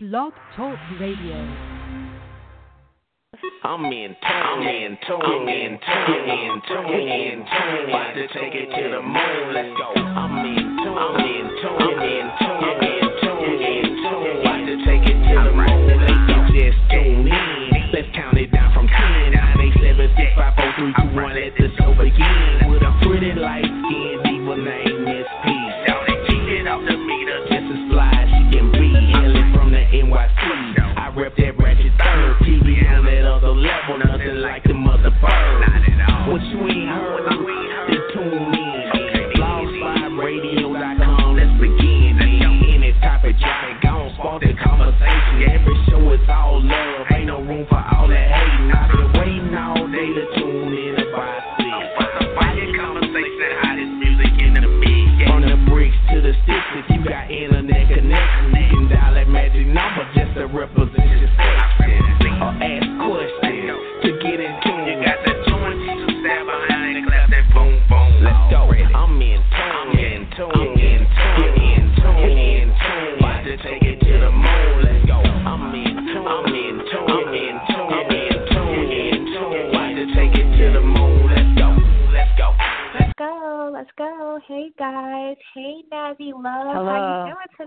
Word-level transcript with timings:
Blog 0.00 0.32
Talk 0.54 0.78
Radio. 1.00 1.34
I'm 3.64 3.84
in 3.86 4.14
tune, 4.14 4.30
I'm 4.30 4.62
in 4.62 4.96
tune, 5.04 5.20
I'm 5.20 5.48
in 5.48 5.80
tune, 5.82 6.28
in 6.30 6.62
tune, 6.68 7.08
in 7.08 7.38
tune. 7.38 7.88
About 7.88 8.14
to 8.14 8.28
take 8.28 8.54
it 8.54 8.70
to 8.76 8.90
the 8.94 9.02
moon. 9.02 9.54
Let's 9.54 9.74
go. 9.76 10.00
I'm 10.00 10.46
in 10.46 10.54
tune, 10.54 10.98
I'm 10.98 11.18
in 11.18 11.50
tune, 11.60 11.98
in 11.98 12.47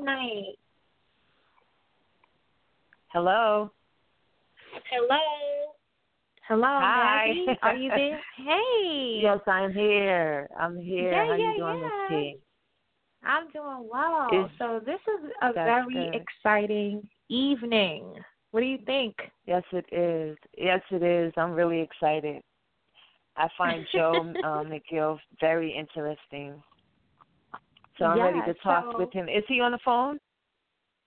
tonight? 0.02 0.56
Hello. 3.14 3.72
Hello. 4.90 5.18
Hello, 6.48 6.64
Hi. 6.68 7.28
Navi. 7.30 7.58
Are 7.62 7.76
you 7.76 7.90
there? 7.90 8.20
Hey. 8.38 9.20
Yes, 9.22 9.40
I'm 9.48 9.72
here. 9.72 10.50
I'm 10.60 10.78
here. 10.82 11.12
Yeah, 11.12 11.26
How 11.28 11.36
yeah, 11.36 11.52
you 11.52 11.58
doing, 11.58 11.82
Miss 11.82 11.92
yeah. 12.10 12.18
T? 12.18 12.38
I'm 13.24 13.52
doing 13.52 13.90
well. 13.92 14.46
Is- 14.46 14.52
so 14.58 14.82
this 14.86 15.00
is 15.08 15.32
a 15.42 15.54
very 15.54 16.10
good. 16.12 16.22
exciting 16.22 17.08
evening. 17.30 18.16
What 18.52 18.62
do 18.62 18.66
you 18.66 18.80
think? 18.86 19.16
Yes, 19.46 19.64
it 19.72 19.86
is. 19.94 20.38
Yes, 20.58 20.82
it 20.90 21.04
is. 21.04 21.32
I'm 21.38 21.52
really 21.52 21.80
excited. 21.80 22.42
I 23.38 23.48
find 23.58 23.86
Joe 23.94 24.34
um, 24.44 24.72
McGill 24.72 25.20
very 25.40 25.72
interesting. 25.74 26.62
So 28.02 28.08
I'm 28.08 28.20
ready 28.20 28.54
to 28.54 28.60
talk 28.60 28.86
so- 28.92 28.98
with 28.98 29.14
him. 29.14 29.30
Is 29.30 29.44
he 29.48 29.62
on 29.62 29.72
the 29.72 29.80
phone? 29.86 30.20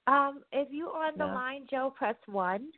Um, 0.07 0.45
if 0.53 0.69
you're 0.71 0.95
on 0.95 1.17
the 1.17 1.27
No. 1.27 1.35
line, 1.35 1.67
Joe, 1.67 1.91
press 1.91 2.17
one. 2.27 2.71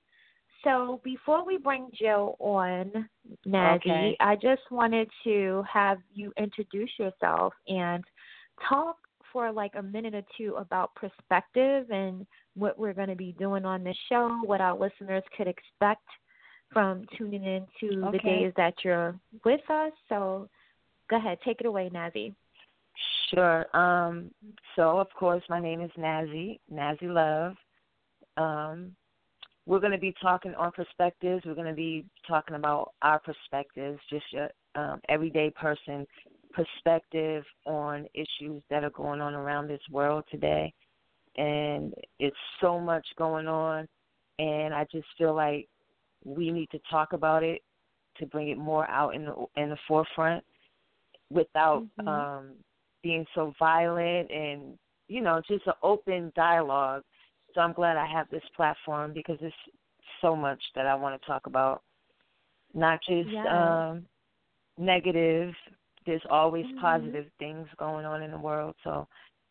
So 0.62 1.00
before 1.04 1.44
we 1.44 1.58
bring 1.58 1.90
Joe 1.92 2.36
on, 2.38 3.08
Navi, 3.46 3.76
Okay. 3.76 4.16
I 4.20 4.36
just 4.36 4.70
wanted 4.70 5.10
to 5.24 5.62
have 5.62 6.00
you 6.12 6.32
introduce 6.36 6.98
yourself 6.98 7.52
and 7.68 8.04
talk 8.60 8.96
for 9.32 9.52
like 9.52 9.74
a 9.74 9.82
minute 9.82 10.14
or 10.14 10.22
two 10.36 10.54
about 10.56 10.94
perspective 10.94 11.90
and 11.90 12.26
what 12.54 12.78
we're 12.78 12.94
going 12.94 13.08
to 13.08 13.16
be 13.16 13.32
doing 13.32 13.64
on 13.64 13.84
this 13.84 13.96
show, 14.08 14.28
what 14.44 14.60
our 14.60 14.74
listeners 14.74 15.24
could 15.36 15.46
expect 15.46 16.06
from 16.72 17.04
tuning 17.16 17.44
in 17.44 17.66
to 17.80 18.08
the 18.12 18.18
days 18.20 18.52
that 18.56 18.74
you're 18.82 19.18
with 19.44 19.68
us. 19.68 19.92
So 20.08 20.48
go 21.10 21.16
ahead, 21.16 21.40
take 21.42 21.60
it 21.60 21.66
away, 21.66 21.90
Navi. 21.90 22.34
Sure. 23.30 23.66
Um, 23.76 24.30
so 24.74 24.98
of 24.98 25.08
course 25.18 25.42
my 25.48 25.60
name 25.60 25.80
is 25.80 25.90
Nazzy, 25.98 26.58
Nazzy 26.72 27.02
Love. 27.02 27.54
Um, 28.36 28.94
we're 29.66 29.80
going 29.80 29.92
to 29.92 29.98
be 29.98 30.14
talking 30.22 30.54
on 30.54 30.70
perspectives. 30.72 31.44
We're 31.44 31.54
going 31.54 31.66
to 31.66 31.74
be 31.74 32.04
talking 32.26 32.54
about 32.54 32.92
our 33.02 33.18
perspectives, 33.18 33.98
just 34.08 34.24
your 34.32 34.48
um, 34.76 35.00
everyday 35.08 35.50
person 35.50 36.06
perspective 36.52 37.44
on 37.66 38.06
issues 38.14 38.62
that 38.70 38.84
are 38.84 38.90
going 38.90 39.20
on 39.20 39.34
around 39.34 39.66
this 39.68 39.80
world 39.90 40.24
today. 40.30 40.72
And 41.36 41.92
it's 42.18 42.36
so 42.60 42.78
much 42.78 43.06
going 43.18 43.46
on, 43.48 43.88
and 44.38 44.72
I 44.72 44.86
just 44.90 45.08
feel 45.18 45.34
like 45.34 45.68
we 46.24 46.50
need 46.50 46.70
to 46.70 46.78
talk 46.90 47.12
about 47.12 47.42
it 47.42 47.62
to 48.18 48.26
bring 48.26 48.48
it 48.48 48.56
more 48.56 48.88
out 48.88 49.14
in 49.14 49.26
the 49.26 49.34
in 49.56 49.68
the 49.68 49.76
forefront 49.86 50.42
without 51.30 51.84
Mhm. 51.98 52.08
um 52.08 52.54
being 53.06 53.24
so 53.36 53.52
violent 53.56 54.28
and 54.32 54.76
you 55.06 55.20
know 55.20 55.40
just 55.46 55.64
an 55.68 55.72
open 55.84 56.32
dialogue 56.34 57.04
so 57.54 57.60
i'm 57.60 57.72
glad 57.72 57.96
i 57.96 58.04
have 58.04 58.28
this 58.30 58.42
platform 58.56 59.12
because 59.14 59.36
there's 59.40 59.52
so 60.20 60.34
much 60.34 60.60
that 60.74 60.86
i 60.86 60.94
want 60.94 61.20
to 61.20 61.24
talk 61.26 61.46
about 61.46 61.82
not 62.74 62.98
just 63.08 63.28
Yes. 63.30 63.46
um 63.48 64.04
negative 64.76 65.54
there's 66.04 66.26
always 66.30 66.66
Mhm. 66.66 66.80
positive 66.80 67.26
things 67.38 67.68
going 67.78 68.04
on 68.04 68.22
in 68.22 68.32
the 68.32 68.38
world 68.38 68.74
so 68.82 69.06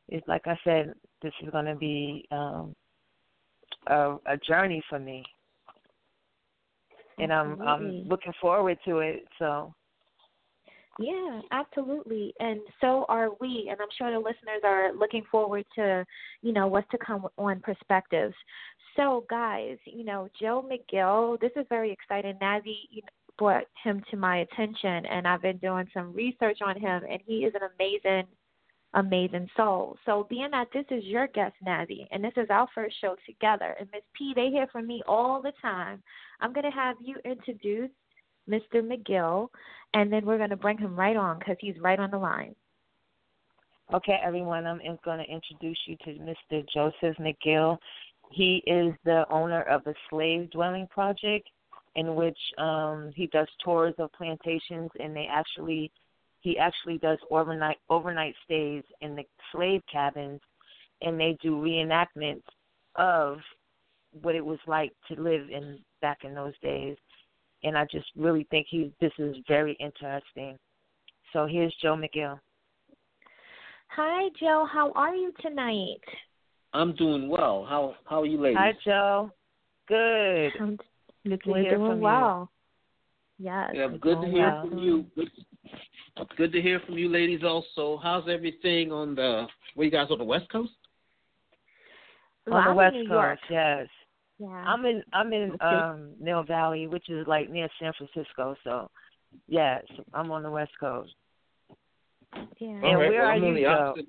it's 0.10 0.28
like 0.28 0.46
i 0.48 0.60
said 0.66 0.94
this 1.22 1.34
is 1.42 1.50
going 1.52 1.66
to 1.66 1.76
be 1.76 2.26
um 2.32 2.76
a 3.88 4.18
a 4.26 4.38
journey 4.46 4.84
for 4.90 5.00
me 5.00 5.24
and 7.20 7.32
i'm 7.32 7.52
Absolutely. 7.54 7.68
i'm 8.02 8.10
looking 8.10 8.34
forward 8.42 8.78
to 8.84 9.00
it 9.00 9.26
so 9.40 9.74
Yeah, 10.98 11.42
absolutely. 11.52 12.34
And 12.40 12.62
so 12.80 13.06
are 13.10 13.30
we. 13.42 13.68
And 13.70 13.80
I'm 13.82 13.88
sure 13.98 14.12
the 14.12 14.18
listeners 14.20 14.62
are 14.64 14.94
looking 14.94 15.24
forward 15.30 15.66
to, 15.76 16.06
you 16.42 16.54
know, 16.54 16.68
what's 16.68 16.90
to 16.92 16.98
come 16.98 17.28
on 17.38 17.60
perspectives. 17.60 18.36
So, 18.96 19.26
guys, 19.30 19.78
you 19.86 20.06
know, 20.06 20.30
Joe 20.40 20.66
McGill, 20.70 21.40
this 21.42 21.52
is 21.58 21.66
very 21.68 21.92
exciting. 21.92 22.36
Nazzy 22.42 23.04
brought 23.38 23.66
him 23.84 24.02
to 24.10 24.16
my 24.16 24.38
attention, 24.38 25.06
and 25.06 25.28
I've 25.28 25.42
been 25.42 25.58
doing 25.58 25.86
some 25.94 26.14
research 26.14 26.60
on 26.66 26.80
him, 26.80 27.04
and 27.10 27.20
he 27.26 27.40
is 27.40 27.54
an 27.56 27.70
amazing, 27.76 28.26
amazing 28.94 29.50
soul. 29.58 29.98
So, 30.06 30.26
being 30.30 30.52
that 30.52 30.68
this 30.74 30.86
is 30.92 31.04
your 31.04 31.28
guest, 31.28 31.56
Nazzy, 31.68 32.08
and 32.12 32.24
this 32.24 32.32
is 32.38 32.48
our 32.50 32.70
first 32.74 32.96
show 33.02 33.18
together, 33.26 33.76
and 33.78 33.90
Miss 33.92 34.04
P, 34.18 34.32
they 34.34 34.48
hear 34.48 34.68
from 34.72 34.88
me 34.88 35.04
all 35.06 35.42
the 35.42 35.52
time, 35.62 36.02
I'm 36.40 36.54
going 36.54 36.64
to 36.64 36.72
have 36.72 36.96
you 37.02 37.18
introduce 37.26 37.90
Mr. 38.50 38.76
McGill, 38.76 39.50
and 39.94 40.12
then 40.12 40.26
we're 40.26 40.38
going 40.38 40.50
to 40.50 40.56
bring 40.56 40.78
him 40.78 40.96
right 40.96 41.16
on 41.16 41.40
because 41.40 41.58
he's 41.60 41.80
right 41.80 42.00
on 42.00 42.12
the 42.12 42.18
line. 42.18 42.56
Okay, 43.94 44.18
everyone, 44.24 44.66
I'm 44.66 44.80
going 45.04 45.20
to 45.20 45.32
introduce 45.32 45.78
you 45.86 45.96
to 46.06 46.20
Mr. 46.20 46.66
Joseph 46.74 47.18
McGill. 47.18 47.78
He 48.32 48.64
is 48.66 48.94
the 49.04 49.26
owner 49.30 49.62
of 49.64 49.84
the 49.84 49.94
Slave 50.10 50.50
Dwelling 50.52 50.88
Project, 50.88 51.48
in 51.96 52.16
which 52.16 52.38
um, 52.58 53.12
he 53.16 53.28
does 53.28 53.48
tours 53.64 53.94
of 54.00 54.12
plantations, 54.14 54.90
and 55.00 55.16
they 55.16 55.28
actually 55.32 55.92
he 56.42 56.60
actually 56.60 57.00
does 57.00 57.18
overnight 57.32 57.78
overnight 57.90 58.36
stays 58.44 58.84
in 59.02 59.16
the 59.16 59.24
slave 59.52 59.82
cabins, 59.92 60.42
and 61.02 61.20
they 61.20 61.38
do 61.42 61.56
reenactments 61.56 62.44
of 62.96 63.38
what 64.22 64.36
it 64.36 64.46
was 64.46 64.60
like 64.68 64.92
to 65.08 65.22
live 65.22 65.50
in 65.50 65.80
back 66.02 66.20
in 66.24 66.34
those 66.34 66.54
days. 66.62 66.98
And 67.66 67.76
I 67.76 67.86
just 67.92 68.06
really 68.16 68.46
think 68.52 68.68
he 68.70 68.94
this 69.02 69.12
is 69.18 69.36
very 69.48 69.76
interesting. 69.80 70.58
So 71.34 71.48
here's 71.48 71.76
Joe 71.82 71.98
McGill. 71.98 72.40
Hi, 73.88 74.30
Joe. 74.40 74.68
How 74.72 74.92
are 74.94 75.16
you 75.16 75.34
tonight? 75.42 76.00
I'm 76.74 76.96
doing 76.96 77.28
well. 77.28 77.66
How 77.68 77.96
how 78.06 78.22
are 78.22 78.26
you 78.26 78.40
ladies? 78.40 78.58
Hi, 78.60 78.74
Joe. 78.86 79.32
Good. 79.88 80.52
I'm, 80.62 80.78
Good 81.28 81.42
to 81.44 81.50
we're 81.50 81.62
hear 81.62 81.78
doing 81.78 81.92
from 81.94 82.02
well. 82.02 82.52
Yes. 83.40 83.72
yeah, 83.74 83.88
good 84.00 84.22
to 84.22 84.28
hear 84.28 84.52
well. 84.52 84.70
from 84.70 84.78
you. 84.78 85.06
Good, 85.16 85.30
good 86.38 86.52
to 86.54 86.62
hear 86.62 86.80
from 86.86 87.00
you 87.00 87.10
ladies 87.10 87.42
also. 87.44 88.00
How's 88.02 88.30
everything 88.30 88.92
on 88.92 89.16
the 89.16 89.48
where 89.74 89.86
you 89.86 89.92
guys 89.92 90.08
on 90.12 90.20
the 90.20 90.24
West 90.24 90.50
Coast? 90.52 90.72
Well, 92.46 92.58
On 92.58 92.64
the 92.64 92.70
I'm 92.70 92.76
West 92.76 92.96
Coast, 93.10 93.42
yes. 93.50 93.88
Yeah. 94.40 94.48
I'm 94.48 94.86
in 94.86 95.04
I'm 95.14 95.32
in 95.34 95.52
Okay. 95.52 95.66
um 95.66 96.14
Mill 96.20 96.44
Valley, 96.44 96.88
which 96.88 97.10
is 97.10 97.26
like 97.28 97.50
near 97.50 97.70
San 97.80 97.94
Francisco, 97.94 98.56
so 98.64 98.90
yes, 99.48 99.84
I'm 100.14 100.32
on 100.32 100.44
the 100.44 100.52
West 100.52 100.74
Coast. 100.80 101.14
yeah. 102.60 102.70
And 102.70 102.84
All 102.84 102.96
right, 102.98 103.10
where 103.10 103.22
well, 103.22 103.30
are 103.30 103.34
I'm 103.34 103.42
you, 103.42 103.48
on 103.50 103.56
the 103.56 103.66
opposite. 103.66 104.06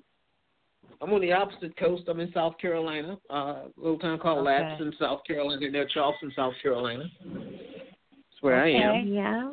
I'm 0.99 1.13
on 1.13 1.21
the 1.21 1.31
opposite 1.31 1.77
coast. 1.77 2.03
I'm 2.07 2.19
in 2.19 2.31
South 2.33 2.57
Carolina, 2.59 3.17
uh, 3.29 3.33
a 3.33 3.69
little 3.77 3.99
town 3.99 4.19
called 4.19 4.39
Okay. 4.47 4.49
Ladson, 4.63 4.91
South 4.97 5.21
Carolina, 5.27 5.69
near 5.69 5.87
Charleston, 5.93 6.31
South 6.35 6.53
Carolina. 6.61 7.03
That's 7.23 8.41
where 8.41 8.59
Okay. 8.61 8.77
I 8.77 8.81
am. 8.99 9.07
Yeah. 9.07 9.51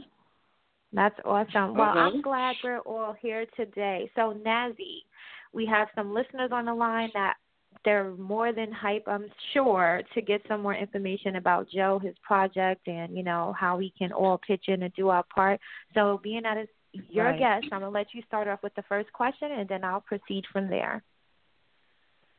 That's 0.93 1.19
awesome. 1.25 1.75
Well, 1.75 1.91
I'm 1.91 2.09
Uh-huh. 2.09 2.21
glad 2.23 2.57
we're 2.65 2.79
all 2.81 3.13
here 3.15 3.47
today. 3.57 4.11
So, 4.15 4.33
Nazzy, 4.35 5.05
we 5.53 5.67
have 5.67 5.89
some 5.95 6.15
listeners 6.15 6.51
on 6.53 6.65
the 6.67 6.75
line 6.75 7.11
that 7.15 7.37
they're 7.85 8.13
more 8.13 8.53
than 8.53 8.73
hype, 8.73 9.05
I'm 9.07 9.27
sure, 9.53 10.03
to 10.15 10.23
get 10.23 10.43
some 10.49 10.63
more 10.63 10.75
information 10.75 11.37
about 11.37 11.69
Joe, 11.69 11.99
his 11.99 12.15
project, 12.23 12.87
and, 12.89 13.17
you 13.17 13.23
know, 13.23 13.55
how 13.59 13.77
we 13.77 13.93
can 13.97 14.13
all 14.13 14.39
pitch 14.39 14.65
in 14.69 14.83
and 14.83 14.93
do 14.95 15.09
our 15.09 15.25
part. 15.35 15.61
So, 15.95 16.21
being 16.23 16.43
that 16.43 16.57
it's 16.57 16.73
your 17.09 17.27
Right. 17.27 17.39
guest, 17.39 17.65
I'm 17.73 17.81
going 17.81 17.83
to 17.83 17.89
let 17.91 18.15
you 18.15 18.23
start 18.23 18.49
off 18.49 18.63
with 18.63 18.75
the 18.75 18.83
first 18.83 19.13
question, 19.13 19.53
and 19.53 19.69
then 19.69 19.85
I'll 19.85 20.01
proceed 20.01 20.45
from 20.53 20.69
there. 20.69 21.03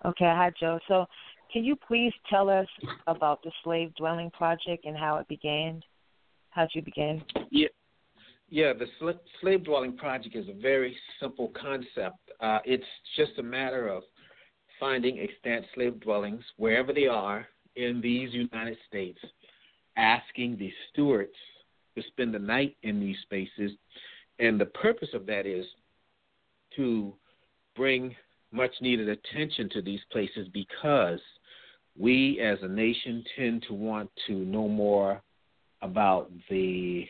Okay, 0.03 0.25
hi 0.25 0.51
Joe. 0.59 0.79
So, 0.87 1.05
can 1.51 1.63
you 1.63 1.75
please 1.75 2.13
tell 2.29 2.49
us 2.49 2.67
about 3.07 3.41
the 3.43 3.51
Slave 3.63 3.93
Dwelling 3.95 4.31
Project 4.31 4.85
and 4.85 4.97
how 4.97 5.17
it 5.17 5.27
began? 5.27 5.81
How'd 6.49 6.69
you 6.73 6.81
begin? 6.81 7.23
Yeah, 7.51 7.67
yeah. 8.49 8.73
The 8.73 8.87
sl- 8.99 9.19
slave 9.41 9.63
dwelling 9.63 9.97
project 9.97 10.35
is 10.35 10.47
a 10.47 10.53
very 10.53 10.95
simple 11.19 11.51
concept. 11.59 12.17
Uh, 12.39 12.59
it's 12.65 12.85
just 13.15 13.37
a 13.39 13.43
matter 13.43 13.87
of 13.87 14.03
finding 14.79 15.19
extant 15.19 15.65
slave 15.73 15.99
dwellings 15.99 16.43
wherever 16.57 16.93
they 16.93 17.07
are 17.07 17.47
in 17.75 18.01
these 18.01 18.33
United 18.33 18.77
States, 18.87 19.19
asking 19.97 20.57
the 20.57 20.71
stewards 20.91 21.33
to 21.95 22.03
spend 22.07 22.33
the 22.33 22.39
night 22.39 22.75
in 22.83 22.99
these 22.99 23.17
spaces, 23.23 23.71
and 24.39 24.59
the 24.59 24.65
purpose 24.65 25.09
of 25.13 25.25
that 25.25 25.45
is 25.45 25.65
to 26.75 27.13
bring 27.75 28.15
much 28.51 28.71
needed 28.81 29.09
attention 29.09 29.69
to 29.69 29.81
these 29.81 29.99
places 30.11 30.47
because 30.53 31.19
we 31.97 32.39
as 32.41 32.57
a 32.61 32.67
nation 32.67 33.23
tend 33.37 33.63
to 33.67 33.73
want 33.73 34.09
to 34.27 34.33
know 34.33 34.67
more 34.67 35.21
about 35.81 36.29
the 36.49 37.05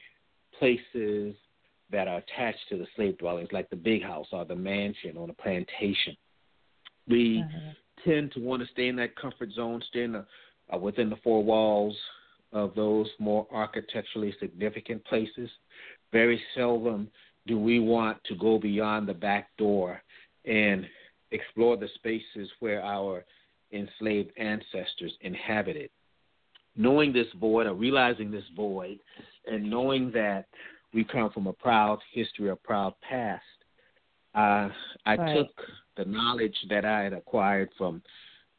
places 0.59 1.35
that 1.91 2.07
are 2.07 2.17
attached 2.17 2.67
to 2.69 2.77
the 2.77 2.87
slave 2.95 3.17
dwellings, 3.17 3.49
like 3.51 3.69
the 3.69 3.75
big 3.75 4.03
house 4.03 4.27
or 4.31 4.45
the 4.45 4.55
mansion 4.55 5.17
or 5.17 5.27
the 5.27 5.33
plantation. 5.33 6.15
We 7.07 7.45
tend 8.03 8.31
to 8.33 8.39
want 8.39 8.61
to 8.61 8.67
stay 8.69 8.87
in 8.87 8.95
that 8.97 9.15
comfort 9.15 9.51
zone, 9.51 9.81
stay 9.89 10.03
in 10.03 10.13
the, 10.13 10.25
uh, 10.73 10.77
within 10.77 11.09
the 11.09 11.17
four 11.17 11.43
walls 11.43 11.95
of 12.51 12.73
those 12.75 13.07
more 13.19 13.47
architecturally 13.51 14.33
significant 14.39 15.03
places. 15.05 15.49
Very 16.11 16.41
seldom 16.55 17.09
do 17.47 17.59
we 17.59 17.79
want 17.79 18.23
to 18.25 18.35
go 18.35 18.57
beyond 18.57 19.07
the 19.07 19.13
back 19.13 19.49
door 19.57 20.01
and 20.45 20.87
explore 21.31 21.77
the 21.77 21.89
spaces 21.95 22.49
where 22.59 22.81
our 22.81 23.23
enslaved 23.71 24.31
ancestors 24.37 25.13
inhabited. 25.21 25.89
Knowing 26.75 27.13
this 27.13 27.27
void 27.39 27.67
or 27.67 27.73
realizing 27.73 28.31
this 28.31 28.43
void 28.55 28.99
and 29.47 29.69
knowing 29.69 30.11
that 30.11 30.45
we 30.93 31.03
come 31.03 31.29
from 31.31 31.47
a 31.47 31.53
proud 31.53 31.99
history, 32.11 32.49
a 32.49 32.55
proud 32.55 32.93
past, 33.01 33.43
uh, 34.33 34.69
I 35.05 35.17
Right. 35.17 35.35
took 35.35 35.49
the 35.97 36.05
knowledge 36.05 36.55
that 36.69 36.85
I 36.85 37.03
had 37.03 37.13
acquired 37.13 37.69
from 37.77 38.01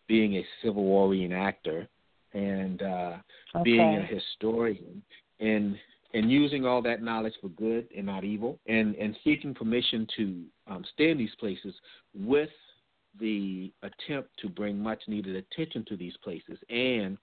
being 0.09 0.37
a 0.37 0.47
Civil 0.63 0.85
War 0.85 1.09
reenactor 1.09 1.87
and 2.33 2.83
uh, 2.83 3.17
being 3.65 3.97
a 3.97 4.07
historian 4.07 5.03
and 5.41 5.77
and 6.15 6.31
using 6.31 6.65
all 6.65 6.81
that 6.83 7.03
knowledge 7.03 7.35
for 7.41 7.49
good 7.49 7.89
and 7.97 8.07
not 8.07 8.25
evil 8.25 8.59
and 8.67 8.95
and 8.97 9.17
seeking 9.25 9.55
permission 9.55 10.07
to 10.17 10.43
um, 10.67 10.85
stay 10.95 11.11
in 11.11 11.19
these 11.19 11.35
places 11.39 11.75
with 12.15 12.51
the 13.19 13.73
attempt 13.83 14.31
to 14.41 14.49
bring 14.49 14.79
much 14.79 15.03
needed 15.09 15.37
attention 15.37 15.85
to 15.89 15.97
these 15.97 16.17
places. 16.23 16.59
And 16.69 17.17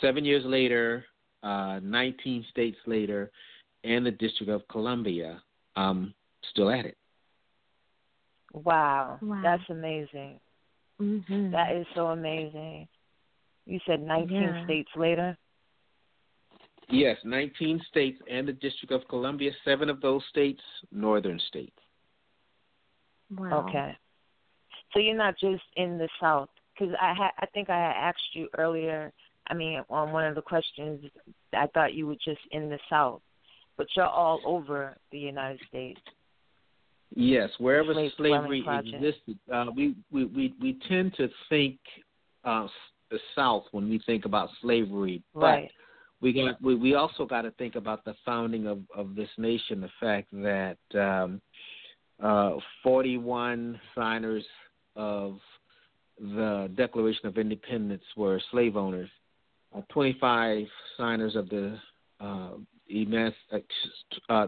seven 0.00 0.24
years 0.24 0.44
later 0.44 1.04
uh, 1.42 1.80
19 1.82 2.44
states 2.50 2.78
later 2.86 3.30
and 3.84 4.04
the 4.04 4.10
district 4.10 4.50
of 4.50 4.66
columbia 4.68 5.42
um 5.76 6.12
still 6.50 6.70
at 6.70 6.84
it 6.84 6.96
Wow. 8.52 9.18
Wow. 9.22 9.40
That's 9.42 9.62
amazing. 9.70 10.40
Mm-hmm. 11.00 11.50
That 11.52 11.72
is 11.76 11.86
so 11.94 12.08
amazing. 12.08 12.88
You 13.66 13.78
said 13.86 14.00
19 14.02 14.42
Yeah. 14.42 14.64
states 14.64 14.90
later? 14.96 15.36
yes 16.92 17.16
19 17.22 17.80
states 17.88 18.20
and 18.28 18.48
the 18.48 18.52
district 18.52 18.90
of 18.90 19.06
columbia 19.08 19.52
seven 19.64 19.88
of 19.88 20.00
those 20.00 20.22
states 20.28 20.60
northern 20.90 21.38
states 21.46 21.78
Wow. 23.36 23.68
Okay. 23.68 23.96
So 24.92 24.98
you're 24.98 25.14
not 25.16 25.38
just 25.38 25.62
in 25.76 25.98
the 25.98 26.08
South, 26.20 26.48
because 26.74 26.92
I 27.00 27.14
ha- 27.14 27.32
I 27.38 27.46
think 27.46 27.70
I 27.70 27.78
asked 27.78 28.34
you 28.34 28.48
earlier. 28.58 29.12
I 29.48 29.54
mean, 29.54 29.84
on 29.88 30.10
one 30.10 30.24
of 30.26 30.34
the 30.34 30.42
questions, 30.42 31.04
I 31.52 31.68
thought 31.68 31.94
you 31.94 32.08
were 32.08 32.16
just 32.16 32.40
in 32.50 32.68
the 32.68 32.78
South, 32.88 33.22
but 33.76 33.86
you're 33.94 34.04
all 34.06 34.40
over 34.44 34.96
the 35.12 35.18
United 35.18 35.60
States. 35.68 36.00
Yes, 37.14 37.50
wherever 37.58 37.92
Slave 37.92 38.12
slavery 38.16 38.64
existed, 38.68 39.38
uh, 39.52 39.66
we, 39.74 39.96
we, 40.12 40.26
we, 40.26 40.54
we 40.60 40.78
tend 40.88 41.14
to 41.16 41.28
think 41.48 41.78
uh, 42.44 42.68
the 43.10 43.18
South 43.34 43.64
when 43.72 43.88
we 43.88 44.00
think 44.06 44.24
about 44.24 44.48
slavery, 44.60 45.22
but 45.34 45.40
Right. 45.40 45.70
we 46.20 46.32
got 46.32 46.62
we, 46.62 46.74
we 46.76 46.94
also 46.94 47.26
got 47.26 47.42
to 47.42 47.50
think 47.52 47.74
about 47.74 48.04
the 48.04 48.14
founding 48.24 48.66
of, 48.66 48.80
of 48.94 49.14
this 49.14 49.30
nation. 49.38 49.80
The 49.80 49.90
fact 49.98 50.28
that 50.32 50.78
um, 50.94 51.40
uh, 52.22 52.56
41 52.82 53.80
signers 53.94 54.44
of 54.96 55.38
the 56.20 56.70
Declaration 56.76 57.26
of 57.26 57.38
Independence 57.38 58.04
were 58.16 58.40
slave 58.50 58.76
owners. 58.76 59.08
Uh, 59.74 59.80
25 59.88 60.66
signers 60.96 61.36
of 61.36 61.48
the 61.48 61.78
uh, 62.20 62.50
emanci- 62.92 63.32
uh, 64.28 64.46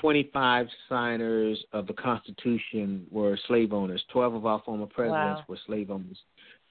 25 0.00 0.68
signers 0.88 1.62
of 1.72 1.86
the 1.86 1.92
Constitution 1.92 3.06
were 3.10 3.38
slave 3.48 3.72
owners. 3.72 4.02
12 4.12 4.34
of 4.34 4.46
our 4.46 4.62
former 4.64 4.86
presidents 4.86 5.40
Wow. 5.40 5.44
were 5.48 5.58
slave 5.66 5.90
owners. 5.90 6.18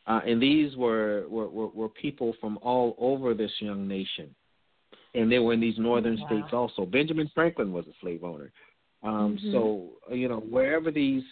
Uh, 0.07 0.21
and 0.25 0.41
these 0.41 0.75
were, 0.75 1.25
were, 1.29 1.49
were, 1.49 1.67
were 1.67 1.89
people 1.89 2.33
from 2.39 2.57
all 2.61 2.95
over 2.97 3.33
this 3.33 3.51
young 3.59 3.87
nation. 3.87 4.33
And 5.13 5.31
they 5.31 5.39
were 5.39 5.53
in 5.53 5.59
these 5.59 5.77
northern 5.77 6.17
Wow. 6.17 6.25
states 6.25 6.49
also. 6.53 6.85
Benjamin 6.85 7.29
Franklin 7.35 7.73
was 7.73 7.85
a 7.87 7.93
slave 8.01 8.23
owner. 8.23 8.51
Um, 9.03 9.37
Mhm. 9.37 9.51
So, 9.51 9.97
you 10.13 10.27
know, 10.27 10.39
wherever 10.39 10.91
these 10.91 11.23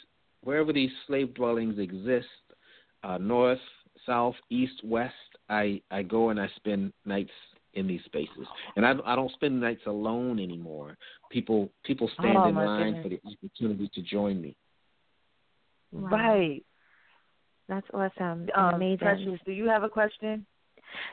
wherever 0.43 0.71
these 0.71 0.91
slave 1.07 1.33
dwellings 1.33 1.77
exist, 1.79 2.27
uh, 3.03 3.17
north, 3.17 3.59
south, 4.05 4.35
east, 4.49 4.83
west, 4.83 5.13
I, 5.49 5.81
I 5.91 6.03
go 6.03 6.29
and 6.29 6.39
I 6.39 6.47
spend 6.55 6.93
nights 7.05 7.31
in 7.77 7.87
these 7.87 8.01
spaces. 8.05 8.47
And 8.75 8.85
I, 8.85 8.93
I 9.05 9.15
don't 9.15 9.31
spend 9.33 9.61
nights 9.61 9.83
alone 9.85 10.39
anymore. 10.39 10.97
People 11.31 11.69
people 11.85 12.09
stand 12.19 12.37
Oh, 12.37 12.45
in 12.49 12.55
line 12.55 12.93
goodness. 12.93 13.03
for 13.03 13.09
the 13.09 13.21
opportunity 13.31 13.89
to 13.93 14.01
join 14.01 14.41
me. 14.41 14.55
Wow. 15.91 16.09
Right. 16.09 16.63
That's 17.69 17.87
awesome. 17.93 18.47
Um, 18.55 18.75
Amazing. 18.75 18.97
Precious, 18.97 19.39
do 19.45 19.51
you 19.51 19.67
have 19.67 19.83
a 19.83 19.89
question? 19.89 20.45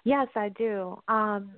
Yes, 0.05 0.29
I 0.37 0.51
do. 0.51 1.01
Um, 1.09 1.51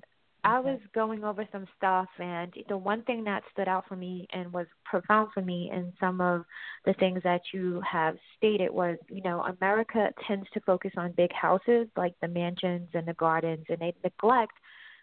I 0.44 0.60
was 0.60 0.78
going 0.94 1.24
over 1.24 1.46
some 1.50 1.66
stuff, 1.76 2.06
and 2.20 2.52
the 2.68 2.76
one 2.76 3.02
thing 3.02 3.24
that 3.24 3.42
stood 3.52 3.66
out 3.66 3.84
for 3.88 3.96
me 3.96 4.28
and 4.32 4.52
was 4.52 4.66
profound 4.84 5.30
for 5.34 5.42
me 5.42 5.70
in 5.74 5.92
some 5.98 6.20
of 6.20 6.44
the 6.84 6.94
things 6.94 7.20
that 7.24 7.40
you 7.52 7.80
have 7.80 8.16
stated 8.36 8.70
was, 8.70 8.96
you 9.10 9.22
know, 9.22 9.42
America 9.60 10.08
tends 10.26 10.46
to 10.54 10.60
focus 10.60 10.92
on 10.96 11.10
big 11.16 11.32
houses 11.32 11.88
like 11.96 12.14
the 12.22 12.28
mansions 12.28 12.88
and 12.94 13.08
the 13.08 13.14
gardens, 13.14 13.66
and 13.68 13.80
they 13.80 13.92
neglect 14.04 14.52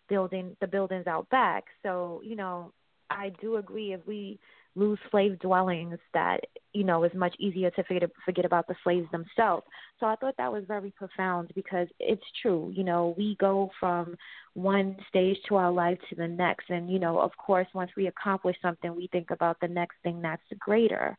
building 0.10 0.55
the 0.62 0.67
buildings 0.67 1.07
out 1.07 1.29
back. 1.29 1.65
So, 1.83 2.22
you 2.24 2.36
know, 2.36 2.72
I 3.10 3.31
do 3.41 3.57
agree 3.57 3.93
if 3.93 4.05
we 4.07 4.39
lose 4.75 4.98
slave 5.12 5.38
dwellings 5.39 6.00
that 6.13 6.39
you 6.74 6.83
know 6.83 7.03
it's 7.03 7.13
much 7.15 7.36
easier 7.39 7.69
to 7.72 7.83
forget 7.83 8.10
forget 8.25 8.45
about 8.45 8.67
the 8.67 8.75
slaves 8.83 9.07
themselves 9.12 9.63
so 10.00 10.07
i 10.07 10.15
thought 10.15 10.33
that 10.38 10.51
was 10.51 10.63
very 10.67 10.91
profound 10.91 11.51
because 11.53 11.88
it's 12.00 12.24
true 12.41 12.72
you 12.75 12.83
know 12.83 13.13
we 13.17 13.36
go 13.39 13.69
from 13.79 14.15
one 14.53 14.95
stage 15.07 15.38
to 15.48 15.55
our 15.55 15.72
life 15.72 15.98
to 16.10 16.15
the 16.15 16.27
next 16.27 16.69
and 16.69 16.89
you 16.89 17.00
know 17.00 17.19
of 17.19 17.31
course 17.38 17.67
once 17.74 17.91
we 17.95 18.07
accomplish 18.07 18.55
something 18.62 18.95
we 18.95 19.07
think 19.12 19.29
about 19.29 19.57
the 19.62 19.67
next 19.67 19.95
thing 20.03 20.22
that's 20.22 20.41
greater 20.60 21.15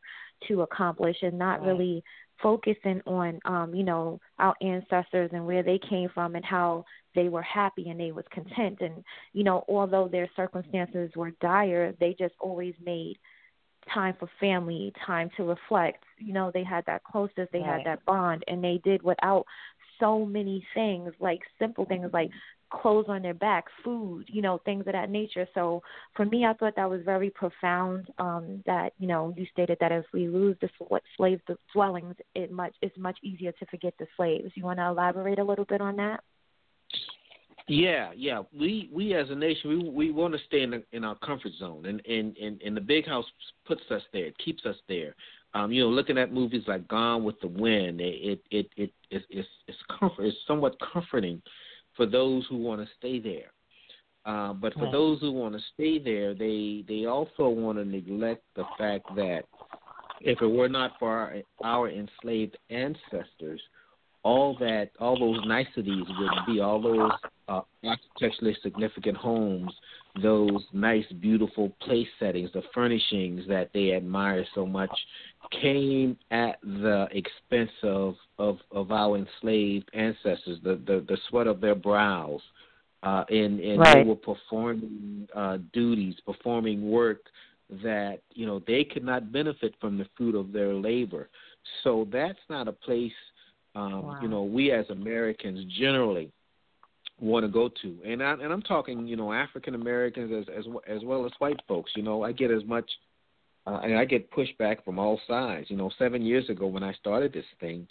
to 0.47 0.61
accomplish 0.61 1.17
and 1.21 1.37
not 1.37 1.61
Right. 1.61 1.67
really 1.67 2.03
focusing 2.41 3.01
on 3.05 3.39
um 3.45 3.73
you 3.73 3.83
know 3.83 4.19
our 4.39 4.55
ancestors 4.61 5.29
and 5.33 5.45
where 5.45 5.63
they 5.63 5.79
came 5.89 6.09
from 6.13 6.35
and 6.35 6.43
how 6.43 6.83
they 7.15 7.29
were 7.29 7.41
happy 7.41 7.89
and 7.89 7.99
they 7.99 8.11
was 8.11 8.25
content 8.31 8.77
and 8.81 9.03
you 9.33 9.43
know 9.43 9.63
although 9.69 10.07
their 10.07 10.29
circumstances 10.35 11.09
were 11.15 11.31
dire 11.41 11.93
they 11.99 12.15
just 12.19 12.35
always 12.39 12.73
made 12.83 13.17
time 13.93 14.15
for 14.19 14.29
family, 14.39 14.93
time 15.05 15.29
to 15.37 15.43
reflect. 15.43 16.03
You 16.17 16.33
know, 16.33 16.51
they 16.53 16.63
had 16.63 16.85
that 16.87 17.03
closeness, 17.03 17.47
they 17.51 17.59
right. 17.59 17.77
had 17.77 17.85
that 17.85 18.05
bond, 18.05 18.43
and 18.47 18.63
they 18.63 18.79
did 18.83 19.03
without 19.03 19.45
so 19.99 20.25
many 20.25 20.65
things, 20.73 21.13
like 21.19 21.39
simple 21.59 21.85
things 21.85 22.09
like 22.11 22.29
clothes 22.71 23.05
on 23.07 23.21
their 23.21 23.33
back, 23.33 23.65
food, 23.83 24.25
you 24.27 24.41
know, 24.41 24.59
things 24.65 24.85
of 24.87 24.93
that 24.93 25.09
nature. 25.09 25.47
So 25.53 25.81
for 26.15 26.25
me, 26.25 26.45
I 26.45 26.53
thought 26.53 26.75
that 26.75 26.89
was 26.89 27.01
very 27.03 27.29
profound. 27.29 28.07
Um, 28.17 28.63
that 28.65 28.93
you 28.99 29.07
know, 29.07 29.33
you 29.37 29.45
stated 29.51 29.77
that 29.81 29.91
if 29.91 30.05
we 30.13 30.27
lose 30.27 30.57
the 30.61 30.69
slave 31.17 31.41
dwellings, 31.73 32.15
it 32.33 32.51
much 32.51 32.73
it's 32.81 32.97
much 32.97 33.17
easier 33.23 33.51
to 33.53 33.65
forget 33.67 33.93
the 33.99 34.07
slaves. 34.17 34.51
You 34.55 34.63
want 34.63 34.79
to 34.79 34.85
elaborate 34.87 35.39
a 35.39 35.43
little 35.43 35.65
bit 35.65 35.81
on 35.81 35.95
that? 35.97 36.21
Yeah, 37.67 38.11
yeah. 38.15 38.43
We 38.57 38.89
we 38.93 39.15
as 39.15 39.29
a 39.29 39.35
nation 39.35 39.69
we 39.69 39.89
we 39.89 40.11
want 40.11 40.33
to 40.33 40.39
stay 40.47 40.61
in 40.61 40.71
the, 40.71 40.83
in 40.91 41.03
our 41.03 41.15
comfort 41.15 41.53
zone, 41.59 41.85
and 41.85 42.01
and 42.05 42.37
and 42.37 42.61
and 42.61 42.77
the 42.77 42.81
big 42.81 43.07
house 43.07 43.25
puts 43.65 43.81
us 43.89 44.03
there, 44.13 44.25
it 44.25 44.37
keeps 44.37 44.65
us 44.65 44.75
there. 44.87 45.15
Um, 45.55 45.71
you 45.71 45.83
know, 45.83 45.89
looking 45.89 46.17
at 46.17 46.33
movies 46.33 46.63
like 46.67 46.87
Gone 46.87 47.23
with 47.23 47.39
the 47.39 47.47
Wind, 47.47 48.01
it 48.01 48.41
it 48.51 48.67
it, 48.77 48.91
it 49.09 49.23
it's 49.29 49.47
it's 49.67 49.77
comfort, 49.99 50.25
it's 50.25 50.37
somewhat 50.45 50.75
comforting 50.93 51.41
for 51.95 52.05
those 52.05 52.45
who 52.49 52.57
want 52.57 52.81
to 52.81 52.87
stay 52.97 53.19
there. 53.19 53.51
Uh, 54.25 54.53
but 54.53 54.73
for 54.73 54.85
right. 54.85 54.91
those 54.91 55.19
who 55.21 55.31
want 55.31 55.53
to 55.53 55.61
stay 55.73 55.99
there, 55.99 56.33
they 56.33 56.83
they 56.87 57.05
also 57.05 57.47
want 57.47 57.77
to 57.77 57.85
neglect 57.85 58.43
the 58.55 58.63
fact 58.77 59.05
that 59.15 59.43
if 60.21 60.41
it 60.41 60.47
were 60.47 60.69
not 60.69 60.93
for 60.97 61.09
our, 61.09 61.35
our 61.63 61.89
enslaved 61.89 62.57
ancestors, 62.71 63.61
all 64.23 64.57
that 64.59 64.89
all 64.99 65.19
those 65.19 65.45
niceties 65.45 66.05
would 66.17 66.45
be 66.47 66.59
all 66.59 66.81
those 66.81 67.11
uh, 67.47 67.61
architecturally 67.83 68.57
significant 68.63 69.15
homes, 69.15 69.71
those 70.21 70.63
nice, 70.71 71.05
beautiful 71.19 71.69
place 71.81 72.07
settings, 72.19 72.49
the 72.53 72.63
furnishings 72.73 73.43
that 73.47 73.69
they 73.73 73.93
admire 73.93 74.45
so 74.55 74.65
much, 74.65 74.91
came 75.61 76.17
at 76.31 76.59
the 76.61 77.07
expense 77.11 77.71
of 77.83 78.15
of, 78.37 78.57
of 78.71 78.91
our 78.91 79.17
enslaved 79.17 79.89
ancestors, 79.93 80.59
the, 80.63 80.79
the 80.87 81.05
the 81.07 81.17
sweat 81.29 81.47
of 81.47 81.61
their 81.61 81.75
brows, 81.75 82.41
uh, 83.03 83.23
and 83.29 83.59
and 83.59 83.79
right. 83.79 83.95
they 83.95 84.03
were 84.03 84.15
performing 84.15 85.27
uh, 85.35 85.57
duties, 85.73 86.15
performing 86.25 86.89
work 86.89 87.21
that 87.83 88.19
you 88.33 88.45
know 88.45 88.61
they 88.67 88.83
could 88.83 89.03
not 89.03 89.31
benefit 89.31 89.73
from 89.81 89.97
the 89.97 90.07
fruit 90.17 90.35
of 90.35 90.51
their 90.51 90.73
labor. 90.73 91.29
So 91.83 92.07
that's 92.11 92.39
not 92.49 92.67
a 92.67 92.71
place 92.71 93.11
um, 93.75 94.03
wow. 94.03 94.19
you 94.21 94.27
know 94.27 94.43
we 94.43 94.71
as 94.71 94.89
Americans 94.89 95.65
generally 95.77 96.31
want 97.19 97.45
to 97.45 97.51
go 97.51 97.69
to, 97.81 97.97
and 98.05 98.21
I, 98.21 98.33
and 98.33 98.51
I'm 98.51 98.61
talking 98.61 99.07
you 99.07 99.15
know 99.15 99.33
African 99.33 99.75
Americans 99.75 100.47
as 100.47 100.55
as 100.57 100.65
as 100.87 101.03
well 101.03 101.25
as 101.25 101.31
white 101.39 101.59
folks. 101.67 101.91
You 101.95 102.03
know 102.03 102.23
I 102.23 102.31
get 102.31 102.51
as 102.51 102.63
much. 102.65 102.89
Uh, 103.67 103.79
and 103.83 103.97
I 103.97 104.05
get 104.05 104.29
pushback 104.29 104.85
from 104.85 104.99
all 104.99 105.19
sides. 105.27 105.71
You 105.71 105.75
know, 105.75 105.89
seven 105.97 106.21
years 106.21 106.47
ago 106.51 106.67
when 106.67 106.83
I 106.83 106.93
started 106.93 107.33
this 107.33 107.45
thing, 107.59 107.87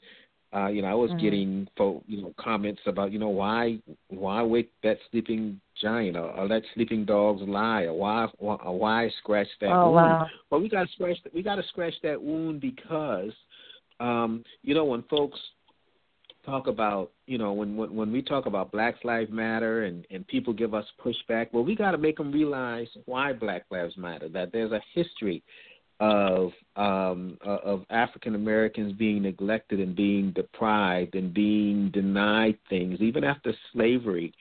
uh, 0.54 0.69
you 0.69 0.83
know, 0.83 0.88
I 0.88 0.95
was 0.95 1.11
mm-hmm. 1.11 1.21
getting 1.21 1.69
folk, 1.76 2.04
you 2.07 2.23
know, 2.23 2.33
comments 2.38 2.81
about, 2.87 3.11
you 3.11 3.19
know, 3.19 3.28
why 3.28 3.78
why 4.09 4.43
wake 4.43 4.71
that 4.85 4.99
sleeping 5.11 5.61
giant 5.83 6.16
or, 6.16 6.31
or 6.31 6.47
let 6.47 6.62
sleeping 6.75 7.04
dogs 7.04 7.43
lie 7.43 7.83
or 7.83 7.95
why 7.95 8.28
why, 8.38 8.54
or 8.57 8.78
why 8.78 9.11
scratch 9.19 9.49
that 9.61 9.71
oh, 9.71 9.90
wound. 9.90 9.95
Wow. 9.95 10.26
Well, 10.50 10.61
we 10.61 10.69
got 10.69 10.87
to 10.87 10.93
scratch 10.93 11.19
we 11.35 11.43
got 11.43 11.57
to 11.57 11.64
scratch 11.71 11.95
that 12.04 12.23
wound 12.23 12.61
because, 12.61 13.33
um, 13.99 14.45
you 14.62 14.75
know, 14.75 14.85
when 14.85 15.02
folks 15.11 15.40
talk 16.44 16.66
about, 16.66 17.10
you 17.26 17.38
know, 17.38 17.52
when 17.52 17.76
when, 17.76 17.94
when 17.94 18.12
we 18.12 18.22
talk 18.22 18.46
about 18.46 18.72
Black 18.72 18.96
Lives 19.04 19.30
Matter 19.30 19.84
and 19.84 20.06
and 20.10 20.26
people 20.26 20.52
give 20.52 20.74
us 20.74 20.84
pushback, 21.04 21.48
well, 21.52 21.64
we 21.64 21.74
got 21.74 21.92
to 21.92 21.98
make 21.98 22.16
them 22.16 22.32
realize 22.32 22.88
why 23.06 23.32
Black 23.32 23.64
Lives 23.70 23.96
Matter. 23.96 24.28
That 24.28 24.52
there's 24.52 24.72
a 24.72 24.80
history 24.94 25.42
of 26.00 26.50
um, 26.76 27.38
of 27.42 27.84
African 27.90 28.34
Americans 28.34 28.92
being 28.92 29.22
neglected 29.22 29.80
and 29.80 29.94
being 29.94 30.32
deprived 30.32 31.14
and 31.14 31.32
being 31.32 31.90
denied 31.90 32.58
things. 32.68 33.00
Even 33.00 33.24
after 33.24 33.52
slavery, 33.72 34.32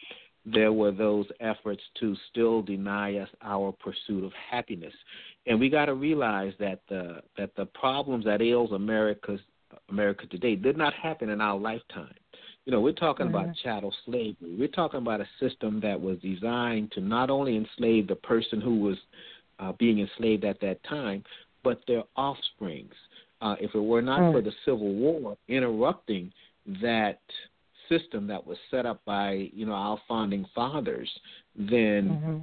there 0.46 0.74
were 0.74 0.92
those 0.92 1.26
efforts 1.40 1.82
to 2.00 2.16
still 2.30 2.62
deny 2.62 3.18
us 3.18 3.30
our 3.42 3.72
pursuit 3.72 4.24
of 4.24 4.32
happiness. 4.52 4.94
And 5.46 5.60
we 5.60 5.70
got 5.70 5.86
to 5.86 5.94
realize 5.94 6.54
that 6.60 6.82
the 6.90 7.22
that 7.38 7.56
the 7.56 7.66
problems 7.68 8.26
that 8.26 8.42
ails 8.42 8.72
America's 8.72 9.42
America 9.90 10.26
today 10.28 10.56
did 10.56 10.78
not 10.78 10.94
happen 10.94 11.30
in 11.30 11.42
our 11.42 11.58
lifetime. 11.58 12.14
You 12.66 12.72
know, 12.72 12.82
we're 12.82 12.94
talking 12.94 13.28
mm-hmm. 13.28 13.36
about 13.36 13.56
chattel 13.64 13.94
slavery. 14.06 14.56
We're 14.58 14.68
talking 14.70 15.00
about 15.00 15.22
a 15.22 15.28
system 15.40 15.80
that 15.82 16.00
was 16.00 16.18
designed 16.20 16.92
to 16.94 17.02
not 17.02 17.30
only 17.30 17.58
enslave 17.58 18.08
the 18.08 18.16
person 18.16 18.62
who 18.62 18.80
was 18.80 18.98
uh, 19.60 19.74
being 19.74 20.00
enslaved 20.00 20.46
at 20.46 20.60
that 20.62 20.84
time, 20.84 21.24
but 21.64 21.82
their 21.88 22.04
offsprings. 22.16 22.94
Uh, 23.42 23.56
if 23.60 23.76
it 23.76 23.80
were 23.80 24.02
not 24.02 24.22
mm. 24.22 24.32
for 24.32 24.42
the 24.42 24.54
Civil 24.64 24.94
War 24.94 25.38
interrupting 25.50 26.32
that 26.82 27.20
system 27.90 28.26
that 28.28 28.46
was 28.46 28.58
set 28.72 28.86
up 28.86 29.02
by 29.06 29.50
you 29.54 29.66
know 29.66 29.74
our 29.74 30.00
founding 30.08 30.46
fathers, 30.56 31.10
then 31.56 32.10
mm-hmm. 32.10 32.40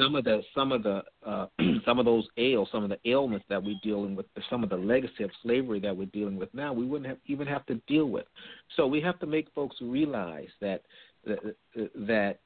Some 0.00 0.14
of 0.14 0.24
the 0.24 0.42
some 0.54 0.72
of 0.72 0.82
the 0.82 1.02
uh, 1.26 1.46
some 1.84 1.98
of 1.98 2.04
those 2.04 2.26
ails, 2.36 2.68
some 2.72 2.84
of 2.84 2.90
the 2.90 2.98
ailments 3.04 3.44
that 3.48 3.62
we're 3.62 3.78
dealing 3.82 4.16
with, 4.16 4.26
some 4.48 4.62
of 4.62 4.70
the 4.70 4.76
legacy 4.76 5.24
of 5.24 5.30
slavery 5.42 5.80
that 5.80 5.96
we're 5.96 6.06
dealing 6.06 6.36
with 6.36 6.52
now, 6.54 6.72
we 6.72 6.84
wouldn't 6.86 7.08
have 7.08 7.18
even 7.26 7.46
have 7.46 7.64
to 7.66 7.76
deal 7.86 8.06
with. 8.06 8.26
So 8.76 8.86
we 8.86 9.00
have 9.00 9.18
to 9.20 9.26
make 9.26 9.48
folks 9.54 9.76
realize 9.80 10.48
that 10.60 10.82
that, 11.26 12.38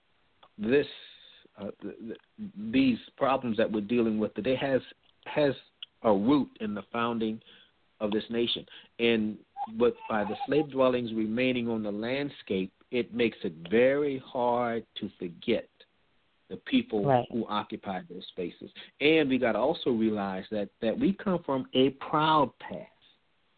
this 0.59 0.87
uh, 1.61 1.71
these 2.73 2.99
problems 3.17 3.57
that 3.57 3.71
we're 3.71 3.81
dealing 3.81 4.19
with 4.19 4.35
today 4.35 4.57
has 4.57 4.81
has 5.27 5.55
a 6.03 6.13
root 6.13 6.49
in 6.61 6.75
the 6.75 6.83
founding 6.93 7.41
of 8.01 8.11
this 8.11 8.25
nation. 8.31 8.67
And 8.99 9.39
but 9.79 9.95
by 10.11 10.25
the 10.25 10.37
slave 10.47 10.71
dwellings 10.71 11.13
remaining 11.15 11.69
on 11.69 11.83
the 11.83 11.93
landscape, 11.93 12.73
it 12.91 13.15
makes 13.15 13.39
it 13.45 13.55
very 13.71 14.23
hard 14.27 14.85
to 15.01 15.11
forget 15.19 15.69
the 16.51 16.57
people 16.57 17.05
right. 17.05 17.27
who 17.31 17.47
occupy 17.47 18.01
those 18.11 18.25
spaces. 18.29 18.71
And 19.01 19.29
we 19.29 19.39
got 19.39 19.53
to 19.53 19.59
also 19.59 19.91
realize 19.91 20.45
that 20.51 20.69
that 20.83 20.99
we 20.99 21.13
come 21.13 21.43
from 21.45 21.67
a 21.75 21.91
proud 21.91 22.51
past. 22.59 22.91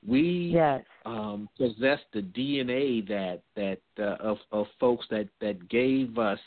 We 0.06 0.52
yes. 0.54 0.82
um, 1.04 1.48
possess 1.56 1.98
the 2.12 2.22
DNA 2.22 3.06
that 3.08 3.42
that 3.56 3.80
uh, 3.98 4.16
of 4.20 4.38
of 4.52 4.66
folks 4.78 5.06
that 5.10 5.28
that 5.40 5.68
gave 5.68 6.16
us 6.18 6.38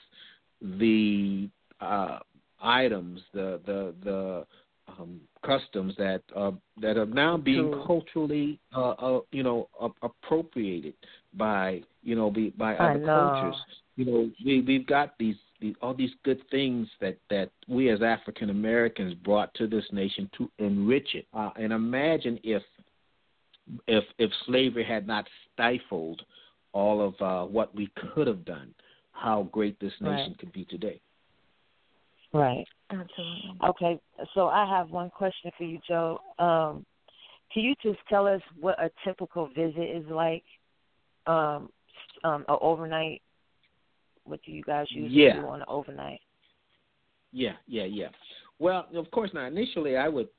the 0.61 1.49
uh, 1.81 2.19
items, 2.61 3.21
the 3.33 3.59
the 3.65 3.93
the 4.03 4.45
um, 4.97 5.21
customs 5.45 5.93
that 5.97 6.21
uh, 6.35 6.51
that 6.81 6.97
are 6.97 7.05
now 7.05 7.37
being 7.37 7.71
True. 7.71 7.83
culturally, 7.85 8.59
uh, 8.75 8.91
uh, 8.91 9.19
you 9.31 9.43
know, 9.43 9.69
uh, 9.79 9.89
appropriated 10.01 10.93
by 11.33 11.81
you 12.03 12.15
know 12.15 12.31
be, 12.31 12.49
by 12.51 12.75
I 12.75 12.91
other 12.91 12.99
know. 12.99 13.41
cultures. 13.41 13.61
You 13.95 14.05
know, 14.05 14.31
we 14.45 14.61
we've 14.61 14.87
got 14.87 15.17
these, 15.17 15.35
these 15.59 15.75
all 15.81 15.93
these 15.93 16.13
good 16.23 16.41
things 16.49 16.87
that 17.01 17.17
that 17.29 17.49
we 17.67 17.89
as 17.89 18.01
African 18.01 18.49
Americans 18.49 19.13
brought 19.13 19.53
to 19.55 19.67
this 19.67 19.85
nation 19.91 20.29
to 20.37 20.49
enrich 20.59 21.15
it. 21.15 21.27
Uh, 21.33 21.51
and 21.55 21.73
imagine 21.73 22.39
if 22.43 22.63
if 23.87 24.03
if 24.17 24.31
slavery 24.45 24.83
had 24.83 25.07
not 25.07 25.27
stifled 25.53 26.21
all 26.73 27.01
of 27.01 27.21
uh, 27.21 27.49
what 27.49 27.73
we 27.75 27.91
could 28.13 28.27
have 28.27 28.45
done, 28.45 28.73
how 29.11 29.43
great 29.51 29.79
this 29.79 29.93
nation 29.99 30.31
Right. 30.31 30.37
could 30.39 30.53
be 30.53 30.65
today. 30.65 31.01
Right. 32.31 32.65
Absolutely. 32.91 33.57
Okay, 33.63 33.99
so 34.33 34.47
I 34.47 34.65
have 34.65 34.91
one 34.91 35.09
question 35.09 35.51
for 35.57 35.63
you, 35.63 35.79
Joe. 35.87 36.19
Um, 36.37 36.85
can 37.51 37.63
you 37.63 37.73
just 37.81 37.99
tell 38.07 38.27
us 38.27 38.41
what 38.59 38.79
a 38.79 38.91
typical 39.03 39.47
visit 39.47 39.95
is 39.95 40.05
like? 40.09 40.43
Um, 41.25 41.69
um, 42.23 42.45
a 42.47 42.57
overnight. 42.59 43.21
What 44.29 44.41
do 44.45 44.51
you 44.51 44.63
guys 44.63 44.87
usually 44.91 45.23
Yeah. 45.23 45.41
do 45.41 45.47
on 45.47 45.61
an 45.61 45.65
overnight? 45.67 46.21
Yeah, 47.31 47.53
yeah, 47.67 47.85
yeah. 47.85 48.09
Well, 48.59 48.87
of 48.95 49.09
course 49.11 49.31
not. 49.33 49.47
Initially, 49.47 49.97
I 49.97 50.07
would, 50.07 50.29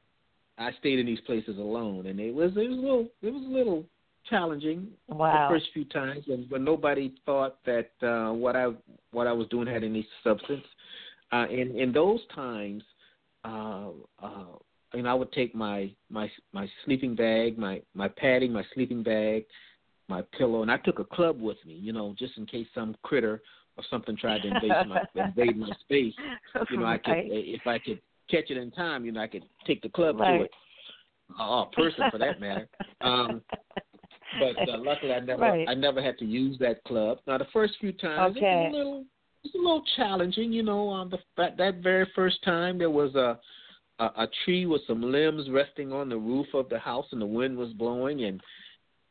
I 0.58 0.70
stayed 0.78 0.98
in 0.98 1.06
these 1.06 1.20
places 1.20 1.58
alone, 1.58 2.06
and 2.06 2.20
it 2.20 2.34
was 2.34 2.52
it 2.56 2.68
was 2.68 2.78
a 2.78 2.80
little 2.80 3.08
it 3.22 3.32
was 3.32 3.42
a 3.44 3.48
little 3.52 3.84
challenging 4.28 4.88
Wow. 5.08 5.48
the 5.48 5.54
first 5.54 5.66
few 5.72 5.84
times, 5.84 6.24
when 6.26 6.46
when 6.48 6.64
nobody 6.64 7.14
thought 7.24 7.58
that 7.64 7.90
uh, 8.02 8.32
what 8.32 8.56
I 8.56 8.68
what 9.12 9.26
I 9.26 9.32
was 9.32 9.46
doing 9.48 9.66
had 9.66 9.84
any 9.84 10.06
substance. 10.24 10.64
Uh, 11.32 11.46
in 11.48 11.76
in 11.76 11.92
those 11.92 12.20
times, 12.34 12.82
uh, 13.44 13.90
uh, 14.20 14.44
know, 14.94 15.08
I 15.10 15.14
would 15.14 15.32
take 15.32 15.54
my 15.54 15.90
my 16.10 16.30
my 16.52 16.68
sleeping 16.84 17.14
bag, 17.14 17.56
my 17.56 17.80
my 17.94 18.08
padding, 18.08 18.52
my 18.52 18.64
sleeping 18.74 19.02
bag, 19.02 19.44
my 20.08 20.22
pillow, 20.36 20.62
and 20.62 20.70
I 20.70 20.76
took 20.78 20.98
a 20.98 21.04
club 21.04 21.40
with 21.40 21.58
me, 21.64 21.74
you 21.74 21.92
know, 21.92 22.14
just 22.18 22.36
in 22.36 22.46
case 22.46 22.66
some 22.74 22.96
critter 23.02 23.40
or 23.80 23.84
something 23.90 24.16
tried 24.16 24.42
to 24.42 24.48
invade 24.48 24.86
my 24.86 25.00
invade 25.14 25.56
my 25.56 25.70
space. 25.80 26.14
You 26.70 26.78
know, 26.78 26.86
I 26.86 26.98
could 26.98 27.12
Right. 27.12 27.24
if 27.26 27.66
I 27.66 27.78
could 27.78 28.00
catch 28.30 28.50
it 28.50 28.56
in 28.56 28.70
time, 28.70 29.04
you 29.04 29.12
know, 29.12 29.20
I 29.20 29.26
could 29.26 29.44
take 29.66 29.82
the 29.82 29.88
club 29.88 30.18
to 30.18 30.42
it, 30.42 30.50
or 31.40 31.62
a 31.62 31.66
person 31.74 32.04
for 32.10 32.18
that 32.18 32.40
matter. 32.40 32.68
Um, 33.00 33.42
but 34.38 34.68
uh, 34.68 34.78
luckily, 34.78 35.12
I 35.12 35.20
never 35.20 35.42
Right. 35.42 35.68
I 35.68 35.74
never 35.74 36.02
had 36.02 36.18
to 36.18 36.24
use 36.24 36.58
that 36.58 36.84
club. 36.84 37.18
Now, 37.26 37.38
the 37.38 37.46
first 37.52 37.74
few 37.80 37.92
times, 37.92 38.36
Okay. 38.36 38.46
it 38.46 38.54
was 38.54 38.72
a 38.72 38.76
little 38.76 39.04
it's 39.42 39.54
a 39.54 39.58
little 39.58 39.82
challenging, 39.96 40.52
you 40.52 40.62
know. 40.62 40.90
Um, 40.90 41.10
the, 41.10 41.18
that 41.36 41.56
that 41.56 41.76
very 41.76 42.06
first 42.14 42.42
time, 42.44 42.78
there 42.78 42.90
was 42.90 43.14
a 43.14 43.40
a, 43.98 44.04
a 44.04 44.28
tree 44.44 44.66
with 44.66 44.82
some 44.86 45.02
limbs 45.02 45.48
resting 45.50 45.92
on 45.92 46.08
the 46.08 46.16
roof 46.16 46.46
of 46.54 46.68
the 46.68 46.78
house, 46.78 47.06
and 47.12 47.20
the 47.20 47.26
wind 47.26 47.56
was 47.56 47.72
blowing, 47.72 48.24
and 48.24 48.40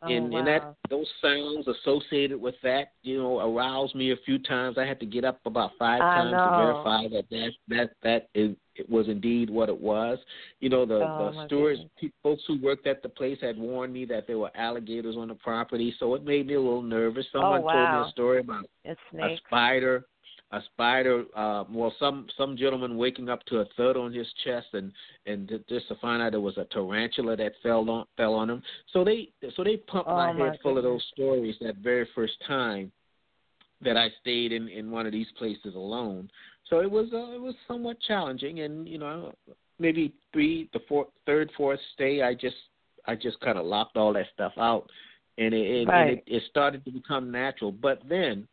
Oh, 0.01 0.09
and 0.09 0.31
wow. 0.31 0.39
and 0.39 0.47
that 0.47 0.75
those 0.89 1.07
sounds 1.21 1.67
associated 1.67 2.39
with 2.39 2.55
that, 2.63 2.93
you 3.03 3.17
know, 3.21 3.39
aroused 3.39 3.95
me 3.95 4.11
a 4.11 4.17
few 4.25 4.39
times. 4.39 4.77
I 4.77 4.85
had 4.85 4.99
to 5.01 5.05
get 5.05 5.25
up 5.25 5.39
about 5.45 5.71
five 5.77 6.01
I 6.01 6.15
times 6.15 6.31
know. 6.31 6.51
to 6.51 6.57
verify 6.57 7.07
that 7.09 7.25
that 7.29 7.51
that 7.67 7.89
that 8.03 8.27
is, 8.33 8.55
it 8.75 8.89
was 8.89 9.07
indeed 9.09 9.49
what 9.49 9.67
it 9.69 9.79
was. 9.79 10.17
You 10.61 10.69
know, 10.69 10.85
the 10.85 10.99
Oh, 10.99 11.31
the 11.31 11.45
stewards, 11.47 11.79
folks 12.23 12.43
who 12.47 12.61
worked 12.61 12.87
at 12.87 13.03
the 13.03 13.09
place 13.09 13.39
had 13.41 13.57
warned 13.57 13.93
me 13.93 14.05
that 14.05 14.25
there 14.25 14.37
were 14.37 14.51
alligators 14.55 15.17
on 15.17 15.27
the 15.27 15.35
property, 15.35 15.93
so 15.99 16.15
it 16.15 16.23
made 16.23 16.47
me 16.47 16.53
a 16.53 16.61
little 16.61 16.81
nervous. 16.81 17.25
Oh, 17.35 17.41
Someone 17.41 17.61
told 17.61 17.91
me 17.91 17.97
Oh, 17.97 18.07
a 18.07 18.11
story 18.11 18.39
about 18.39 18.65
a 19.19 19.37
spider 19.45 20.05
a 20.51 20.61
spider 20.73 21.25
uh 21.35 21.63
well 21.71 21.93
some 21.99 22.25
some 22.37 22.57
gentleman 22.57 22.97
waking 22.97 23.29
up 23.29 23.43
to 23.45 23.59
a 23.59 23.65
thud 23.77 23.95
on 23.95 24.11
his 24.11 24.27
chest 24.43 24.67
and 24.73 24.91
and 25.25 25.47
just 25.69 25.87
to 25.87 25.95
find 25.95 26.21
out 26.21 26.33
it 26.33 26.39
was 26.39 26.57
a 26.57 26.65
tarantula 26.65 27.35
that 27.35 27.53
fell 27.61 27.87
on 27.89 28.05
fell 28.17 28.33
on 28.33 28.49
him. 28.49 28.63
So 28.91 29.03
they 29.03 29.29
so 29.55 29.63
they 29.63 29.77
pumped 29.77 30.09
Oh, 30.09 30.15
my 30.15 30.33
my 30.33 30.45
head 30.45 30.59
full 30.63 30.77
of 30.77 30.83
those 30.83 31.03
stories 31.13 31.55
that 31.61 31.77
very 31.77 32.07
first 32.15 32.33
time 32.47 32.91
that 33.81 33.95
I 33.95 34.09
stayed 34.21 34.51
in 34.51 34.67
in 34.67 34.91
one 34.91 35.05
of 35.05 35.11
these 35.11 35.27
places 35.37 35.75
alone. 35.75 36.29
So 36.69 36.79
it 36.79 36.89
was 36.89 37.07
uh, 37.13 37.31
it 37.33 37.41
was 37.41 37.55
somewhat 37.67 37.97
challenging 38.07 38.61
and 38.61 38.87
you 38.87 38.97
know 38.97 39.33
maybe 39.77 40.13
three 40.33 40.69
the 40.73 40.79
fourth 40.87 41.09
third 41.25 41.51
fourth 41.55 41.79
stay 41.93 42.21
I 42.21 42.33
just 42.33 42.57
I 43.05 43.15
just 43.15 43.39
kind 43.39 43.57
of 43.57 43.65
locked 43.65 43.97
all 43.97 44.13
that 44.13 44.25
stuff 44.33 44.53
out 44.57 44.89
and 45.37 45.53
it, 45.53 45.57
it, 45.57 45.87
Right. 45.87 46.01
and 46.01 46.09
it 46.11 46.23
it 46.27 46.43
started 46.49 46.83
to 46.85 46.91
become 46.91 47.31
natural. 47.31 47.71
But 47.71 48.01
then 48.07 48.47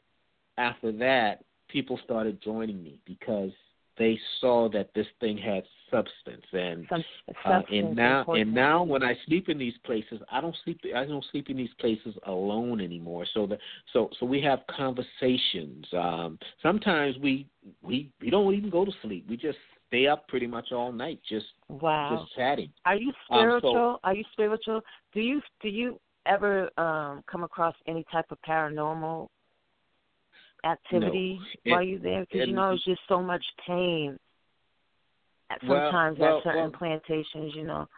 after 0.58 0.92
that, 0.92 1.42
people 1.68 1.98
started 2.04 2.40
joining 2.42 2.82
me 2.82 2.98
because 3.06 3.50
they 3.98 4.18
saw 4.40 4.68
that 4.68 4.90
this 4.94 5.06
thing 5.20 5.38
had 5.38 5.64
substance 5.90 6.44
and 6.52 6.86
Some 6.88 7.04
uh, 7.44 7.62
and 7.72 7.96
now 7.96 8.20
important. 8.20 8.46
and 8.48 8.54
now 8.54 8.82
when 8.82 9.02
I 9.02 9.16
sleep 9.26 9.48
in 9.48 9.56
these 9.58 9.72
places, 9.84 10.20
I 10.30 10.40
don't 10.40 10.56
sleep 10.64 10.80
I 10.94 11.04
don't 11.06 11.24
sleep 11.30 11.48
in 11.48 11.56
these 11.56 11.72
places 11.80 12.14
alone 12.26 12.80
anymore. 12.80 13.24
So 13.32 13.46
the 13.46 13.58
so 13.92 14.10
so 14.20 14.26
we 14.26 14.40
have 14.42 14.60
conversations. 14.68 15.86
Um 15.92 16.38
sometimes 16.62 17.16
we 17.22 17.46
we 17.82 18.10
we 18.20 18.30
don't 18.30 18.52
even 18.54 18.70
go 18.70 18.84
to 18.84 18.92
sleep. 19.02 19.26
We 19.28 19.36
just 19.36 19.58
stay 19.88 20.06
up 20.08 20.26
pretty 20.28 20.46
much 20.46 20.72
all 20.72 20.92
night 20.92 21.20
just 21.28 21.46
Wow. 21.68 22.08
just 22.18 22.34
chatting. 22.36 22.70
Are 22.84 22.96
you 22.96 23.08
Um, 23.08 23.14
so- 23.14 23.58
spiritual? 23.58 24.00
Are 24.04 24.14
you 24.14 24.24
spiritual? 24.32 24.80
Do 25.14 25.20
you 25.20 25.40
do 25.62 25.68
you 25.68 25.98
ever 26.26 26.68
um 26.78 27.22
come 27.30 27.44
across 27.44 27.74
any 27.86 28.04
type 28.12 28.26
of 28.30 28.38
paranormal 28.42 29.28
activity 30.66 31.40
It- 31.64 31.70
while 31.70 31.82
you're 31.82 31.98
there? 32.00 32.26
Because 32.30 32.48
you 32.48 32.54
know 32.54 32.72
it's 32.72 32.84
just 32.84 33.00
so 33.08 33.22
much 33.22 33.44
pain. 33.66 34.18
At 35.50 35.60
sometimes 35.60 36.18
well, 36.18 36.38
at 36.38 36.44
certain 36.44 36.62
well- 36.62 36.70
plantations, 36.72 37.54
you 37.54 37.64
know. 37.64 37.88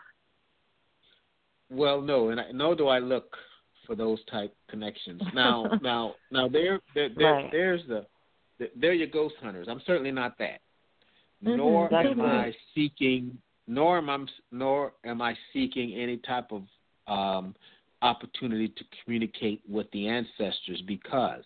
Well, 1.70 2.00
no, 2.00 2.30
and 2.30 2.40
I, 2.40 2.50
nor 2.52 2.74
do 2.74 2.88
I 2.88 2.98
look 2.98 3.36
for 3.86 3.94
those 3.94 4.22
type 4.24 4.54
connections. 4.70 5.20
Now, 5.34 5.64
now, 5.82 6.14
now, 6.30 6.48
there, 6.48 6.80
there, 6.94 7.08
there 7.14 7.32
Right. 7.32 7.48
there's 7.52 7.86
the, 7.88 8.06
the, 8.58 8.70
there 8.76 8.92
your 8.94 9.06
ghost 9.06 9.34
hunters. 9.42 9.68
I'm 9.68 9.80
certainly 9.86 10.10
not 10.10 10.38
that. 10.38 10.60
Mhm, 11.44 11.56
Nor 11.56 11.94
am. 11.94 12.20
I 12.20 12.52
seeking, 12.74 13.38
nor 13.66 13.98
am 13.98 14.10
I, 14.10 14.26
nor 14.50 14.94
am 15.04 15.22
I 15.22 15.36
seeking 15.52 15.94
any 15.94 16.16
type 16.18 16.50
of 16.52 16.64
um, 17.06 17.54
opportunity 18.02 18.68
to 18.68 18.84
communicate 19.02 19.62
with 19.68 19.90
the 19.92 20.08
ancestors 20.08 20.82
because 20.86 21.44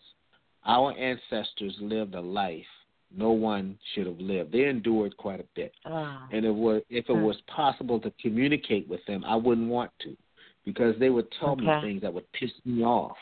our 0.64 0.92
ancestors 0.97 1.75
lived 1.81 2.14
a 2.14 2.21
life 2.21 2.66
no 3.14 3.31
one 3.31 3.78
should 3.92 4.07
have 4.07 4.19
lived. 4.19 4.52
They 4.52 4.64
endured 4.64 5.14
quite 5.19 5.40
a 5.40 5.45
bit 5.54 5.75
Ah. 5.85 6.26
and 6.31 6.45
it 6.47 6.54
was 6.54 6.83
if 6.88 7.09
it 7.11 7.12
was 7.12 7.37
possible 7.42 8.00
to 8.00 8.11
communicate 8.12 8.88
with 8.88 9.04
them, 9.07 9.23
I 9.25 9.37
wouldn't 9.37 9.69
want 9.69 9.90
to, 10.00 10.16
because 10.64 10.99
they 10.99 11.11
would 11.11 11.31
tell 11.33 11.57
me 11.57 11.66
things 11.83 12.00
that 12.02 12.12
would 12.14 12.31
piss 12.33 12.50
me 12.64 12.83
off, 12.85 13.19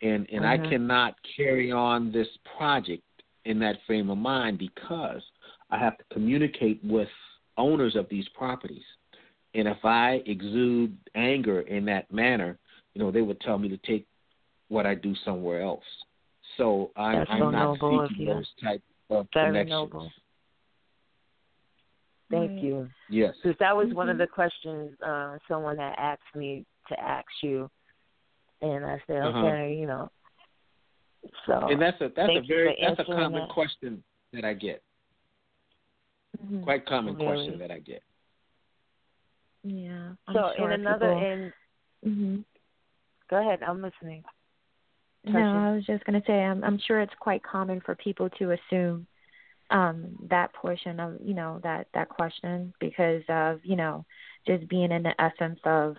and 0.00 0.26
and 0.30 0.46
I 0.46 0.56
Mhm. 0.56 0.68
cannot 0.70 1.22
carry 1.36 1.70
on 1.70 2.12
this 2.12 2.28
project 2.56 3.02
in 3.44 3.58
that 3.58 3.82
frame 3.82 4.08
of 4.10 4.18
mind 4.18 4.58
because 4.58 5.22
I 5.70 5.78
have 5.78 5.98
to 5.98 6.04
communicate 6.10 6.82
with 6.82 7.10
owners 7.58 7.94
of 7.94 8.08
these 8.08 8.28
properties, 8.30 8.84
and 9.54 9.68
if 9.68 9.84
I 9.84 10.22
exude 10.26 10.96
anger 11.14 11.60
in 11.62 11.84
that 11.86 12.10
manner, 12.10 12.58
you 12.94 13.02
know, 13.02 13.10
they 13.10 13.22
would 13.22 13.40
tell 13.40 13.58
me 13.58 13.68
to 13.68 13.76
take 13.78 14.06
what 14.68 14.86
I 14.86 14.94
do 14.94 15.14
somewhere 15.16 15.60
else. 15.60 15.84
So 16.56 16.90
I'm, 16.96 17.18
That's 17.18 17.30
I'm 17.30 17.38
so 17.40 17.50
not 17.50 17.64
noble 17.64 18.00
of 18.00 18.10
seeking 18.10 18.26
you. 18.26 18.34
those 18.34 18.48
type 18.62 18.82
of 19.10 19.26
Very 19.34 19.48
connections. 19.48 19.70
noble. 19.70 20.12
Thank 22.30 22.62
you. 22.62 22.88
Yes. 23.08 23.34
Because 23.42 23.56
that 23.60 23.76
was 23.76 23.92
one 23.92 24.08
of 24.08 24.16
Mhm. 24.16 24.20
the 24.20 24.26
questions 24.26 25.00
uh, 25.00 25.38
someone 25.46 25.78
had 25.78 25.94
asked 25.96 26.34
me 26.34 26.64
to 26.88 26.98
ask 27.00 27.26
you, 27.42 27.70
and 28.62 28.84
I 28.84 29.00
said, 29.06 29.22
Uh-huh. 29.22 29.38
okay, 29.46 29.74
you 29.74 29.86
know. 29.86 30.10
So 31.46 31.68
and 31.68 31.80
that's 31.80 32.00
a 32.00 32.08
that's 32.16 32.36
a 32.36 32.40
very 32.40 32.76
that's 32.80 33.00
a 33.00 33.04
common 33.04 33.42
that. 33.42 33.48
question 33.50 34.02
that 34.32 34.44
I 34.44 34.54
get. 34.54 34.82
Mhm. 36.44 36.62
Quite 36.62 36.86
common 36.86 37.14
Really? 37.14 37.26
question 37.26 37.58
that 37.58 37.70
I 37.70 37.78
get. 37.80 38.02
Yeah. 39.62 40.14
I'm 40.28 40.34
so 40.34 40.52
sure 40.56 40.70
in 40.72 40.80
another 40.80 41.14
people, 41.14 41.52
in 42.04 42.12
hmm 42.14 42.40
go 43.28 43.40
ahead, 43.40 43.62
I'm 43.62 43.82
listening. 43.82 44.24
No, 45.26 45.42
I 45.42 45.72
was 45.74 45.84
just 45.86 46.04
going 46.04 46.20
to 46.20 46.26
say 46.26 46.42
I'm 46.42 46.64
I'm 46.64 46.78
sure 46.86 47.00
it's 47.00 47.14
quite 47.20 47.42
common 47.42 47.80
for 47.80 47.94
people 47.96 48.30
to 48.38 48.52
assume 48.52 49.06
um 49.70 50.16
that 50.30 50.52
portion 50.54 51.00
of, 51.00 51.16
you 51.22 51.34
know, 51.34 51.60
that 51.62 51.88
that 51.94 52.08
question 52.08 52.72
because 52.80 53.22
of, 53.28 53.60
you 53.64 53.76
know, 53.76 54.04
just 54.46 54.68
being 54.68 54.92
in 54.92 55.02
the 55.02 55.20
essence 55.20 55.60
of 55.64 55.96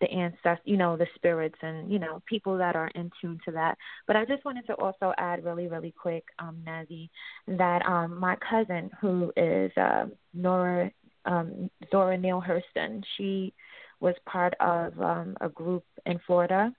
the 0.00 0.10
ancestors, 0.10 0.58
you 0.64 0.76
know, 0.76 0.96
the 0.96 1.06
spirits 1.14 1.56
and, 1.62 1.90
you 1.90 1.98
know, 1.98 2.22
people 2.26 2.58
that 2.58 2.76
are 2.76 2.88
in 2.94 3.10
tune 3.20 3.38
to 3.44 3.52
that. 3.52 3.76
But 4.06 4.16
I 4.16 4.24
just 4.24 4.44
wanted 4.44 4.66
to 4.66 4.74
also 4.74 5.12
add 5.18 5.44
really, 5.44 5.68
really 5.68 5.92
quick, 6.00 6.24
um, 6.38 6.62
Nazzy, 6.66 7.08
that 7.48 7.84
um 7.86 8.18
my 8.18 8.36
cousin 8.48 8.90
who 9.00 9.32
is 9.36 9.72
uh 9.76 10.06
Nora 10.34 10.90
um 11.24 11.70
Zora 11.90 12.16
Neale 12.16 12.42
Hurston, 12.46 13.02
she 13.16 13.52
was 14.00 14.14
part 14.26 14.54
of 14.60 14.98
um 15.00 15.36
a 15.40 15.48
group 15.48 15.84
in 16.06 16.18
Florida 16.26 16.72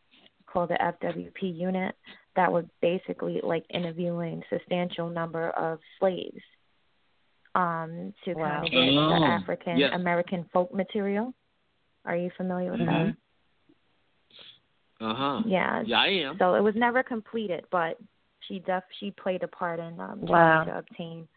called 0.47 0.69
the 0.69 0.75
FWP 0.75 1.57
unit 1.57 1.95
that 2.36 2.51
was 2.51 2.65
basically 2.81 3.39
like 3.43 3.65
interviewing 3.69 4.41
substantial 4.49 5.10
number 5.10 5.49
of 5.51 5.79
slaves 5.99 6.41
um 7.55 8.13
to 8.23 8.33
Wow. 8.33 8.62
kind 8.62 8.65
of 8.65 8.71
get 8.71 8.89
Oh, 8.89 9.10
the 9.10 9.27
African 9.27 9.79
yes. 9.79 9.91
American 9.93 10.45
folk 10.53 10.73
material. 10.73 11.33
Are 12.05 12.15
you 12.15 12.29
familiar 12.38 12.71
with 12.71 12.81
Mhm. 12.81 13.15
that? 14.99 15.05
Uh 15.05 15.13
huh. 15.13 15.41
Yeah. 15.45 15.81
Yeah, 15.86 15.99
I 16.01 16.07
am. 16.07 16.38
So 16.39 16.55
it 16.55 16.62
was 16.62 16.75
never 16.75 17.03
completed, 17.03 17.65
but 17.71 17.97
she 18.41 18.60
def 18.60 18.83
she 18.99 19.12
played 19.12 19.43
a 19.43 19.47
part 19.47 19.79
in 19.79 19.99
um 19.99 20.21
Wow. 20.21 20.63
trying 20.63 20.65
to 20.67 20.77
obtain 20.77 21.27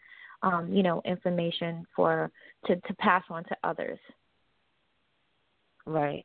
um, 0.43 0.73
you 0.73 0.83
know, 0.83 1.03
information 1.05 1.87
for 1.95 2.31
to 2.67 2.77
to 2.77 2.95
pass 2.95 3.23
on 3.29 3.45
to 3.45 3.57
others. 3.63 3.99
Right. 5.87 6.25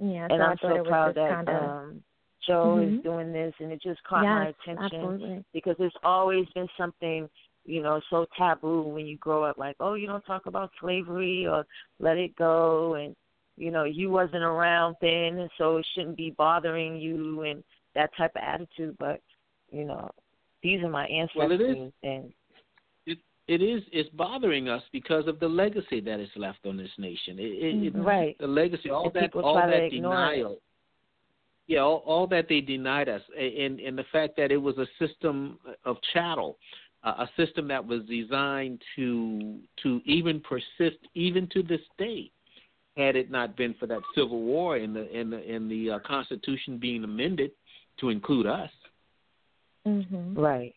Yeah, 0.00 0.28
and 0.30 0.40
so 0.40 0.42
I 0.42 0.50
I'm 0.50 0.58
so 0.62 0.84
proud 0.84 1.14
that 1.14 1.28
kind 1.28 1.48
of 1.48 1.54
um 1.62 2.04
Joe 2.46 2.78
is 2.78 2.94
Mhm. 2.94 3.02
doing 3.02 3.32
this 3.32 3.54
and 3.60 3.70
it 3.70 3.82
just 3.82 4.02
caught 4.04 4.22
my 4.24 4.46
attention 4.48 4.84
absolutely. 4.84 5.44
because 5.52 5.76
it's 5.78 5.96
always 6.02 6.48
been 6.54 6.68
something 6.76 7.28
you 7.66 7.82
know 7.82 8.00
so 8.08 8.26
taboo 8.36 8.82
when 8.82 9.06
you 9.06 9.18
grow 9.18 9.44
up 9.44 9.58
like 9.58 9.76
oh 9.80 9.94
you 9.94 10.06
don't 10.06 10.24
talk 10.24 10.46
about 10.46 10.70
slavery 10.80 11.46
or 11.46 11.66
let 11.98 12.16
it 12.16 12.34
go 12.36 12.94
and 12.94 13.14
you 13.58 13.70
know 13.70 13.84
you 13.84 14.10
wasn't 14.10 14.42
around 14.42 14.96
then 15.02 15.38
and 15.38 15.50
so 15.58 15.76
it 15.76 15.86
shouldn't 15.94 16.16
be 16.16 16.30
bothering 16.30 16.96
you 16.96 17.42
and 17.42 17.62
that 17.94 18.10
type 18.16 18.32
of 18.36 18.42
attitude 18.42 18.96
but 18.98 19.20
you 19.70 19.84
know 19.84 20.08
these 20.62 20.82
are 20.82 20.88
my 20.88 21.06
Well, 21.34 21.52
it 21.52 21.60
is. 21.60 21.76
ancestors 21.76 21.92
and 22.02 22.32
It 23.50 23.62
is. 23.62 23.82
It's 23.90 24.08
bothering 24.10 24.68
us 24.68 24.82
because 24.92 25.26
of 25.26 25.40
the 25.40 25.48
legacy 25.48 25.98
that 26.02 26.20
is 26.20 26.28
left 26.36 26.64
on 26.66 26.76
this 26.76 26.90
nation. 26.98 27.40
It, 27.40 27.50
it, 27.50 27.82
it, 27.86 27.94
Mhm. 27.96 28.06
right 28.06 28.38
the 28.38 28.46
legacy, 28.46 28.90
all 28.90 29.06
And 29.06 29.14
that, 29.14 29.34
all 29.34 29.56
that 29.56 29.86
ignore 29.86 30.32
it. 30.32 30.36
denial. 30.36 30.62
Yeah, 31.66 31.80
all, 31.80 32.04
all 32.06 32.26
that 32.28 32.48
they 32.48 32.60
denied 32.60 33.08
us, 33.08 33.22
and 33.36 33.80
and 33.80 33.98
the 33.98 34.04
fact 34.12 34.36
that 34.36 34.52
it 34.52 34.56
was 34.56 34.78
a 34.78 34.86
system 35.00 35.58
of 35.84 36.00
chattel, 36.12 36.58
uh, 37.02 37.26
a 37.26 37.30
system 37.36 37.66
that 37.66 37.84
was 37.84 38.04
designed 38.04 38.80
to 38.94 39.58
to 39.82 40.00
even 40.04 40.38
persist 40.38 41.00
even 41.14 41.48
to 41.48 41.64
this 41.64 41.82
day. 41.98 42.30
Had 42.96 43.16
it 43.16 43.32
not 43.32 43.56
been 43.56 43.74
for 43.74 43.86
that 43.86 44.02
civil 44.14 44.42
war 44.42 44.76
and 44.76 44.94
the 44.94 45.12
and 45.12 45.32
the 45.32 45.38
and 45.38 45.68
the 45.68 45.90
uh, 45.90 45.98
Constitution 45.98 46.78
being 46.78 47.02
amended 47.02 47.50
to 47.98 48.10
include 48.10 48.46
us. 48.46 48.70
Mhm. 49.84 50.36
right 50.36 50.74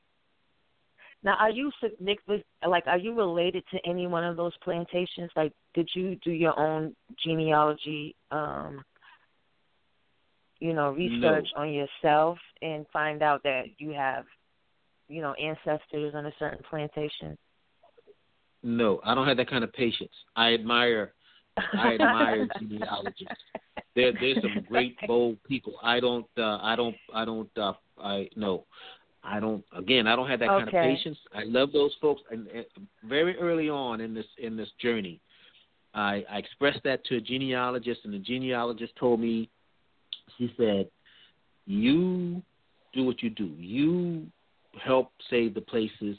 now 1.24 1.36
are 1.40 1.50
you 1.50 1.72
like 2.68 2.84
are 2.88 2.98
you 2.98 3.16
related 3.16 3.64
to 3.72 3.80
any 3.86 4.08
one 4.08 4.24
of 4.24 4.36
those 4.38 4.54
plantations 4.64 5.30
like 5.36 5.54
did 5.74 5.90
you 5.96 6.16
do 6.24 6.32
your 6.32 6.58
own 6.60 6.96
genealogy 7.24 8.16
um 8.32 8.84
you 10.60 10.74
know 10.74 10.92
research 10.92 11.48
on 11.56 11.72
yourself 11.72 12.38
and 12.62 12.86
find 12.92 13.22
out 13.22 13.42
that 13.44 13.64
you 13.78 13.92
have 13.92 14.26
you 15.08 15.22
know 15.22 15.34
ancestors 15.34 16.14
on 16.16 16.26
a 16.26 16.32
certain 16.40 16.64
plantation 16.70 17.38
No, 18.64 19.02
I 19.04 19.14
don't 19.14 19.28
have 19.28 19.38
that 19.38 19.50
kind 19.50 19.64
of 19.64 19.74
patience. 19.74 20.14
I 20.36 20.54
admire 20.54 21.14
I 21.58 21.94
admire 21.96 22.48
genealogists. 22.60 23.44
There, 23.96 24.12
there's 24.20 24.38
some 24.42 24.66
great 24.68 24.96
bold 25.08 25.38
people. 25.44 25.76
I 25.84 26.00
don't, 26.00 26.26
uh, 26.38 26.58
I 26.62 26.76
don't, 26.76 26.96
I 27.14 27.26
don't, 27.26 27.50
uh, 27.58 27.74
I 28.02 28.30
no, 28.36 28.66
I 29.24 29.40
don't. 29.40 29.64
Again, 29.76 30.08
I 30.08 30.16
don't 30.16 30.30
have 30.30 30.40
that 30.40 30.50
okay. 30.50 30.72
kind 30.72 30.92
of 30.92 30.98
patience. 30.98 31.18
I 31.34 31.44
love 31.46 31.72
those 31.72 31.96
folks, 32.02 32.22
and, 32.30 32.48
and 32.48 32.66
very 33.08 33.38
early 33.38 33.70
on 33.70 34.02
in 34.02 34.14
this 34.14 34.26
in 34.38 34.58
this 34.58 34.70
journey, 34.82 35.22
I, 35.94 36.26
I 36.30 36.38
expressed 36.38 36.82
that 36.84 37.06
to 37.06 37.18
a 37.18 37.22
genealogist, 37.22 38.02
and 38.04 38.14
the 38.14 38.20
genealogist 38.20 38.94
told 39.00 39.22
me, 39.22 39.50
she 40.38 40.54
said, 40.58 40.90
"You 41.66 42.42
do 42.94 43.06
what 43.06 43.24
you 43.24 43.30
do. 43.30 43.52
You 43.58 44.28
help 44.84 45.12
save 45.30 45.54
the 45.54 45.62
places, 45.62 46.18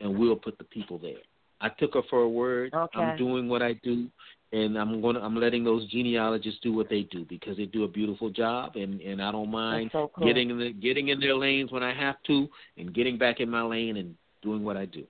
and 0.00 0.18
we'll 0.18 0.36
put 0.36 0.58
the 0.58 0.64
people 0.64 0.98
there." 0.98 1.22
I 1.62 1.68
took 1.68 1.94
her 1.94 2.02
for 2.10 2.22
a 2.22 2.28
word. 2.28 2.74
Okay. 2.74 2.98
I'm 2.98 3.16
doing 3.16 3.48
what 3.48 3.62
I 3.62 3.74
do, 3.84 4.08
and 4.52 4.76
I'm 4.76 5.00
going. 5.00 5.16
to 5.16 5.22
I'm 5.22 5.34
letting 5.36 5.64
those 5.64 5.86
genealogists 5.90 6.60
do 6.62 6.72
what 6.72 6.88
they 6.88 7.02
do 7.02 7.24
because 7.24 7.56
they 7.56 7.64
do 7.64 7.84
a 7.84 7.88
beautiful 7.88 8.30
job, 8.30 8.76
and 8.76 9.00
and 9.00 9.22
I 9.22 9.32
don't 9.32 9.50
mind 9.50 9.90
so 9.92 10.10
cool. 10.14 10.26
getting 10.26 10.50
in 10.50 10.58
the 10.58 10.72
getting 10.72 11.08
in 11.08 11.20
their 11.20 11.34
lanes 11.34 11.72
when 11.72 11.82
I 11.82 11.94
have 11.94 12.16
to, 12.26 12.48
and 12.76 12.94
getting 12.94 13.18
back 13.18 13.40
in 13.40 13.48
my 13.48 13.62
lane 13.62 13.96
and 13.96 14.14
doing 14.42 14.62
what 14.62 14.76
I 14.76 14.84
do. 14.84 15.04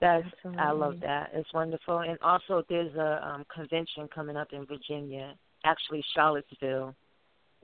That's 0.00 0.26
I 0.58 0.72
love 0.72 0.96
that. 1.02 1.30
It's 1.32 1.52
wonderful. 1.54 2.00
And 2.00 2.18
also, 2.22 2.64
there's 2.68 2.92
a 2.96 3.24
um, 3.24 3.46
convention 3.54 4.08
coming 4.12 4.36
up 4.36 4.48
in 4.52 4.66
Virginia, 4.66 5.34
actually 5.64 6.04
Charlottesville, 6.12 6.92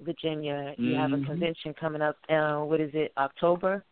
Virginia. 0.00 0.72
You 0.78 0.94
have 0.94 1.12
a 1.12 1.16
Mhm. 1.16 1.26
convention 1.26 1.74
coming 1.74 2.00
up. 2.00 2.16
Uh, 2.28 2.60
what 2.60 2.80
is 2.80 2.94
it? 2.94 3.12
October. 3.16 3.84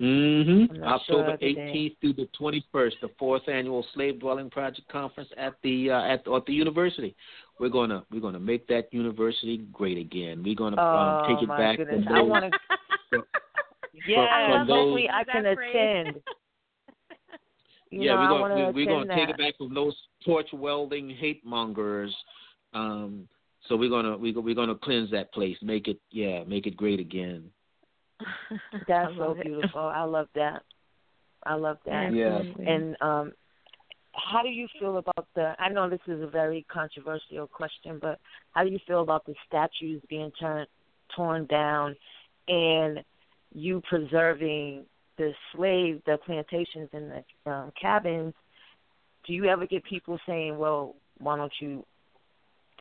Mm-hmm. 0.00 0.76
Sure 0.76 0.84
October 0.84 1.36
day. 1.38 1.54
18th 1.54 1.96
through 2.00 2.12
the 2.14 2.28
21st, 2.38 2.92
the 3.00 3.08
fourth 3.18 3.48
annual 3.48 3.84
Slave 3.94 4.20
Dwelling 4.20 4.50
Project 4.50 4.86
Conference 4.88 5.30
at 5.38 5.54
the 5.62 5.90
uh, 5.90 6.02
at, 6.02 6.28
at 6.28 6.46
the 6.46 6.52
university. 6.52 7.16
We're 7.58 7.70
gonna 7.70 8.04
we're 8.12 8.20
gonna 8.20 8.38
make 8.40 8.66
that 8.68 8.92
university 8.92 9.58
great 9.72 9.96
again. 9.96 10.42
We're 10.44 10.54
gonna 10.54 10.76
Oh 10.78 11.24
um, 11.24 11.34
take 11.34 11.42
it 11.42 11.48
back 11.48 11.78
goodness! 11.78 12.04
I 12.10 12.20
those- 12.20 12.30
to. 12.30 12.50
for- 13.10 13.26
Yeah, 14.06 14.60
for 14.60 14.66
those- 14.66 14.76
hopefully 14.76 15.08
I 15.10 15.24
can 15.24 15.46
attend. 15.46 16.20
Yeah, 17.92 18.14
know, 18.16 18.20
we're 18.20 18.48
gonna 18.48 18.70
we, 18.72 18.84
we're 18.84 18.92
gonna 18.92 19.16
take 19.16 19.28
it 19.30 19.38
back 19.38 19.56
from 19.56 19.72
those 19.72 19.94
torch 20.24 20.48
welding 20.52 21.08
hate 21.08 21.42
mongers. 21.46 22.14
Um, 22.74 23.28
so 23.68 23.76
we're 23.76 23.88
gonna 23.88 24.16
we, 24.18 24.32
we're 24.32 24.54
gonna 24.56 24.74
cleanse 24.74 25.10
that 25.12 25.32
place, 25.32 25.56
make 25.62 25.86
it 25.88 25.98
yeah, 26.10 26.42
make 26.44 26.66
it 26.66 26.76
great 26.76 26.98
again. 27.00 27.48
That's 28.88 29.14
so 29.14 29.20
love 29.20 29.38
it. 29.38 29.44
beautiful. 29.44 29.80
I 29.80 30.04
love 30.04 30.28
that. 30.34 30.62
I 31.44 31.54
love 31.54 31.78
that. 31.86 32.12
Yeah. 32.12 32.42
And 32.66 32.96
um, 33.00 33.32
how 34.12 34.42
do 34.42 34.48
you 34.48 34.66
feel 34.80 34.98
about 34.98 35.28
the? 35.34 35.54
I 35.58 35.68
know 35.68 35.88
this 35.88 36.00
is 36.06 36.22
a 36.22 36.26
very 36.26 36.66
controversial 36.72 37.46
question, 37.46 37.98
but 38.00 38.18
how 38.52 38.64
do 38.64 38.70
you 38.70 38.78
feel 38.86 39.02
about 39.02 39.26
the 39.26 39.34
statues 39.46 40.02
being 40.08 40.32
turned 40.40 40.68
torn 41.14 41.46
down, 41.46 41.94
and 42.48 43.00
you 43.52 43.82
preserving 43.88 44.84
the 45.18 45.32
slave, 45.54 46.02
the 46.06 46.18
plantations, 46.24 46.88
and 46.92 47.12
the 47.44 47.50
um, 47.50 47.72
cabins? 47.80 48.34
Do 49.26 49.32
you 49.32 49.46
ever 49.46 49.66
get 49.66 49.84
people 49.84 50.18
saying, 50.26 50.56
"Well, 50.58 50.96
why 51.18 51.36
don't 51.36 51.52
you 51.60 51.84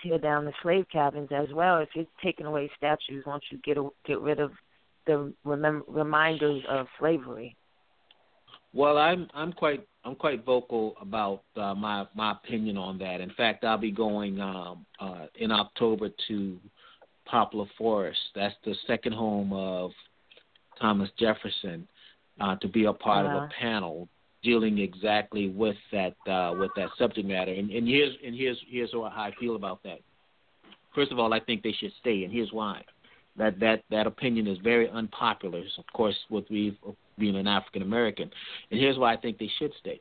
tear 0.02 0.17
down 0.17 0.45
the 0.45 0.54
slave 0.62 0.86
cabins 0.91 1.30
as 1.32 1.48
well? 1.54 1.80
If 1.80 1.89
you're 1.93 2.06
taking 2.24 2.45
away 2.45 2.69
statues, 2.78 3.26
why 3.26 3.34
don't 3.34 3.43
you 3.52 3.58
get 3.60 3.78
a, 3.78 3.89
get 4.06 4.21
rid 4.21 4.39
of 4.39 4.52
the 5.05 5.33
remem- 5.45 5.83
reminders 5.87 6.63
of 6.69 6.87
slavery?" 6.99 7.55
Well, 8.73 8.97
I'm 8.97 9.29
I'm 9.33 9.53
quite 9.53 9.87
I'm 10.03 10.15
quite 10.15 10.45
vocal 10.45 10.95
about 10.99 11.43
uh, 11.55 11.73
my 11.73 12.05
my 12.13 12.33
opinion 12.33 12.77
on 12.77 12.97
that. 12.99 13.21
In 13.21 13.31
fact, 13.31 13.63
I'll 13.63 13.77
be 13.77 13.91
going 13.91 14.41
um, 14.41 14.85
uh, 14.99 15.27
in 15.35 15.51
October 15.51 16.09
to 16.27 16.59
Poplar 17.25 17.65
Forest. 17.77 18.19
That's 18.35 18.55
the 18.65 18.75
second 18.85 19.13
home 19.13 19.53
of 19.53 19.91
Thomas 20.79 21.09
Jefferson 21.17 21.87
uh, 22.39 22.55
to 22.57 22.67
be 22.67 22.85
a 22.85 22.93
part 22.93 23.25
of 23.25 23.31
a 23.31 23.49
panel 23.59 24.09
dealing 24.43 24.77
exactly 24.79 25.49
with 25.49 25.77
that 25.91 26.15
uh, 26.29 26.53
with 26.59 26.71
that 26.75 26.89
subject 26.97 27.27
matter. 27.27 27.53
And, 27.53 27.71
and 27.71 27.87
here's 27.87 28.13
and 28.25 28.35
here's 28.35 28.57
here's 28.67 28.91
how 28.91 29.03
I 29.03 29.31
feel 29.39 29.55
about 29.55 29.81
that. 29.83 29.99
First 30.93 31.11
of 31.11 31.19
all, 31.19 31.33
I 31.33 31.39
think 31.39 31.63
they 31.63 31.73
should 31.73 31.91
stay, 31.99 32.23
and 32.23 32.31
here's 32.31 32.51
why. 32.51 32.83
That 33.38 33.60
that 33.60 33.84
that 33.89 34.08
opinion 34.08 34.48
is 34.48 34.58
very 34.60 34.89
unpopular. 34.89 35.62
Of 35.78 35.86
course, 35.93 36.15
with 36.30 36.50
me 36.50 36.78
being 37.17 37.36
an 37.36 37.48
African 37.48 37.82
American, 37.82 38.30
and 38.71 38.80
here's 38.80 38.98
why 38.98 39.13
I 39.13 39.17
think 39.17 39.38
they 39.38 39.52
should 39.60 39.74
stay. 39.80 40.00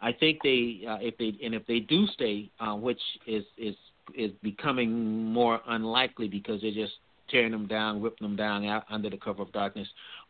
I 0.00 0.12
think 0.12 0.40
they 0.42 0.84
uh, 0.88 0.98
if 1.00 1.16
they 1.18 1.34
and 1.44 1.54
if 1.54 1.66
they 1.66 1.80
do 1.80 2.06
stay, 2.08 2.50
uh, 2.60 2.74
which 2.74 3.00
is 3.26 3.44
is 3.56 3.74
is 4.16 4.30
becoming 4.42 5.24
more 5.24 5.60
unlikely 5.68 6.28
because 6.28 6.60
they're 6.60 6.72
just 6.72 6.94
tearing 7.30 7.52
them 7.52 7.66
down, 7.66 8.00
ripping 8.00 8.26
them 8.26 8.36
down 8.36 8.64
out 8.64 8.84
under 8.90 9.10
the 9.10 9.16
cover 9.16 9.42
of 9.42 9.52
darkness. 9.52 9.88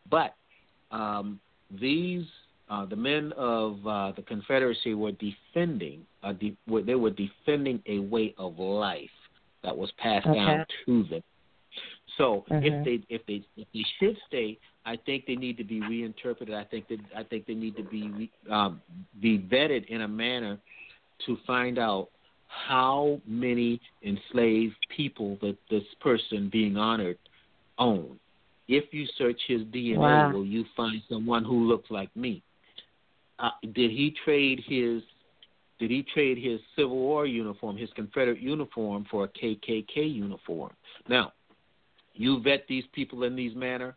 But 0.09 0.35
um, 0.91 1.39
these 1.79 2.25
uh, 2.69 2.85
the 2.85 2.95
men 2.95 3.31
of 3.37 3.85
uh, 3.87 4.11
the 4.15 4.21
Confederacy 4.21 4.93
were 4.93 5.13
defending 5.13 6.05
uh, 6.23 6.33
de- 6.33 6.57
were- 6.67 6.83
they 6.83 6.95
were 6.95 7.11
defending 7.11 7.81
a 7.87 7.99
way 7.99 8.33
of 8.37 8.59
life 8.59 9.09
that 9.63 9.75
was 9.75 9.91
passed 9.97 10.27
down 10.35 10.65
to 10.85 11.03
them. 11.03 11.23
So 12.19 12.45
Mhm. 12.49 12.65
if 12.65 12.83
they 12.83 13.15
if 13.15 13.25
they 13.25 13.41
if 13.55 13.67
they 13.73 13.85
should 13.97 14.17
stay, 14.27 14.59
I 14.85 14.97
think 14.97 15.25
they 15.25 15.37
need 15.37 15.57
to 15.57 15.63
be 15.63 15.79
reinterpreted. 15.79 16.53
I 16.53 16.65
think 16.65 16.87
that 16.89 16.99
I 17.15 17.23
think 17.23 17.45
they 17.45 17.55
need 17.55 17.77
to 17.77 17.83
be 17.83 18.09
re, 18.09 18.29
um, 18.49 18.81
be 19.21 19.39
vetted 19.39 19.85
in 19.85 20.01
a 20.01 20.07
manner 20.07 20.59
to 21.25 21.37
find 21.47 21.79
out 21.79 22.09
how 22.47 23.21
many 23.25 23.79
enslaved 24.03 24.75
people 24.89 25.37
that 25.41 25.57
this 25.69 25.85
person 26.01 26.49
being 26.49 26.75
honored 26.75 27.17
own. 27.77 28.19
If 28.67 28.93
you 28.93 29.05
search 29.17 29.41
his 29.47 29.61
DNA, 29.67 29.97
Wow. 29.97 30.31
will 30.33 30.45
you 30.45 30.65
find 30.75 31.01
someone 31.07 31.45
who 31.45 31.67
looks 31.67 31.89
like 31.89 32.13
me? 32.15 32.43
Uh, 33.39 33.51
did 33.71 33.91
he 33.91 34.11
trade 34.25 34.59
his 34.59 35.01
did 35.79 35.89
he 35.89 36.03
trade 36.03 36.37
his 36.37 36.59
Civil 36.75 36.97
War 36.97 37.25
uniform, 37.25 37.77
his 37.77 37.89
Confederate 37.93 38.41
uniform, 38.41 39.05
for 39.05 39.23
a 39.23 39.29
KKK 39.29 40.05
uniform? 40.13 40.75
Now, 41.07 41.31
you 42.13 42.41
vet 42.41 42.65
these 42.67 42.85
people 42.93 43.23
in 43.23 43.35
these 43.35 43.55
manner. 43.55 43.95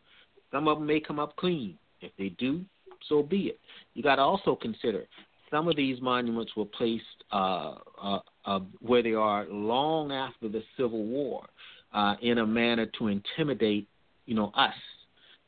Some 0.51 0.69
of 0.69 0.79
them 0.79 0.87
may 0.87 1.01
come 1.01 1.19
up 1.19 1.37
clean. 1.37 1.79
If 2.01 2.13
they 2.19 2.31
do, 2.31 2.65
so 3.09 3.23
be 3.23 3.47
it. 3.47 3.61
You 3.95 4.03
got 4.03 4.17
to 4.17 4.23
also 4.23 4.57
consider 4.57 5.07
some 5.51 5.69
of 5.69 5.77
these 5.77 6.01
monuments 6.01 6.57
were 6.57 6.65
placed 6.65 7.05
uh, 7.31 7.75
uh, 8.03 8.19
uh, 8.45 8.61
where 8.81 9.03
they 9.03 9.13
are 9.13 9.45
long 9.51 10.11
after 10.11 10.49
the 10.49 10.63
Civil 10.77 11.05
War, 11.05 11.45
uh, 11.93 12.17
in 12.23 12.39
a 12.39 12.47
manner 12.47 12.87
to 12.99 13.09
intimidate, 13.09 13.87
you 14.27 14.35
know, 14.35 14.51
us. 14.57 14.75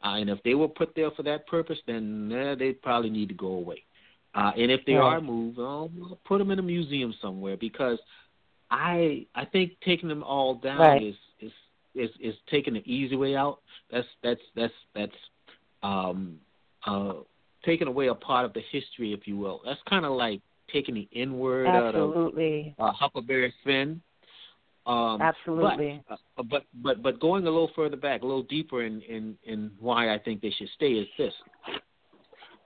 Uh, 0.04 0.16
and 0.16 0.28
if 0.28 0.42
they 0.42 0.54
were 0.54 0.68
put 0.68 0.94
there 0.94 1.10
for 1.12 1.22
that 1.22 1.46
purpose, 1.46 1.78
then 1.86 2.30
eh, 2.30 2.54
they 2.54 2.72
probably 2.72 3.08
need 3.10 3.28
to 3.28 3.34
go 3.34 3.46
away. 3.48 3.82
Uh, 4.34 4.52
and 4.56 4.70
if 4.70 4.84
they 4.84 4.94
Right. 4.94 5.16
are 5.16 5.20
moved, 5.20 5.58
oh, 5.58 5.90
well, 5.96 6.18
put 6.26 6.38
them 6.38 6.50
in 6.50 6.58
a 6.58 6.62
museum 6.62 7.14
somewhere 7.22 7.56
because 7.56 7.98
I 8.70 9.26
I 9.34 9.44
think 9.46 9.72
taking 9.84 10.08
them 10.08 10.22
all 10.22 10.56
down 10.56 10.80
Right. 10.80 11.02
is 11.02 11.16
is 11.94 12.10
is 12.20 12.34
taking 12.50 12.74
the 12.74 12.92
easy 12.92 13.16
way 13.16 13.36
out. 13.36 13.60
That's 13.90 14.06
that's 14.22 14.40
that's 14.54 14.72
that's 14.94 15.12
um 15.82 16.38
uh 16.86 17.14
taking 17.64 17.88
away 17.88 18.08
a 18.08 18.14
part 18.14 18.44
of 18.44 18.52
the 18.52 18.62
history, 18.70 19.12
if 19.12 19.26
you 19.26 19.36
will. 19.36 19.60
That's 19.64 19.80
kind 19.88 20.04
of 20.04 20.12
like 20.12 20.40
taking 20.72 20.94
the 20.94 21.08
N 21.14 21.38
word 21.38 21.66
out 21.66 21.94
of 21.94 22.10
Absolutely. 22.10 22.74
uh, 22.78 22.92
Huckleberry 22.92 23.52
Finn. 23.64 24.00
Um, 24.86 25.22
Absolutely. 25.22 26.02
But, 26.08 26.18
uh, 26.36 26.42
but 26.42 26.62
but 26.82 27.02
but 27.02 27.20
going 27.20 27.46
a 27.46 27.50
little 27.50 27.70
further 27.74 27.96
back, 27.96 28.22
a 28.22 28.26
little 28.26 28.42
deeper 28.42 28.82
in 28.82 29.00
in 29.02 29.36
in 29.44 29.70
why 29.80 30.14
I 30.14 30.18
think 30.18 30.42
they 30.42 30.50
should 30.50 30.68
stay 30.76 30.92
is 30.92 31.08
this. 31.16 31.32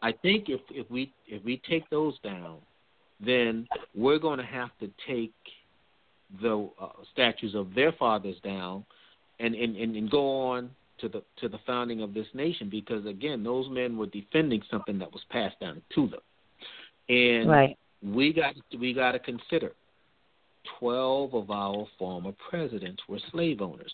I 0.02 0.12
think 0.12 0.48
if 0.48 0.60
if 0.70 0.90
we 0.90 1.12
if 1.26 1.44
we 1.44 1.62
take 1.68 1.88
those 1.90 2.18
down, 2.24 2.58
then 3.24 3.68
we're 3.94 4.18
going 4.18 4.38
to 4.38 4.44
have 4.44 4.70
to 4.80 4.90
take 5.06 5.34
the 6.42 6.68
uh, 6.80 6.88
statues 7.12 7.54
of 7.54 7.74
their 7.74 7.92
fathers 7.92 8.36
down, 8.44 8.84
and, 9.40 9.54
and 9.54 9.76
and 9.76 9.96
and 9.96 10.10
go 10.10 10.40
on 10.40 10.70
to 10.98 11.08
the 11.08 11.22
to 11.40 11.48
the 11.48 11.58
founding 11.66 12.02
of 12.02 12.14
this 12.14 12.26
nation 12.34 12.68
because 12.68 13.06
again, 13.06 13.42
those 13.42 13.68
men 13.70 13.96
were 13.96 14.06
defending 14.06 14.62
something 14.70 14.98
that 14.98 15.12
was 15.12 15.22
passed 15.30 15.58
down 15.60 15.80
to 15.94 16.08
them, 16.08 16.20
and 17.08 17.48
Right. 17.48 17.78
we 18.02 18.32
got 18.32 18.54
we 18.78 18.92
got 18.92 19.12
to 19.12 19.18
consider 19.18 19.72
twelve 20.78 21.34
of 21.34 21.50
our 21.50 21.86
former 21.98 22.32
presidents 22.50 23.02
were 23.08 23.20
slave 23.30 23.60
owners. 23.60 23.92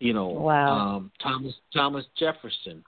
You 0.00 0.14
know, 0.14 0.28
Wow. 0.28 0.96
um, 0.96 1.12
Thomas 1.22 1.54
Thomas 1.72 2.04
Jefferson, 2.18 2.84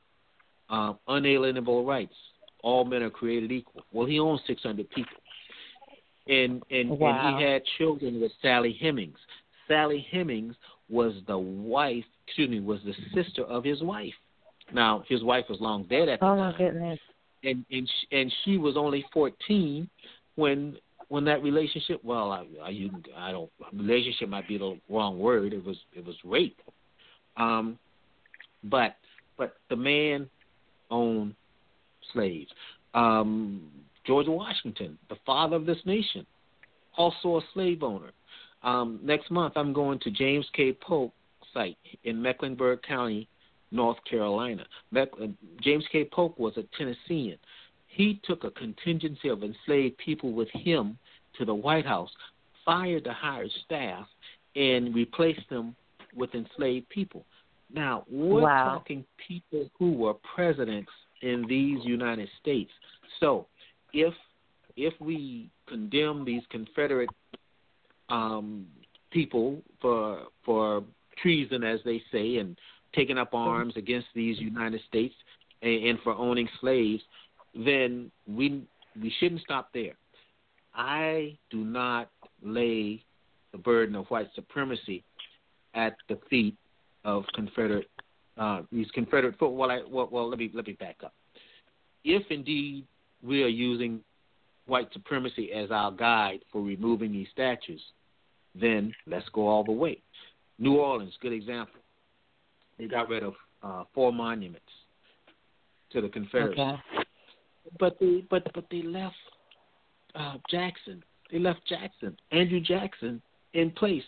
um, 0.69 0.99
unalienable 1.07 1.85
rights. 1.85 2.15
All 2.63 2.85
men 2.85 3.03
are 3.03 3.11
created 3.11 3.53
equal. 3.53 3.85
Well, 3.93 4.07
he 4.07 4.19
owned 4.19 4.41
six 4.47 4.63
hundred 4.63 4.91
people, 4.91 5.17
and 6.29 6.63
and 6.71 6.99
Wow. 6.99 7.29
and 7.29 7.39
he 7.39 7.45
had 7.45 7.63
children 7.79 8.21
with 8.21 8.33
Sally 8.43 8.73
Hemings. 8.73 9.19
Sally 9.69 10.07
Hemings 10.11 10.57
was 10.89 11.15
the 11.27 11.39
wife. 11.39 12.05
Excuse 12.27 12.51
me, 12.51 12.61
was 12.61 12.81
the 12.85 12.95
sister 13.15 13.45
of 13.45 13.65
his 13.65 13.83
wife. 13.83 14.15
Now 14.73 15.05
his 15.09 15.23
wife 15.23 15.45
was 15.49 15.61
long 15.61 15.85
dead 15.85 16.09
at 16.09 16.21
the 16.21 16.27
Oh 16.27 16.37
my 16.37 16.53
time 16.53 16.59
goodness. 16.59 16.99
and 17.43 17.65
and 17.71 17.89
she, 17.89 18.17
and 18.17 18.33
she 18.45 18.57
was 18.59 18.77
only 18.77 19.05
fourteen 19.13 19.89
when 20.37 20.77
when 21.09 21.25
that 21.25 21.43
relationship. 21.43 22.01
Well, 22.03 22.33
I 22.33 22.47
I, 22.63 22.69
you, 22.71 22.91
I 23.17 23.31
don't 23.33 23.51
relationship 23.73 24.29
might 24.29 24.49
be 24.49 24.59
the 24.59 24.79
wrong 24.89 25.19
word. 25.19 25.53
It 25.53 25.65
was 25.65 25.77
it 25.93 26.05
was 26.05 26.17
rape. 26.25 26.59
Um, 27.37 27.79
but 28.65 28.97
but 29.37 29.57
the 29.69 29.77
man 29.77 30.29
owned 30.91 31.35
slaves. 32.13 32.51
Um, 32.95 33.71
George 34.07 34.29
Washington, 34.29 34.99
the 35.09 35.17
father 35.27 35.57
of 35.57 35.67
this 35.67 35.79
nation, 35.85 36.27
also 36.97 37.39
a 37.39 37.41
slave 37.53 37.83
owner. 37.83 38.13
Um, 38.65 38.99
next 39.03 39.31
month, 39.31 39.55
I'm 39.57 39.73
going 39.73 39.99
to 40.01 40.11
James 40.11 40.47
K. 40.55 40.73
Polk 40.73 41.13
site 41.53 41.77
in 42.05 42.21
Mecklenburg 42.21 42.83
County, 42.83 43.29
North 43.71 43.99
Carolina. 44.11 44.65
Meck- 44.91 45.13
uh, 45.23 45.27
James 45.61 45.85
K. 45.93 46.05
Polk 46.11 46.39
was 46.39 46.57
a 46.57 46.65
Tennessean. 46.77 47.37
He 47.87 48.21
took 48.25 48.43
a 48.43 48.51
contingency 48.51 49.29
of 49.29 49.45
enslaved 49.45 49.99
people 49.99 50.33
with 50.33 50.49
him 50.51 50.99
to 51.39 51.45
the 51.45 51.55
White 51.55 51.87
House, 51.87 52.11
fired 52.65 53.05
the 53.05 53.13
hired 53.13 53.51
staff, 53.65 54.07
and 54.57 54.95
replaced 54.95 55.49
them 55.51 55.77
with 56.15 56.35
enslaved 56.35 56.89
people. 56.89 57.25
Now, 57.73 58.05
we're 58.09 58.43
Wow. 58.43 58.65
talking 58.65 59.05
people 59.17 59.71
who 59.79 59.93
were 59.93 60.15
presidents 60.15 60.91
in 61.21 61.47
these 61.47 61.85
United 61.85 62.31
States. 62.41 62.73
So, 63.21 63.47
if 63.93 64.15
if 64.77 65.01
we 65.01 65.49
condemn 65.67 66.25
these 66.25 66.43
Confederate 66.51 67.09
um, 68.15 68.67
people 69.11 69.61
for 69.81 70.23
for 70.45 70.85
treason, 71.21 71.65
as 71.65 71.81
they 71.85 72.03
say, 72.13 72.37
and 72.37 72.57
taking 72.95 73.19
up 73.19 73.35
arms 73.35 73.75
against 73.77 74.07
these 74.15 74.39
United 74.39 74.81
States 74.89 75.15
and, 75.63 75.85
and 75.85 75.99
for 76.03 76.13
owning 76.15 76.49
slaves, 76.61 77.03
then 77.55 78.11
we 78.29 78.63
we 79.01 79.13
shouldn't 79.19 79.41
stop 79.41 79.71
there. 79.75 79.97
I 80.75 81.37
do 81.51 81.65
not 81.65 82.11
lay 82.43 83.03
the 83.53 83.59
burden 83.59 83.95
of 83.95 84.07
white 84.07 84.29
supremacy 84.35 85.03
at 85.75 85.97
the 86.09 86.19
feet 86.31 86.57
of 87.05 87.25
Confederate 87.35 87.89
uh, 88.37 88.63
these 88.73 88.91
Confederate 88.93 89.39
foot. 89.39 89.51
Well, 89.51 89.71
I, 89.71 89.81
well, 89.89 90.09
well, 90.11 90.29
let 90.29 90.39
me 90.39 90.51
let 90.55 90.67
me 90.67 90.75
back 90.75 90.97
up. 91.05 91.15
If 92.05 92.25
indeed 92.31 92.87
we 93.23 93.43
are 93.43 93.49
using 93.49 94.01
white 94.67 94.93
supremacy 94.93 95.53
as 95.53 95.71
our 95.71 95.91
guide 95.91 96.41
for 96.53 96.63
removing 96.63 97.13
these 97.13 97.29
statues, 97.33 97.83
then 98.55 98.95
let's 99.07 99.29
go 99.33 99.49
all 99.49 99.65
the 99.65 99.73
way. 99.73 100.01
New 100.59 100.77
Orleans, 100.77 101.15
good 101.21 101.33
example. 101.33 101.81
They 102.79 102.87
got 102.87 103.09
rid 103.09 103.23
of 103.23 103.35
uh, 103.63 103.85
four 103.95 104.13
monuments 104.13 104.61
to 105.91 106.01
the 106.01 106.09
Confederates, 106.09 106.61
Okay. 106.61 106.83
but 107.79 107.97
they 108.01 108.25
but 108.31 108.47
but 108.55 108.65
they 108.71 108.83
left 108.83 109.15
uh, 110.15 110.35
Jackson. 110.51 111.03
They 111.31 111.39
left 111.39 111.61
Jackson, 111.69 112.17
Andrew 112.33 112.61
Jackson, 112.61 113.21
in 113.55 113.71
place. 113.71 114.03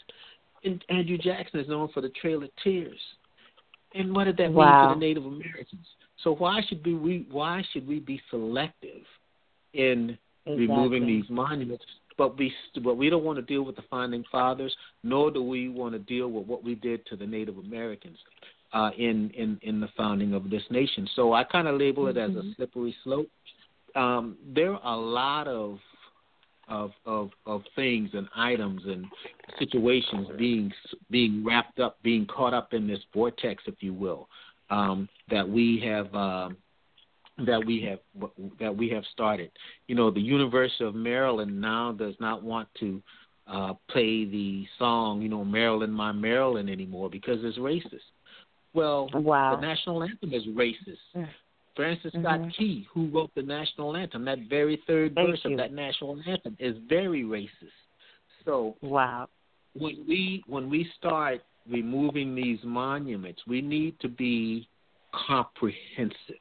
And 0.65 0.85
Andrew 0.89 1.19
Jackson 1.19 1.61
is 1.61 1.69
known 1.69 1.89
for 1.93 2.01
the 2.01 2.11
Trail 2.21 2.43
of 2.43 2.51
Tears. 2.63 2.99
And 3.95 4.15
what 4.15 4.25
did 4.25 4.37
that 4.39 4.53
Wow. 4.53 4.81
mean 4.83 4.91
to 4.91 4.95
the 4.95 5.01
Native 5.01 5.25
Americans? 5.27 5.87
So 6.23 6.35
why 6.35 6.61
should 6.69 6.85
we, 6.85 6.95
we 6.95 7.27
why 7.31 7.63
should 7.73 7.87
we 7.87 8.01
be 8.01 8.21
selective 8.31 9.03
in 9.75 10.19
removing 10.47 11.07
these 11.07 11.25
monuments? 11.31 11.85
But 12.19 12.39
we 12.39 12.53
but 12.83 12.97
we 12.97 13.11
don't 13.11 13.25
want 13.25 13.39
to 13.39 13.43
deal 13.43 13.63
with 13.63 13.77
the 13.77 13.85
founding 13.91 14.25
fathers, 14.33 14.75
nor 15.03 15.31
do 15.31 15.43
we 15.43 15.69
want 15.69 15.95
to 15.95 15.99
deal 15.99 16.29
with 16.29 16.47
what 16.47 16.65
we 16.65 16.75
did 16.75 17.05
to 17.07 17.17
the 17.17 17.27
Native 17.27 17.59
Americans 17.59 18.19
uh, 18.73 18.91
in 18.97 19.31
in 19.31 19.59
in 19.63 19.81
the 19.81 19.89
founding 19.97 20.35
of 20.35 20.51
this 20.51 20.63
nation. 20.71 21.09
So 21.15 21.33
I 21.33 21.45
kind 21.45 21.69
of 21.69 21.79
label 21.79 22.09
it 22.09 22.17
as 22.17 22.31
a 22.31 22.43
slippery 22.57 22.95
slope. 23.05 23.29
Um, 23.95 24.37
there 24.55 24.75
are 24.75 24.95
a 24.95 25.01
lot 25.01 25.49
of 25.49 25.79
of 26.69 26.91
of 27.05 27.31
of 27.47 27.63
things 27.75 28.11
and 28.13 28.29
items 28.35 28.83
and 28.85 29.07
situations 29.59 30.29
being 30.37 30.73
being 31.11 31.45
wrapped 31.45 31.81
up, 31.81 31.99
being 32.03 32.27
caught 32.27 32.55
up 32.55 32.73
in 32.73 32.87
this 32.87 33.01
vortex, 33.15 33.63
if 33.67 33.77
you 33.81 33.95
will, 33.95 34.29
um, 34.71 35.09
that 35.31 35.49
we 35.49 35.81
have 35.85 36.13
um, 36.15 36.57
that 37.39 37.65
we 37.65 37.83
have 37.83 37.99
that 38.59 38.75
we 38.75 38.89
have 38.91 39.05
started. 39.13 39.51
You 39.89 39.95
know, 39.95 40.11
the 40.11 40.21
University 40.21 40.85
of 40.85 40.95
Maryland 40.95 41.61
now 41.61 41.93
does 41.93 42.15
not 42.19 42.43
want 42.43 42.69
to 42.81 43.03
uh, 43.47 43.75
play 43.91 44.25
the 44.25 44.67
song, 44.79 45.23
you 45.23 45.29
know, 45.29 45.45
Maryland, 45.45 45.95
my 45.95 46.13
Maryland 46.13 46.69
anymore 46.69 47.09
because 47.11 47.39
it's 47.45 47.59
racist. 47.59 48.01
Well, 48.75 49.09
Wow. 49.15 49.55
the 49.55 49.61
national 49.61 50.03
anthem 50.03 50.33
is 50.33 50.45
racist. 50.47 50.99
Mm. 51.15 51.29
Francis 51.77 52.11
Scott 52.13 52.41
Mhm. 52.41 52.55
Key, 52.57 52.89
who 52.91 53.07
wrote 53.09 53.31
the 53.35 53.43
national 53.43 53.97
anthem, 53.97 54.25
that 54.25 54.39
very 54.49 54.77
third 54.87 55.15
Thank 55.15 55.29
verse 55.29 55.45
you. 55.45 55.53
of 55.53 55.59
that 55.59 55.73
national 55.73 56.21
anthem 56.27 56.57
is 56.59 56.77
very 56.89 57.23
racist. 57.23 57.71
So 58.45 58.77
Wow. 58.81 59.29
when 59.75 60.05
we 60.09 60.43
when 60.47 60.71
we 60.71 60.85
start 60.97 61.43
removing 61.69 62.35
these 62.35 62.63
monuments, 62.65 63.47
we 63.47 63.61
need 63.61 64.01
to 64.01 64.09
be 64.09 64.67
comprehensive 65.13 66.41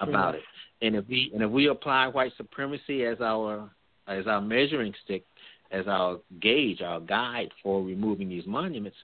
about 0.00 0.34
it. 0.34 0.42
And 0.82 0.94
if 0.94 1.06
we 1.08 1.30
and 1.32 1.42
if 1.42 1.50
we 1.50 1.68
apply 1.68 2.06
white 2.08 2.32
supremacy 2.36 3.04
as 3.04 3.20
our 3.20 3.70
as 4.06 4.26
our 4.26 4.40
measuring 4.40 4.94
stick, 5.04 5.24
as 5.70 5.86
our 5.86 6.18
gauge, 6.40 6.80
our 6.82 7.00
guide 7.00 7.50
for 7.62 7.82
removing 7.82 8.28
these 8.28 8.46
monuments, 8.46 8.96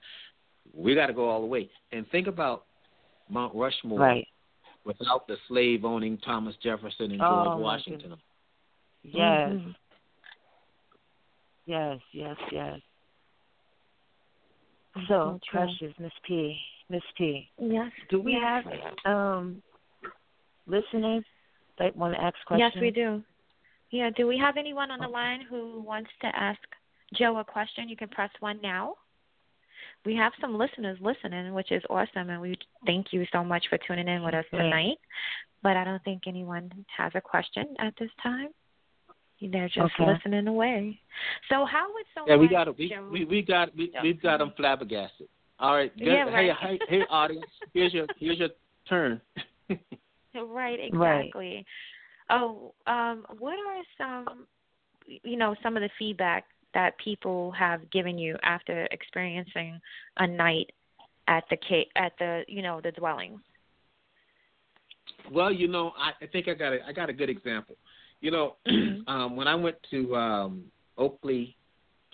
we 0.73 0.95
got 0.95 1.07
to 1.07 1.13
go 1.13 1.29
all 1.29 1.41
the 1.41 1.47
way. 1.47 1.69
And 1.91 2.07
think 2.09 2.27
about 2.27 2.65
Mount 3.29 3.53
Rushmore 3.55 3.99
Right. 3.99 4.27
without 4.85 5.27
the 5.27 5.37
slave 5.47 5.83
owning 5.85 6.17
Thomas 6.19 6.55
Jefferson 6.57 7.11
and 7.11 7.19
George 7.19 7.49
Oh, 7.51 7.57
Washington. 7.57 8.15
Yes. 9.03 9.49
Mhm. 9.49 9.75
Yes. 11.65 11.99
Yes. 12.11 12.37
Yes. 12.51 12.79
So 14.93 15.01
So 15.07 15.39
true. 15.49 15.59
precious, 15.59 15.99
Miss 15.99 16.13
P. 16.23 16.57
Miss 16.89 17.03
P. 17.17 17.49
Yes. 17.57 17.91
Do 18.09 18.19
we 18.21 18.33
Yes. 18.33 18.63
have 18.65 19.05
um 19.05 19.63
listeners 20.67 21.23
that 21.79 21.95
want 21.95 22.13
to 22.15 22.21
ask 22.21 22.35
questions? 22.45 22.71
Yes, 22.75 22.81
we 22.81 22.91
do. 22.91 23.21
Yeah, 23.91 24.09
do 24.15 24.27
we 24.27 24.37
have 24.37 24.57
anyone 24.57 24.89
on 24.91 24.99
the 24.99 25.07
line 25.07 25.41
who 25.47 25.81
wants 25.81 26.09
to 26.21 26.27
ask 26.35 26.59
Joe 27.13 27.37
a 27.37 27.43
question? 27.43 27.87
You 27.89 27.95
can 27.95 28.07
press 28.09 28.31
one 28.39 28.59
now. 28.61 28.95
We 30.05 30.15
have 30.15 30.33
some 30.41 30.57
listeners 30.57 30.97
listening, 30.99 31.53
which 31.53 31.71
is 31.71 31.81
awesome, 31.89 32.29
and 32.29 32.41
we 32.41 32.57
thank 32.85 33.13
you 33.13 33.25
so 33.31 33.43
much 33.43 33.65
for 33.69 33.77
tuning 33.77 34.07
in 34.07 34.23
with 34.23 34.33
us 34.33 34.45
tonight. 34.51 34.97
But 35.61 35.77
I 35.77 35.83
don't 35.83 36.03
think 36.03 36.23
anyone 36.27 36.71
has 36.97 37.11
a 37.15 37.21
question 37.21 37.75
at 37.79 37.93
this 37.99 38.09
time. 38.21 38.49
They're 39.41 39.67
just 39.67 39.93
Okay. 39.99 40.05
listening 40.05 40.47
away. 40.47 40.99
So 41.49 41.65
how 41.65 41.91
would 41.93 42.05
someone? 42.13 42.31
Yeah, 42.31 42.37
we 42.37 42.47
got 42.47 42.67
it. 42.67 42.77
We, 42.77 42.89
Joe- 42.89 43.09
we 43.11 43.25
we 43.25 43.41
got 43.41 43.75
we 43.75 43.91
we've 44.01 44.21
got 44.21 44.37
them 44.37 44.53
flabbergasted. 44.55 45.27
All 45.59 45.75
right, 45.75 45.95
good. 45.97 46.07
Yeah, 46.07 46.29
hey, 46.31 46.51
hey, 46.61 46.79
hey, 46.87 47.01
audience, 47.09 47.45
here's 47.73 47.93
your 47.93 48.07
here's 48.17 48.39
your 48.39 48.49
turn. 48.87 49.21
Right, 50.35 50.79
exactly. 50.81 51.65
Oh, 52.29 52.73
um, 52.87 53.25
what 53.39 53.53
are 53.53 53.83
some, 53.97 54.47
you 55.05 55.37
know, 55.37 55.55
some 55.61 55.75
of 55.77 55.81
the 55.83 55.89
feedback 55.99 56.45
that 56.73 56.97
people 56.97 57.51
have 57.51 57.89
given 57.91 58.17
you 58.17 58.35
after 58.43 58.87
experiencing 58.91 59.79
a 60.17 60.27
night 60.27 60.71
at 61.27 61.43
the 61.49 61.57
ca- 61.57 61.89
at 61.95 62.13
the 62.17 62.43
you 62.47 62.61
know 62.61 62.81
the 62.81 62.91
dwellings? 62.91 63.39
Well, 65.31 65.51
you 65.51 65.67
know, 65.67 65.93
I, 65.97 66.11
I 66.23 66.27
think 66.27 66.47
I 66.47 66.53
got 66.53 66.73
a 66.73 66.79
I 66.85 66.93
got 66.93 67.09
a 67.09 67.13
good 67.13 67.29
example. 67.29 67.75
You 68.21 68.31
know, 68.31 68.55
Mhm. 68.67 69.07
um, 69.07 69.35
when 69.35 69.47
I 69.47 69.55
went 69.55 69.77
to 69.91 70.15
um, 70.15 70.63
Oakley 70.97 71.55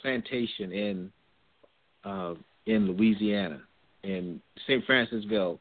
Plantation 0.02 0.72
in 0.72 1.12
uh, 2.04 2.34
in 2.66 2.88
Louisiana, 2.88 3.62
in 4.04 4.42
St. 4.68 4.86
Francisville, 4.86 5.60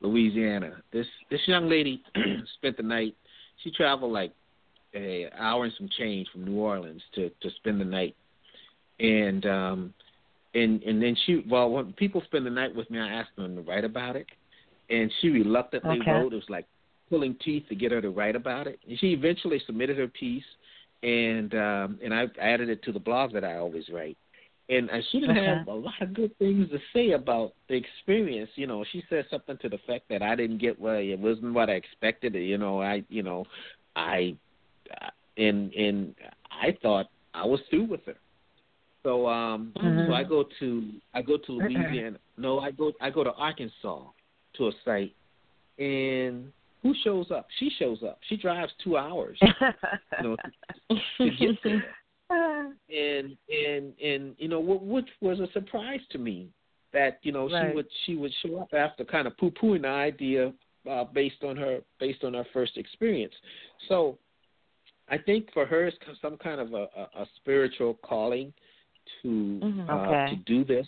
Louisiana, 0.00 0.82
this 0.92 1.06
this 1.30 1.40
young 1.46 1.68
lady 1.68 2.02
spent 2.58 2.76
the 2.76 2.82
night. 2.82 3.14
She 3.62 3.70
traveled 3.70 4.12
like 4.12 4.32
a 4.94 5.28
hour 5.38 5.64
and 5.64 5.72
some 5.76 5.88
change 5.98 6.28
from 6.32 6.44
New 6.44 6.58
Orleans 6.58 7.02
to 7.14 7.30
to 7.42 7.50
spend 7.56 7.80
the 7.80 7.84
night, 7.84 8.16
and 8.98 9.44
um, 9.46 9.94
and 10.54 10.82
and 10.82 11.02
then 11.02 11.16
she 11.26 11.44
well 11.48 11.70
when 11.70 11.92
people 11.92 12.22
spend 12.24 12.46
the 12.46 12.50
night 12.50 12.74
with 12.74 12.90
me, 12.90 12.98
I 12.98 13.08
asked 13.08 13.36
them 13.36 13.56
to 13.56 13.62
write 13.62 13.84
about 13.84 14.16
it, 14.16 14.26
and 14.88 15.12
she 15.20 15.28
reluctantly 15.28 16.00
Okay. 16.00 16.10
wrote. 16.10 16.32
It 16.32 16.36
was 16.36 16.44
like 16.48 16.66
pulling 17.08 17.36
teeth 17.44 17.64
to 17.68 17.74
get 17.74 17.92
her 17.92 18.00
to 18.00 18.10
write 18.10 18.36
about 18.36 18.66
it. 18.66 18.78
And 18.88 18.98
she 18.98 19.08
eventually 19.08 19.60
submitted 19.66 19.98
her 19.98 20.08
piece, 20.08 20.44
and 21.02 21.52
um, 21.54 21.98
and 22.02 22.14
I 22.14 22.26
added 22.40 22.68
it 22.68 22.82
to 22.84 22.92
the 22.92 23.00
blog 23.00 23.32
that 23.32 23.44
I 23.44 23.56
always 23.56 23.84
write. 23.92 24.16
And 24.70 24.88
uh, 24.90 24.98
she 25.10 25.20
didn't 25.20 25.36
Okay. 25.36 25.46
have 25.46 25.66
a 25.66 25.72
lot 25.72 26.00
of 26.00 26.14
good 26.14 26.36
things 26.38 26.70
to 26.70 26.78
say 26.92 27.12
about 27.12 27.54
the 27.68 27.74
experience. 27.74 28.50
You 28.54 28.68
know, 28.68 28.84
she 28.92 29.02
said 29.10 29.26
something 29.28 29.58
to 29.58 29.68
the 29.68 29.78
fact 29.86 30.04
that 30.10 30.22
I 30.22 30.36
didn't 30.36 30.58
get 30.58 30.78
what 30.80 30.96
it 30.96 31.18
wasn't 31.18 31.54
what 31.54 31.68
I 31.68 31.72
expected. 31.74 32.34
You 32.34 32.56
know, 32.56 32.80
I 32.80 33.02
you 33.08 33.22
know, 33.24 33.44
I 33.96 34.36
uh, 35.02 35.10
and 35.36 35.72
and 35.74 36.14
I 36.50 36.76
thought 36.82 37.06
I 37.34 37.44
was 37.44 37.60
through 37.68 37.84
with 37.84 38.04
her. 38.06 38.16
So 39.02 39.26
um 39.26 39.72
Mhm. 39.76 40.06
so 40.06 40.12
I 40.12 40.22
go 40.22 40.44
to 40.60 40.90
I 41.14 41.22
go 41.22 41.36
to 41.36 41.52
Louisiana. 41.52 42.18
No, 42.36 42.60
I 42.60 42.70
go 42.70 42.92
I 43.00 43.10
go 43.10 43.24
to 43.24 43.32
Arkansas 43.32 44.04
to 44.54 44.68
a 44.68 44.72
site 44.84 45.14
and 45.78 46.52
who 46.82 46.94
shows 47.02 47.30
up? 47.30 47.46
She 47.58 47.70
shows 47.78 48.02
up. 48.02 48.18
She 48.28 48.36
drives 48.36 48.72
two 48.82 48.96
hours, 48.96 49.38
you 49.42 50.22
know, 50.22 50.36
to, 50.90 50.96
to 51.18 51.30
get 51.36 51.56
there. 51.64 51.82
And 52.90 53.36
and 53.48 53.92
and 54.02 54.34
you 54.38 54.48
know 54.48 54.58
what 54.58 54.82
which 54.82 55.08
was 55.20 55.38
a 55.38 55.46
surprise 55.52 56.00
to 56.10 56.18
me 56.18 56.48
that 56.92 57.20
you 57.22 57.30
know 57.30 57.48
Right. 57.48 57.70
she 57.70 57.74
would 57.74 57.86
she 58.04 58.16
would 58.16 58.32
show 58.42 58.58
up 58.58 58.74
after 58.74 59.04
kind 59.04 59.28
of 59.28 59.36
poo 59.36 59.52
pooing 59.52 59.82
the 59.82 59.88
idea 59.88 60.52
uh, 60.90 61.04
based 61.04 61.44
on 61.44 61.56
her 61.56 61.80
based 62.00 62.24
on 62.24 62.34
her 62.34 62.44
first 62.52 62.76
experience. 62.76 63.34
So 63.88 64.18
I 65.08 65.18
think 65.18 65.52
for 65.52 65.66
her 65.66 65.86
it's 65.86 65.96
some 66.20 66.36
kind 66.36 66.60
of 66.60 66.72
a, 66.72 66.88
a, 66.96 67.22
a 67.22 67.26
spiritual 67.36 67.94
calling 68.02 68.52
to 69.22 69.60
Mhm. 69.62 69.88
uh, 69.88 70.28
to 70.28 70.36
do 70.36 70.64
this. 70.64 70.86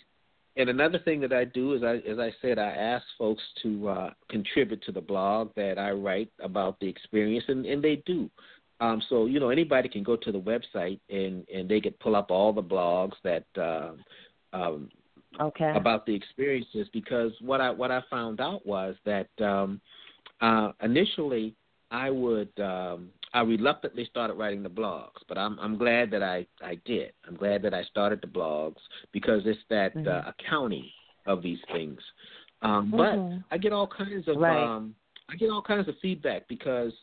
And 0.55 0.69
another 0.69 0.99
thing 0.99 1.19
that 1.21 1.33
I 1.33 1.45
do 1.45 1.73
is 1.73 1.83
I 1.83 1.95
as 2.09 2.19
I 2.19 2.33
said 2.41 2.59
I 2.59 2.69
ask 2.69 3.05
folks 3.17 3.43
to 3.63 3.87
uh, 3.89 4.09
contribute 4.29 4.83
to 4.83 4.91
the 4.91 5.01
blog 5.01 5.51
that 5.55 5.79
I 5.79 5.91
write 5.91 6.31
about 6.39 6.79
the 6.79 6.87
experience 6.87 7.45
and, 7.47 7.65
and 7.65 7.81
they 7.81 7.97
do. 8.05 8.29
Um, 8.79 9.01
so 9.09 9.25
you 9.27 9.39
know 9.39 9.49
anybody 9.49 9.87
can 9.87 10.03
go 10.03 10.15
to 10.15 10.31
the 10.31 10.39
website 10.39 10.99
and 11.09 11.47
and 11.53 11.69
they 11.69 11.79
could 11.79 11.97
pull 11.99 12.15
up 12.15 12.31
all 12.31 12.51
the 12.51 12.63
blogs 12.63 13.13
that 13.23 13.45
uh, 13.57 13.91
um, 14.51 14.89
okay. 15.39 15.73
about 15.75 16.05
the 16.05 16.13
experiences 16.13 16.87
because 16.91 17.31
what 17.39 17.61
I 17.61 17.69
what 17.69 17.91
I 17.91 18.01
found 18.09 18.41
out 18.41 18.65
was 18.65 18.95
that 19.05 19.29
um, 19.39 19.79
uh, 20.41 20.71
initially 20.81 21.55
I 21.91 22.09
would 22.09 22.51
um, 22.59 23.09
I 23.33 23.41
reluctantly 23.41 24.05
started 24.05 24.33
writing 24.33 24.63
the 24.63 24.69
blogs, 24.69 25.21
but 25.27 25.37
I'm 25.37 25.59
I'm 25.59 25.77
glad 25.77 26.11
that 26.11 26.23
I 26.23 26.45
I 26.61 26.75
did. 26.85 27.13
I'm 27.27 27.35
glad 27.35 27.61
that 27.63 27.73
I 27.73 27.83
started 27.83 28.19
the 28.21 28.27
blogs 28.27 28.81
because 29.11 29.43
it's 29.45 29.59
that 29.69 29.95
Mhm. 29.95 30.07
uh, 30.07 30.29
accounting 30.29 30.89
of 31.25 31.41
these 31.41 31.59
things. 31.71 32.01
Um, 32.61 32.91
but 32.91 33.15
Mhm. 33.15 33.43
I 33.51 33.57
get 33.57 33.71
all 33.71 33.87
kinds 33.87 34.27
of 34.27 34.37
Right. 34.37 34.63
um, 34.63 34.95
I 35.29 35.35
get 35.35 35.49
all 35.49 35.61
kinds 35.61 35.87
of 35.87 35.97
feedback 35.99 36.47
because 36.47 36.93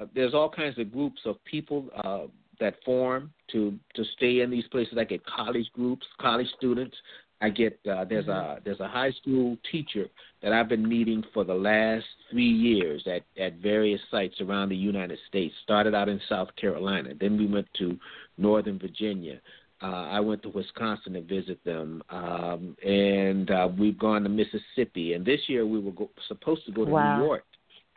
uh, 0.00 0.06
there's 0.14 0.34
all 0.34 0.48
kinds 0.48 0.78
of 0.78 0.92
groups 0.92 1.20
of 1.24 1.42
people 1.44 1.86
uh, 2.04 2.26
that 2.58 2.76
form 2.84 3.32
to 3.52 3.78
to 3.94 4.04
stay 4.16 4.40
in 4.40 4.50
these 4.50 4.66
places. 4.68 4.94
I 4.98 5.04
get 5.04 5.24
college 5.26 5.70
groups, 5.72 6.06
college 6.20 6.48
students. 6.56 6.96
I 7.42 7.48
get 7.48 7.78
uh, 7.90 8.04
there's 8.04 8.28
a 8.28 8.60
there's 8.64 8.80
a 8.80 8.88
high 8.88 9.12
school 9.12 9.56
teacher 9.70 10.06
that 10.42 10.52
I've 10.52 10.68
been 10.68 10.86
meeting 10.86 11.22
for 11.32 11.42
the 11.42 11.54
last 11.54 12.04
three 12.30 12.44
years 12.50 13.06
at 13.06 13.22
at 13.42 13.54
various 13.56 14.00
sites 14.10 14.40
around 14.40 14.68
the 14.68 14.76
United 14.76 15.18
States. 15.28 15.54
Started 15.62 15.94
out 15.94 16.08
in 16.08 16.20
South 16.28 16.48
Carolina, 16.56 17.10
then 17.18 17.38
we 17.38 17.46
went 17.46 17.66
to 17.78 17.98
Northern 18.36 18.78
Virginia. 18.78 19.40
Uh, 19.82 20.08
I 20.10 20.20
went 20.20 20.42
to 20.42 20.50
Wisconsin 20.50 21.14
to 21.14 21.22
visit 21.22 21.64
them, 21.64 22.02
um, 22.10 22.76
and 22.84 23.50
uh, 23.50 23.66
we've 23.78 23.98
gone 23.98 24.22
to 24.24 24.28
Mississippi. 24.28 25.14
And 25.14 25.24
this 25.24 25.40
year 25.46 25.64
we 25.64 25.80
were 25.80 25.92
go- 25.92 26.10
supposed 26.28 26.66
to 26.66 26.72
go 26.72 26.84
to 26.84 26.90
Wow. 26.90 27.16
New 27.16 27.24
York 27.24 27.44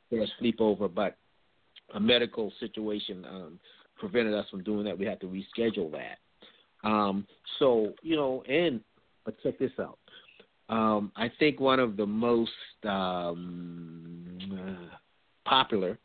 for 0.09 0.21
a 0.21 0.27
sleepover, 0.41 0.93
but 0.93 1.17
a 1.93 1.99
medical 1.99 2.51
situation 2.59 3.25
um, 3.29 3.59
prevented 3.97 4.33
us 4.33 4.45
from 4.49 4.63
doing 4.63 4.85
that. 4.85 4.97
We 4.97 5.05
had 5.05 5.21
to 5.21 5.27
reschedule 5.27 5.91
that. 5.91 6.17
Um, 6.87 7.25
so 7.59 7.93
you 8.01 8.15
know, 8.15 8.43
and 8.49 8.81
but 9.25 9.35
check 9.41 9.57
this 9.59 9.71
out. 9.79 9.97
Um, 10.69 11.11
I 11.15 11.31
think 11.39 11.59
one 11.59 11.79
of 11.79 11.97
the 11.97 12.05
most 12.05 12.51
um, 12.83 14.37
uh, 14.51 14.95
popular 15.45 15.97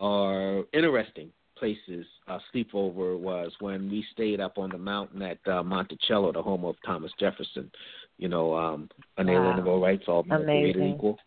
or 0.00 0.64
interesting 0.72 1.30
places 1.56 2.06
uh, 2.28 2.38
sleepover 2.52 3.18
was 3.18 3.52
when 3.60 3.90
we 3.90 4.04
stayed 4.12 4.40
up 4.40 4.58
on 4.58 4.70
the 4.70 4.78
mountain 4.78 5.22
at 5.22 5.38
uh, 5.46 5.62
Monticello, 5.62 6.32
the 6.32 6.42
home 6.42 6.64
of 6.64 6.76
Thomas 6.84 7.12
Jefferson. 7.18 7.70
You 8.18 8.28
know, 8.28 8.56
um, 8.56 8.88
unalienable 9.18 9.80
rights, 9.80 10.04
all 10.06 10.22
men 10.22 10.44
created 10.44 10.94
equal. 10.94 11.18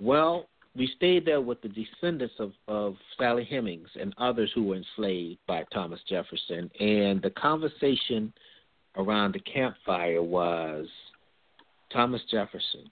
Well, 0.00 0.48
we 0.74 0.90
stayed 0.96 1.26
there 1.26 1.40
with 1.40 1.60
the 1.60 1.68
descendants 1.68 2.34
of, 2.38 2.52
of 2.66 2.96
Sally 3.18 3.44
Hemings 3.44 3.88
and 4.00 4.14
others 4.18 4.50
who 4.54 4.64
were 4.64 4.76
enslaved 4.76 5.38
by 5.46 5.64
Thomas 5.72 6.00
Jefferson, 6.08 6.70
and 6.80 7.20
the 7.20 7.30
conversation 7.30 8.32
around 8.96 9.34
the 9.34 9.40
campfire 9.40 10.22
was 10.22 10.86
Thomas 11.92 12.22
Jefferson, 12.30 12.90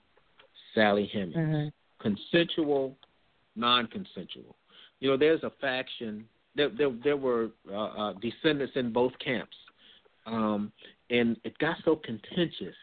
Sally 0.75 1.07
Hemings, 1.07 1.35
Mhm. 1.35 1.71
consensual, 1.99 2.95
non-consensual. 3.55 4.55
You 4.99 5.09
know, 5.09 5.17
there's 5.17 5.43
a 5.43 5.49
faction. 5.61 6.27
There, 6.55 6.69
there, 6.69 6.91
there 7.03 7.17
were 7.17 7.49
uh, 7.71 7.75
uh, 7.75 8.13
descendants 8.13 8.75
in 8.75 8.91
both 8.91 9.13
camps, 9.19 9.55
um, 10.25 10.71
and 11.09 11.37
it 11.43 11.57
got 11.57 11.77
so 11.83 11.95
contentious 11.95 12.75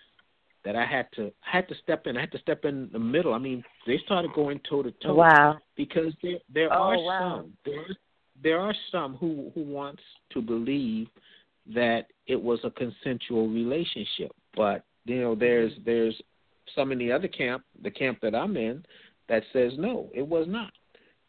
that 0.69 0.77
I 0.77 0.85
had 0.85 1.07
to 1.17 1.33
I 1.47 1.57
had 1.57 1.67
to 1.69 1.75
step 1.83 2.07
in. 2.07 2.19
I 2.19 2.21
had 2.21 2.33
to 2.33 2.39
step 2.41 2.67
in 2.67 2.91
the 2.93 2.99
middle. 2.99 3.33
I 3.33 3.39
mean, 3.39 3.65
they 3.87 3.99
started 4.05 4.35
going 4.35 4.61
toe 4.69 4.83
to 4.83 4.93
toe 5.03 5.15
Wow. 5.15 5.57
because 5.77 6.13
there 6.23 6.37
there 6.53 6.71
Oh, 6.71 6.91
are 6.91 6.99
wow. 6.99 7.37
some 7.39 7.53
there 7.65 7.87
there 8.43 8.61
are 8.61 8.75
some 8.93 9.17
who 9.17 9.51
who 9.55 9.63
wants 9.63 10.03
to 10.35 10.43
believe 10.43 11.09
that 11.75 12.09
it 12.27 12.41
was 12.41 12.59
a 12.65 12.71
consensual 12.71 13.49
relationship, 13.49 14.33
but 14.55 14.85
you 15.07 15.23
know 15.23 15.35
there's 15.35 15.73
there's 15.87 16.21
some 16.75 16.93
in 16.93 16.99
the 16.99 17.11
other 17.11 17.29
camp, 17.29 17.65
the 17.83 17.91
camp 17.91 18.19
that 18.21 18.35
I'm 18.35 18.59
in, 18.59 18.85
that 19.31 19.45
says 19.55 19.73
no, 19.79 20.11
it 20.13 20.27
was 20.27 20.47
not. 20.47 20.73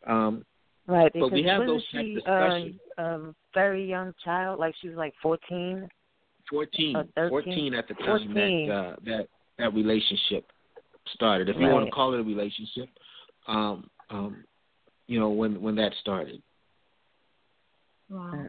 Um, 0.06 0.46
Right. 0.86 1.12
But 1.14 1.32
we 1.32 1.44
have 1.44 1.68
those 1.68 1.84
she, 1.92 2.16
discussions. 2.16 2.76
Um, 2.98 3.06
um, 3.06 3.36
very 3.54 3.88
young 3.88 4.12
child, 4.26 4.60
like 4.60 4.74
she 4.82 4.90
was 4.90 4.98
like 4.98 5.14
fourteen. 5.22 5.88
14, 6.50 6.96
Uh, 6.96 7.04
13, 7.16 7.30
14 7.30 7.74
at 7.74 7.88
the 7.88 7.94
time 7.96 8.34
14. 8.34 8.68
that 8.68 8.74
uh, 8.74 8.96
that 9.06 9.28
that 9.58 9.74
relationship 9.74 10.46
started. 11.14 11.50
If 11.50 11.58
you 11.58 11.68
want 11.68 11.86
to 11.86 11.92
call 11.92 12.14
it 12.14 12.20
a 12.20 12.24
relationship, 12.24 12.90
um, 13.48 13.90
um, 14.10 14.44
you 15.08 15.20
know 15.20 15.30
when 15.30 15.62
when 15.62 15.76
that 15.76 15.94
started. 16.02 16.42
Wow. 18.10 18.48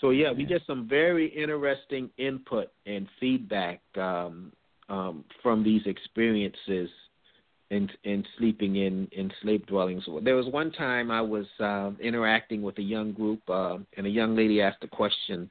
So 0.00 0.10
yeah, 0.10 0.32
we 0.32 0.44
get 0.44 0.62
some 0.66 0.88
very 0.88 1.26
interesting 1.26 2.10
input 2.16 2.68
and 2.86 3.08
feedback 3.18 3.80
um, 3.96 4.52
um, 4.88 5.24
from 5.42 5.64
these 5.64 5.82
experiences 5.86 6.88
in 7.70 7.88
in 8.04 8.24
sleeping 8.38 8.76
in 8.76 9.08
in 9.12 9.32
slave 9.42 9.66
dwellings. 9.66 10.04
There 10.22 10.36
was 10.36 10.46
one 10.46 10.70
time 10.72 11.10
I 11.10 11.20
was 11.20 11.46
uh, 11.58 11.90
interacting 12.00 12.62
with 12.62 12.78
a 12.78 12.82
young 12.82 13.12
group, 13.12 13.40
uh, 13.48 13.78
and 13.96 14.06
a 14.06 14.10
young 14.10 14.36
lady 14.36 14.60
asked 14.60 14.82
a 14.84 14.88
question 14.88 15.48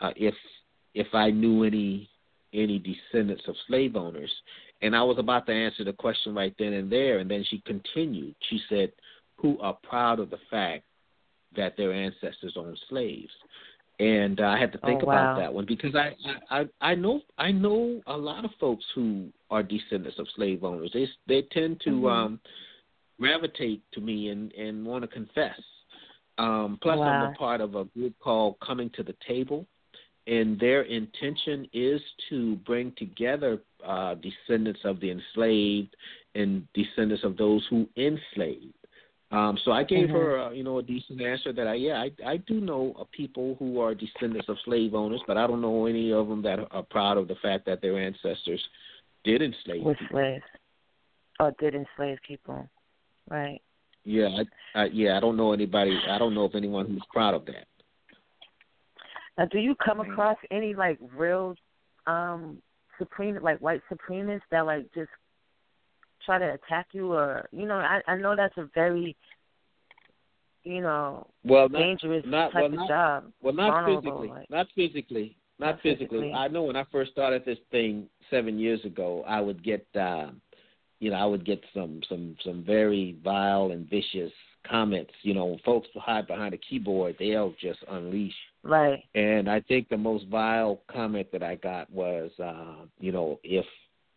uh, 0.00 0.10
if 0.16 0.34
if 0.94 1.14
I 1.14 1.30
knew 1.30 1.64
any 1.64 2.08
any 2.54 2.78
descendants 2.78 3.44
of 3.48 3.54
slave 3.66 3.96
owners, 3.96 4.30
and 4.82 4.94
I 4.94 5.02
was 5.02 5.18
about 5.18 5.46
to 5.46 5.52
answer 5.52 5.84
the 5.84 5.92
question 5.94 6.34
right 6.34 6.54
then 6.58 6.74
and 6.74 6.92
there, 6.92 7.18
and 7.20 7.30
then 7.30 7.44
she 7.48 7.62
continued. 7.64 8.34
She 8.50 8.60
said, 8.68 8.92
"Who 9.36 9.58
are 9.60 9.78
proud 9.82 10.20
of 10.20 10.28
the 10.30 10.38
fact 10.50 10.84
that 11.56 11.76
their 11.76 11.92
ancestors 11.92 12.54
owned 12.56 12.78
slaves?" 12.88 13.32
And 14.00 14.40
uh, 14.40 14.46
I 14.48 14.58
had 14.58 14.72
to 14.72 14.78
think 14.78 15.02
Oh, 15.02 15.08
about 15.08 15.36
that 15.36 15.52
one 15.52 15.64
because 15.66 15.94
I, 15.94 16.14
I 16.50 16.68
I 16.80 16.94
know 16.94 17.20
I 17.38 17.52
know 17.52 18.02
a 18.06 18.16
lot 18.16 18.44
of 18.44 18.50
folks 18.58 18.84
who 18.94 19.28
are 19.50 19.62
descendants 19.62 20.18
of 20.18 20.26
slave 20.34 20.64
owners. 20.64 20.90
They 20.92 21.08
they 21.26 21.42
tend 21.52 21.80
to 21.82 21.90
Mhm. 21.90 22.10
um, 22.10 22.40
gravitate 23.20 23.82
to 23.92 24.00
me 24.00 24.28
and 24.28 24.52
and 24.52 24.84
want 24.84 25.02
to 25.02 25.08
confess. 25.08 25.60
Um, 26.38 26.78
plus, 26.82 26.98
I'm 26.98 27.22
a 27.22 27.32
part 27.34 27.60
of 27.60 27.74
a 27.76 27.84
group 27.84 28.18
called 28.18 28.58
Coming 28.60 28.90
to 28.90 29.02
the 29.02 29.14
Table, 29.26 29.66
and 30.26 30.58
their 30.60 30.82
intention 30.82 31.68
is 31.72 32.00
to 32.28 32.56
bring 32.56 32.92
together 32.96 33.58
uh, 33.84 34.14
descendants 34.14 34.80
of 34.84 35.00
the 35.00 35.10
enslaved 35.10 35.96
and 36.34 36.66
descendants 36.74 37.24
of 37.24 37.36
those 37.36 37.64
who 37.68 37.88
enslaved. 37.96 38.74
Um, 39.32 39.58
so 39.64 39.72
I 39.72 39.82
gave 39.82 40.08
Mhm. 40.08 40.12
her, 40.12 40.38
uh, 40.38 40.50
you 40.50 40.62
know, 40.62 40.78
a 40.78 40.82
decent 40.82 41.22
answer 41.22 41.52
that 41.54 41.66
I, 41.66 41.74
yeah, 41.74 42.02
I, 42.02 42.12
I 42.24 42.36
do 42.36 42.60
know 42.60 42.92
of 42.96 43.10
people 43.10 43.56
who 43.58 43.80
are 43.80 43.94
descendants 43.94 44.48
of 44.48 44.58
slave 44.60 44.94
owners, 44.94 45.22
but 45.26 45.38
I 45.38 45.46
don't 45.46 45.62
know 45.62 45.86
any 45.86 46.12
of 46.12 46.28
them 46.28 46.42
that 46.42 46.68
are 46.70 46.82
proud 46.82 47.16
of 47.16 47.28
the 47.28 47.36
fact 47.36 47.64
that 47.66 47.80
their 47.80 47.98
ancestors 47.98 48.62
did 49.24 49.40
enslave 49.40 49.82
With 49.82 49.98
people. 49.98 50.18
slaves. 50.18 50.44
Or 51.40 51.50
did 51.58 51.74
enslave 51.74 52.18
people. 52.26 52.68
Right. 53.30 53.60
Yeah, 54.04 54.28
I, 54.74 54.80
I, 54.82 54.84
yeah, 54.86 55.16
I 55.16 55.20
don't 55.20 55.36
know 55.36 55.52
anybody. 55.52 55.98
I 56.08 56.18
don't 56.18 56.34
know 56.34 56.44
of 56.44 56.54
anyone 56.54 56.86
who's 56.86 57.04
proud 57.12 57.34
of 57.34 57.46
that. 57.46 57.66
Now, 59.38 59.46
do 59.46 59.58
you 59.58 59.74
come 59.84 60.00
across 60.00 60.36
any 60.50 60.74
like 60.74 60.98
real 61.16 61.54
um 62.06 62.58
supreme, 62.98 63.38
like 63.42 63.58
white 63.60 63.80
supremacists 63.90 64.42
that 64.50 64.66
like 64.66 64.92
just 64.94 65.10
try 66.26 66.38
to 66.38 66.54
attack 66.54 66.88
you, 66.92 67.12
or 67.12 67.48
you 67.52 67.66
know, 67.66 67.76
I 67.76 68.00
I 68.06 68.16
know 68.16 68.36
that's 68.36 68.56
a 68.58 68.68
very, 68.74 69.16
you 70.64 70.80
know, 70.80 71.26
Well, 71.44 71.68
not, 71.68 71.78
dangerous 71.78 72.24
not- 72.26 72.52
type 72.52 72.62
well, 72.62 72.66
of 72.66 72.72
not- 72.74 72.88
job. 72.88 73.32
Well, 73.42 73.54
not 73.54 73.86
physically. 73.86 74.28
like- 74.28 74.50
Not 74.50 74.66
physically. 74.74 75.36
Not, 75.58 75.66
Not 75.66 75.80
physically. 75.82 76.06
physically. 76.06 76.32
I 76.32 76.48
know 76.48 76.64
when 76.64 76.76
I 76.76 76.84
first 76.90 77.12
started 77.12 77.44
this 77.44 77.58
thing 77.70 78.08
seven 78.30 78.58
years 78.58 78.84
ago, 78.84 79.22
I 79.26 79.40
would 79.40 79.62
get, 79.62 79.86
uh, 79.94 80.30
you 80.98 81.10
know, 81.10 81.16
I 81.16 81.24
would 81.24 81.44
get 81.44 81.62
some 81.74 82.00
some 82.08 82.36
some 82.44 82.62
very 82.64 83.16
vile 83.22 83.70
and 83.70 83.88
vicious 83.88 84.32
comments. 84.64 85.12
You 85.22 85.34
know, 85.34 85.58
folks 85.64 85.88
hide 85.94 86.26
behind 86.26 86.54
a 86.54 86.58
keyboard, 86.58 87.16
they'll 87.18 87.52
just 87.60 87.80
unleash. 87.88 88.34
Right. 88.62 89.02
And 89.14 89.50
I 89.50 89.60
think 89.60 89.88
the 89.88 89.96
most 89.96 90.26
vile 90.28 90.80
comment 90.90 91.28
that 91.32 91.42
I 91.42 91.56
got 91.56 91.90
was, 91.90 92.30
uh, 92.42 92.86
you 93.00 93.12
know, 93.12 93.40
if 93.42 93.64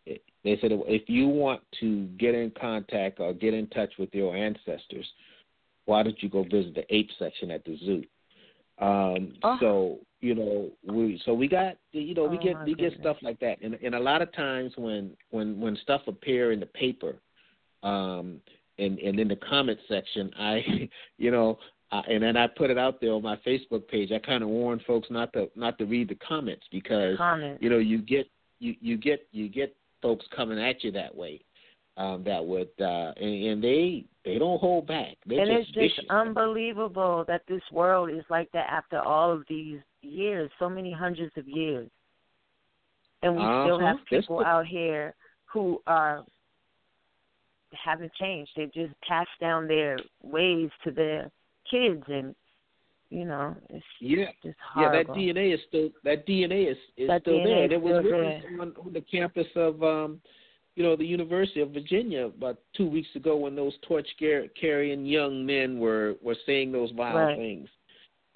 they 0.06 0.56
said 0.60 0.70
if 0.72 1.08
you 1.08 1.26
want 1.26 1.60
to 1.80 2.04
get 2.18 2.34
in 2.34 2.52
contact 2.58 3.18
or 3.18 3.32
get 3.32 3.54
in 3.54 3.66
touch 3.68 3.92
with 3.98 4.14
your 4.14 4.36
ancestors, 4.36 5.06
why 5.86 6.04
don't 6.04 6.22
you 6.22 6.28
go 6.28 6.44
visit 6.44 6.74
the 6.74 6.94
ape 6.94 7.10
section 7.18 7.50
at 7.50 7.64
the 7.64 7.76
zoo? 7.78 8.04
Um, 8.78 9.34
Oh. 9.42 9.56
So 9.60 9.98
you 10.20 10.34
know 10.34 10.70
we 10.84 11.20
so 11.24 11.34
we 11.34 11.48
got 11.48 11.76
you 11.92 12.14
know 12.14 12.24
we 12.24 12.38
Oh, 12.38 12.42
get 12.42 12.64
we 12.64 12.74
get 12.74 12.92
stuff 13.00 13.16
like 13.22 13.40
that, 13.40 13.58
and 13.62 13.74
and 13.82 13.94
a 13.94 14.00
lot 14.00 14.22
of 14.22 14.32
times 14.32 14.72
when 14.76 15.16
when 15.30 15.58
when 15.60 15.76
stuff 15.82 16.02
appear 16.06 16.52
in 16.52 16.60
the 16.60 16.66
paper, 16.66 17.16
um, 17.82 18.40
and 18.78 18.98
and 18.98 19.18
in 19.18 19.28
the 19.28 19.36
comment 19.36 19.78
section, 19.88 20.30
I 20.38 20.88
you 21.18 21.30
know. 21.30 21.58
Uh, 21.92 22.02
and 22.08 22.22
then 22.22 22.36
I 22.36 22.48
put 22.48 22.70
it 22.70 22.78
out 22.78 23.00
there 23.00 23.12
on 23.12 23.22
my 23.22 23.36
Facebook 23.46 23.86
page. 23.86 24.10
I 24.10 24.18
kind 24.18 24.42
of 24.42 24.48
warn 24.48 24.80
folks 24.86 25.08
not 25.10 25.32
to 25.34 25.48
not 25.54 25.78
to 25.78 25.84
read 25.84 26.08
the 26.08 26.16
comments 26.16 26.66
because 26.72 27.16
Comment. 27.16 27.62
you 27.62 27.70
know 27.70 27.78
you 27.78 27.98
get 27.98 28.28
you 28.58 28.74
you 28.80 28.96
get 28.96 29.26
you 29.32 29.48
get 29.48 29.74
folks 30.02 30.26
coming 30.34 30.58
at 30.60 30.82
you 30.82 30.90
that 30.92 31.14
way 31.14 31.40
um 31.96 32.22
that 32.24 32.44
would 32.44 32.68
uh 32.80 33.12
and, 33.16 33.44
and 33.46 33.64
they 33.64 34.04
they 34.24 34.36
don't 34.38 34.58
hold 34.60 34.86
back 34.86 35.16
they're 35.26 35.40
and 35.40 35.50
it's 35.50 35.66
just 35.68 35.74
just 35.78 35.94
vicious. 35.96 36.10
unbelievable 36.10 37.24
that 37.28 37.42
this 37.48 37.62
world 37.72 38.10
is 38.10 38.24
like 38.28 38.50
that 38.52 38.66
after 38.70 38.98
all 39.00 39.30
of 39.32 39.44
these 39.48 39.78
years, 40.02 40.50
so 40.58 40.68
many 40.68 40.92
hundreds 40.92 41.32
of 41.36 41.46
years. 41.48 41.88
And 43.22 43.34
we 43.36 43.42
still 43.42 43.76
Uh-huh. 43.76 43.86
have 43.86 44.04
people 44.06 44.38
the- 44.38 44.44
out 44.44 44.66
here 44.66 45.14
who 45.46 45.80
are 45.86 46.24
haven't 47.72 48.12
changed. 48.14 48.50
They've 48.56 48.72
just 48.72 48.94
passed 49.02 49.30
down 49.40 49.66
their 49.68 49.98
ways 50.22 50.70
to 50.84 50.90
their 50.90 51.30
kids 51.70 52.02
and 52.08 52.34
you 53.08 53.24
know, 53.24 53.54
it's 53.70 53.84
yeah 54.00 54.26
just 54.42 54.56
yeah 54.76 54.90
that. 54.90 55.06
DNA 55.08 55.54
is 55.54 55.60
still 55.68 55.90
that 56.02 56.26
DNA 56.26 56.70
is 56.72 56.76
is 56.96 57.06
That 57.08 57.22
still 57.22 57.38
DNA 57.38 57.44
there 57.44 57.64
is 57.66 57.72
it 57.72 57.80
was 57.80 58.04
still 58.04 58.18
written 58.18 58.60
on, 58.60 58.72
on 58.84 58.92
the 58.92 59.00
campus 59.00 59.46
of 59.54 59.82
um 59.82 60.20
you 60.74 60.82
know 60.82 60.96
the 60.96 61.06
University 61.06 61.60
of 61.60 61.70
Virginia 61.70 62.26
about 62.26 62.58
two 62.76 62.88
weeks 62.88 63.08
ago 63.14 63.36
when 63.36 63.54
those 63.54 63.72
torch 63.86 64.08
carrying 64.60 65.06
young 65.06 65.46
men 65.46 65.78
were 65.78 66.14
were 66.22 66.36
saying 66.46 66.72
those 66.72 66.90
vile 66.96 67.14
Right. 67.14 67.36
things 67.36 67.68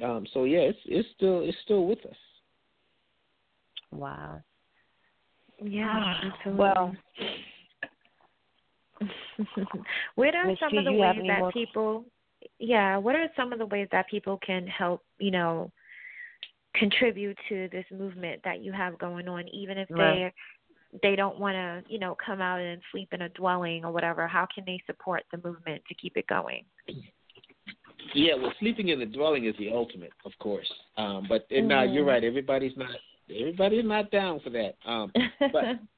um 0.05 0.25
so 0.33 0.45
yeah 0.45 0.61
it's 0.61 0.79
it's 0.87 1.09
still 1.17 1.41
it's 1.43 1.59
still 1.65 1.87
with 1.87 1.99
us 2.07 2.17
Wow. 3.93 4.41
Yeah, 5.63 6.15
absolutely. 6.23 6.59
Well, 6.59 6.97
what 10.15 10.35
are 10.35 10.47
Miss 10.47 10.59
some 10.61 10.71
P, 10.71 10.79
of 10.79 10.85
the 10.85 10.93
you 10.93 10.99
ways 10.99 11.17
that 11.27 11.39
more- 11.41 11.53
people 11.53 12.05
yeah, 12.61 12.99
what 12.99 13.17
are 13.17 13.27
some 13.35 13.53
of 13.53 13.59
the 13.59 13.67
ways 13.67 13.89
that 13.91 14.09
people 14.09 14.39
can 14.45 14.67
help, 14.67 15.03
you 15.19 15.31
know, 15.31 15.73
contribute 16.75 17.37
to 17.49 17.69
this 17.73 17.87
movement 17.91 18.41
that 18.45 18.63
you 18.63 18.71
have 18.71 18.97
going 18.99 19.29
on 19.29 19.49
even 19.49 19.77
if 19.77 19.89
Right. 19.91 19.99
they 19.99 20.33
they 21.03 21.15
don't 21.15 21.39
want 21.39 21.55
to, 21.55 21.93
you 21.93 22.01
know, 22.01 22.17
come 22.17 22.41
out 22.41 22.61
and 22.61 22.83
sleep 22.91 23.13
in 23.13 23.23
a 23.23 23.29
dwelling 23.31 23.85
or 23.85 23.93
whatever. 23.93 24.27
How 24.27 24.47
can 24.53 24.65
they 24.67 24.83
support 24.87 25.23
the 25.31 25.39
movement 25.39 25.83
to 25.89 25.95
keep 25.95 26.17
it 26.17 26.27
going? 26.27 26.65
Yeah, 28.13 28.35
well, 28.35 28.53
sleeping 28.59 28.89
in 28.89 28.99
the 28.99 29.07
dwelling 29.07 29.45
is 29.45 29.55
the 29.57 29.71
ultimate, 29.73 30.13
of 30.25 30.33
course. 30.41 30.71
Um, 30.97 31.27
but 31.29 31.47
and 31.51 31.69
now 31.69 31.83
you're 31.83 32.05
Mhm. 32.05 32.09
right. 32.09 32.25
Everybody's 32.25 32.77
not 32.77 32.91
everybody's 33.29 33.85
not 33.85 34.11
down 34.11 34.41
for 34.41 34.51
that. 34.51 34.77
Um, 34.85 35.13
but 35.53 35.65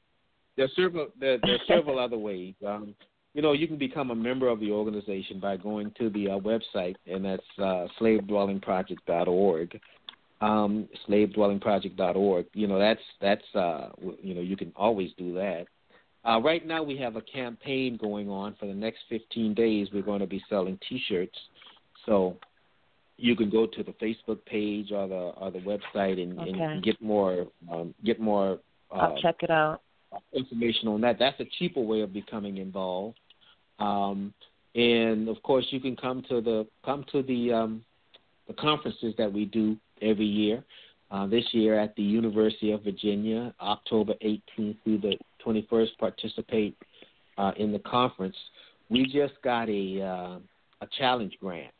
there's 0.57 0.75
several 0.77 1.09
there, 1.19 1.39
there's 1.39 1.67
several 1.67 1.99
other 1.99 2.19
ways. 2.19 2.55
Um, 2.65 2.95
you 3.35 3.41
know, 3.43 3.53
you 3.53 3.67
can 3.67 3.79
become 3.79 4.11
a 4.11 4.15
member 4.15 4.49
of 4.49 4.61
the 4.61 4.71
organization 4.71 5.41
by 5.41 5.57
going 5.57 5.93
to 5.99 6.11
the 6.11 6.29
uh, 6.29 6.39
website, 6.39 6.97
and 7.07 7.25
that's 7.25 7.43
uh, 7.59 7.87
slavedwellingproject.org. 8.01 9.81
Um, 10.41 10.89
slavedwellingproject.org. 11.09 12.47
You 12.53 12.67
know, 12.67 12.79
that's 12.79 13.01
that's 13.21 13.55
uh, 13.55 13.89
you 14.23 14.35
know, 14.35 14.41
you 14.41 14.57
can 14.57 14.73
always 14.77 15.11
do 15.17 15.33
that. 15.35 15.67
Uh, 16.25 16.41
right 16.41 16.67
now, 16.67 16.83
we 16.83 16.97
have 16.99 17.17
a 17.17 17.23
campaign 17.23 17.97
going 18.01 18.29
on 18.29 18.55
for 18.61 18.67
the 18.67 18.75
next 18.75 19.01
15 19.09 19.55
days. 19.55 19.89
We're 19.93 20.03
going 20.03 20.21
to 20.21 20.27
be 20.27 20.43
selling 20.49 20.79
T-shirts, 20.89 21.37
so 22.07 22.37
you 23.17 23.35
can 23.35 23.51
go 23.51 23.67
to 23.67 23.83
the 23.83 23.93
Facebook 23.93 24.45
page 24.45 24.93
or 24.93 25.09
the 25.09 25.15
or 25.15 25.51
the 25.51 25.61
website 25.61 26.23
and, 26.23 26.39
Okay. 26.39 26.51
and 26.51 26.83
get 26.83 27.01
more 27.01 27.47
um, 27.71 27.95
get 28.05 28.21
more 28.21 28.59
uh, 28.91 28.97
I'll 28.97 29.19
check 29.23 29.37
it 29.43 29.51
out. 29.51 29.81
Information 30.33 30.89
on 30.89 31.01
that. 31.03 31.19
That's 31.19 31.39
a 31.41 31.47
cheaper 31.59 31.81
way 31.81 32.01
of 32.01 32.13
becoming 32.13 32.59
involved. 32.59 33.19
Um, 33.79 34.33
and 34.75 35.29
of 35.29 35.43
course, 35.43 35.67
you 35.71 35.81
can 35.81 35.97
come 35.97 36.23
to 36.29 36.41
the 36.41 36.67
come 36.85 37.05
to 37.13 37.23
the 37.23 37.53
um, 37.53 37.85
the 38.47 38.55
conferences 38.55 39.15
that 39.19 39.33
we 39.33 39.45
do 39.45 39.77
every 40.01 40.27
year. 40.27 40.65
Uh, 41.11 41.27
this 41.27 41.45
year 41.53 41.79
at 41.79 41.95
the 41.97 42.03
University 42.03 42.73
of 42.73 42.83
Virginia, 42.85 43.55
October 43.61 44.15
18th 44.25 44.77
through 44.83 44.97
the 44.99 45.15
21st, 45.45 45.89
participate 45.99 46.75
uh, 47.37 47.53
in 47.59 47.71
the 47.71 47.79
conference. 47.81 48.37
We 48.89 49.05
just 49.05 49.35
got 49.45 49.69
a 49.69 50.03
uh, 50.03 50.39
a 50.81 50.89
challenge 50.99 51.35
grant, 51.39 51.73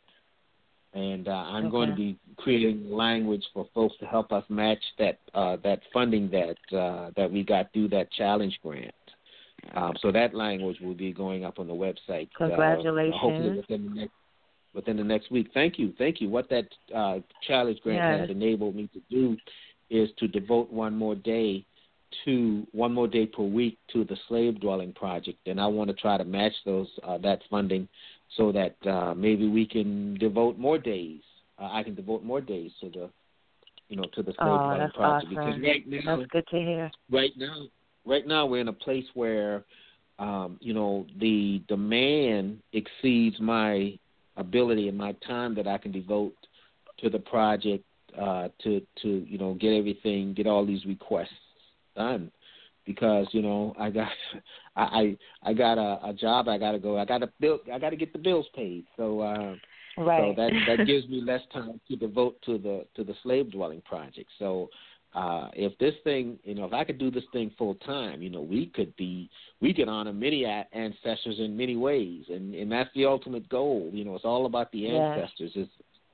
and 0.93 1.27
uh, 1.27 1.31
I'm 1.31 1.69
going 1.69 1.89
to 1.89 1.95
be 1.95 2.17
creating 2.37 2.91
language 2.91 3.43
for 3.53 3.67
folks 3.73 3.95
to 3.99 4.05
help 4.05 4.31
us 4.31 4.43
match 4.49 4.81
that 4.99 5.19
uh, 5.33 5.57
that 5.63 5.81
funding 5.91 6.29
that 6.31 6.77
uh, 6.77 7.11
that 7.15 7.31
we 7.31 7.43
got 7.43 7.73
through 7.73 7.89
that 7.89 8.11
challenge 8.11 8.57
grant. 8.61 8.93
Um, 9.75 9.93
so 10.01 10.11
that 10.11 10.35
language 10.35 10.77
will 10.81 10.93
be 10.93 11.13
going 11.13 11.45
up 11.45 11.57
on 11.57 11.67
the 11.67 11.73
website. 11.73 12.27
uh, 12.35 12.37
Congratulations. 12.49 13.15
hopefully 13.19 13.57
within 13.57 13.85
the 13.85 13.95
next 14.01 14.13
within 14.73 14.97
the 14.97 15.03
next 15.03 15.31
week. 15.31 15.49
Thank 15.53 15.79
you, 15.79 15.93
thank 15.97 16.21
you. 16.21 16.29
What 16.29 16.49
that 16.49 16.65
uh, 16.93 17.19
challenge 17.47 17.79
grant 17.81 17.99
Yes. 17.99 18.21
has 18.21 18.29
enabled 18.29 18.75
me 18.75 18.89
to 18.93 19.01
do 19.09 19.37
is 19.89 20.09
to 20.17 20.27
devote 20.27 20.71
one 20.71 20.95
more 20.95 21.15
day 21.15 21.65
to 22.25 22.67
one 22.71 22.93
more 22.93 23.07
day 23.07 23.25
per 23.25 23.43
week 23.43 23.77
to 23.91 24.03
the 24.03 24.17
slave 24.27 24.59
dwelling 24.59 24.93
project, 24.93 25.39
and 25.47 25.59
I 25.59 25.65
want 25.65 25.89
to 25.89 25.95
try 25.95 26.17
to 26.17 26.23
match 26.23 26.53
those 26.65 26.87
uh, 27.03 27.17
that 27.19 27.41
funding 27.49 27.87
so 28.37 28.51
that 28.51 28.75
uh, 28.87 29.13
maybe 29.13 29.47
we 29.47 29.65
can 29.65 30.15
devote 30.15 30.57
more 30.57 30.77
days. 30.77 31.21
Uh, 31.59 31.69
I 31.71 31.83
can 31.83 31.95
devote 31.95 32.23
more 32.23 32.41
days 32.41 32.71
to 32.81 32.89
the 32.89 33.09
you 33.89 33.95
know 33.95 34.05
to 34.15 34.23
the 34.23 34.33
slave 34.33 34.37
Oh, 34.39 34.77
that's 34.77 34.95
project 34.95 35.27
awesome. 35.27 35.29
because 35.29 35.61
right 35.61 35.87
now 35.87 36.17
That's 36.17 36.31
good 36.31 36.47
to 36.47 36.57
hear. 36.57 36.91
right 37.11 37.31
now 37.37 37.67
right 38.05 38.25
now 38.27 38.45
we're 38.45 38.61
in 38.61 38.69
a 38.69 38.73
place 38.73 39.05
where 39.13 39.63
um, 40.19 40.57
you 40.61 40.73
know 40.73 41.05
the 41.19 41.61
demand 41.67 42.59
exceeds 42.73 43.39
my 43.39 43.97
ability 44.37 44.87
and 44.87 44.97
my 44.97 45.13
time 45.27 45.53
that 45.55 45.67
I 45.67 45.77
can 45.77 45.91
devote 45.91 46.33
to 46.99 47.09
the 47.09 47.19
project 47.19 47.83
uh, 48.19 48.47
to 48.63 48.81
to 49.01 49.09
you 49.27 49.37
know 49.37 49.53
get 49.55 49.73
everything 49.73 50.33
get 50.33 50.47
all 50.47 50.65
these 50.65 50.85
requests 50.85 51.29
done 51.95 52.31
because 52.85 53.27
you 53.31 53.41
know 53.41 53.73
I 53.79 53.89
got 53.89 54.09
I 54.75 54.81
I, 54.83 55.49
I 55.49 55.53
got 55.53 55.77
a, 55.77 56.09
a 56.09 56.13
job 56.13 56.47
I 56.47 56.57
got 56.57 56.71
to 56.71 56.79
go 56.79 56.97
I 56.97 57.05
got 57.05 57.19
to 57.19 57.29
bill 57.39 57.59
I 57.73 57.79
got 57.79 57.91
to 57.91 57.95
get 57.95 58.13
the 58.13 58.19
bills 58.19 58.47
paid 58.55 58.85
so 58.97 59.19
uh, 59.21 59.55
Right. 59.97 60.35
so 60.35 60.41
that 60.41 60.51
that 60.67 60.85
gives 60.87 61.07
me 61.07 61.21
less 61.21 61.41
time 61.51 61.79
to 61.87 61.95
devote 61.95 62.41
to 62.43 62.57
the 62.57 62.85
to 62.95 63.03
the 63.03 63.13
slave 63.23 63.51
dwelling 63.51 63.81
project. 63.81 64.29
So 64.39 64.69
uh 65.13 65.49
if 65.53 65.77
this 65.77 65.93
thing, 66.03 66.39
you 66.43 66.55
know, 66.55 66.65
if 66.65 66.73
I 66.73 66.83
could 66.83 66.97
do 66.97 67.11
this 67.11 67.23
thing 67.31 67.51
full 67.57 67.75
time, 67.75 68.21
you 68.21 68.29
know, 68.31 68.41
we 68.41 68.67
could 68.67 68.95
be 68.95 69.29
we 69.61 69.73
could 69.73 69.87
honor 69.87 70.13
many 70.13 70.43
a- 70.45 70.67
ancestors 70.73 71.37
in 71.39 71.55
many 71.55 71.75
ways, 71.75 72.23
and 72.29 72.55
and 72.55 72.71
that's 72.71 72.89
the 72.95 73.05
ultimate 73.05 73.47
goal. 73.49 73.89
You 73.93 74.03
know, 74.05 74.15
it's 74.15 74.25
all 74.25 74.47
about 74.47 74.71
the 74.71 74.87
ancestors. 74.87 75.51
It's 75.55 75.71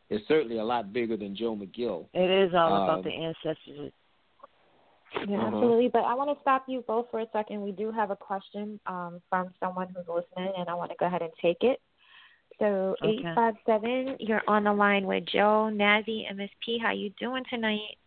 it's 0.10 0.28
certainly 0.28 0.58
a 0.58 0.64
lot 0.64 0.92
bigger 0.92 1.16
than 1.16 1.36
Joe 1.36 1.56
McGill. 1.56 2.08
it 2.14 2.30
is 2.30 2.54
all 2.54 2.74
Um, 2.74 2.84
about 2.84 3.04
the 3.06 3.12
ancestors. 3.12 3.94
Yeah, 5.28 5.38
Uh-huh. 5.38 5.47
absolutely. 5.47 5.89
But 5.89 6.03
I 6.05 6.14
want 6.14 6.36
to 6.36 6.41
stop 6.41 6.66
you 6.68 6.84
both 6.88 7.10
for 7.10 7.20
a 7.20 7.28
second. 7.34 7.62
We 7.62 7.72
do 7.72 7.91
have 7.91 8.12
a 8.12 8.16
question 8.16 8.80
um, 8.86 9.22
from 9.30 9.53
someone 9.60 9.88
who's 9.89 10.07
listening, 10.07 10.53
and 10.57 10.70
I 10.70 10.74
want 10.76 10.91
to 10.91 10.97
go 10.99 11.05
ahead 11.07 11.22
and 11.22 11.32
take 11.41 11.64
it. 11.64 11.82
So 12.60 12.95
Okay. 13.01 13.10
eight 13.10 13.26
five 13.36 13.55
seven, 13.66 14.18
you're 14.20 14.43
on 14.47 14.66
the 14.66 14.74
line 14.74 15.07
with 15.07 15.26
Joe, 15.26 15.70
Nazzy, 15.72 16.30
MSP. 16.30 16.36
Miss 16.36 16.49
P. 16.64 16.78
How 16.78 16.91
you 16.91 17.10
doing 17.20 17.43
tonight? 17.49 17.97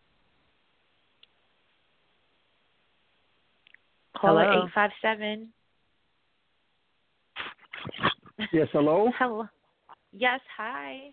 Caller 4.15 4.45
Hello. 4.45 4.65
eight 4.65 4.71
five 4.73 4.91
seven. 5.01 5.51
Yes, 8.51 8.67
hello. 8.71 9.11
Hello. 9.17 9.47
Yes. 10.11 10.39
Hi. 10.57 11.11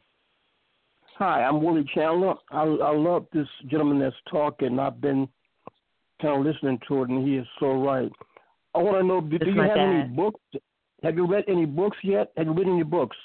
Hi, 1.17 1.43
I'm 1.43 1.63
Willie 1.63 1.85
Chandler. 1.95 2.35
I, 2.51 2.63
I 2.63 2.97
love 2.97 3.27
this 3.33 3.49
gentleman 3.67 3.99
that's 3.99 4.17
talking. 4.31 4.79
I've 4.79 5.01
been 5.01 5.29
kind 6.21 6.39
of 6.39 6.47
listening 6.47 6.79
to 6.89 7.03
it, 7.03 7.09
and 7.09 7.27
he 7.27 7.37
is 7.37 7.47
so 7.59 7.73
right. 7.73 8.11
I 8.75 8.79
want 8.79 8.99
to 8.99 9.03
know, 9.03 9.21
do, 9.21 9.39
do 9.39 9.51
you 9.51 9.57
my 9.57 9.69
have 9.69 9.77
any 9.77 10.05
books? 10.05 10.41
Have 11.03 11.17
you 11.17 11.27
read 11.27 11.45
any 11.49 11.67
books 11.67 11.97
yet? 12.03 12.31
Have 12.37 12.47
you 12.47 12.53
read 12.53 12.69
any 12.69 12.83
books? 12.83 13.17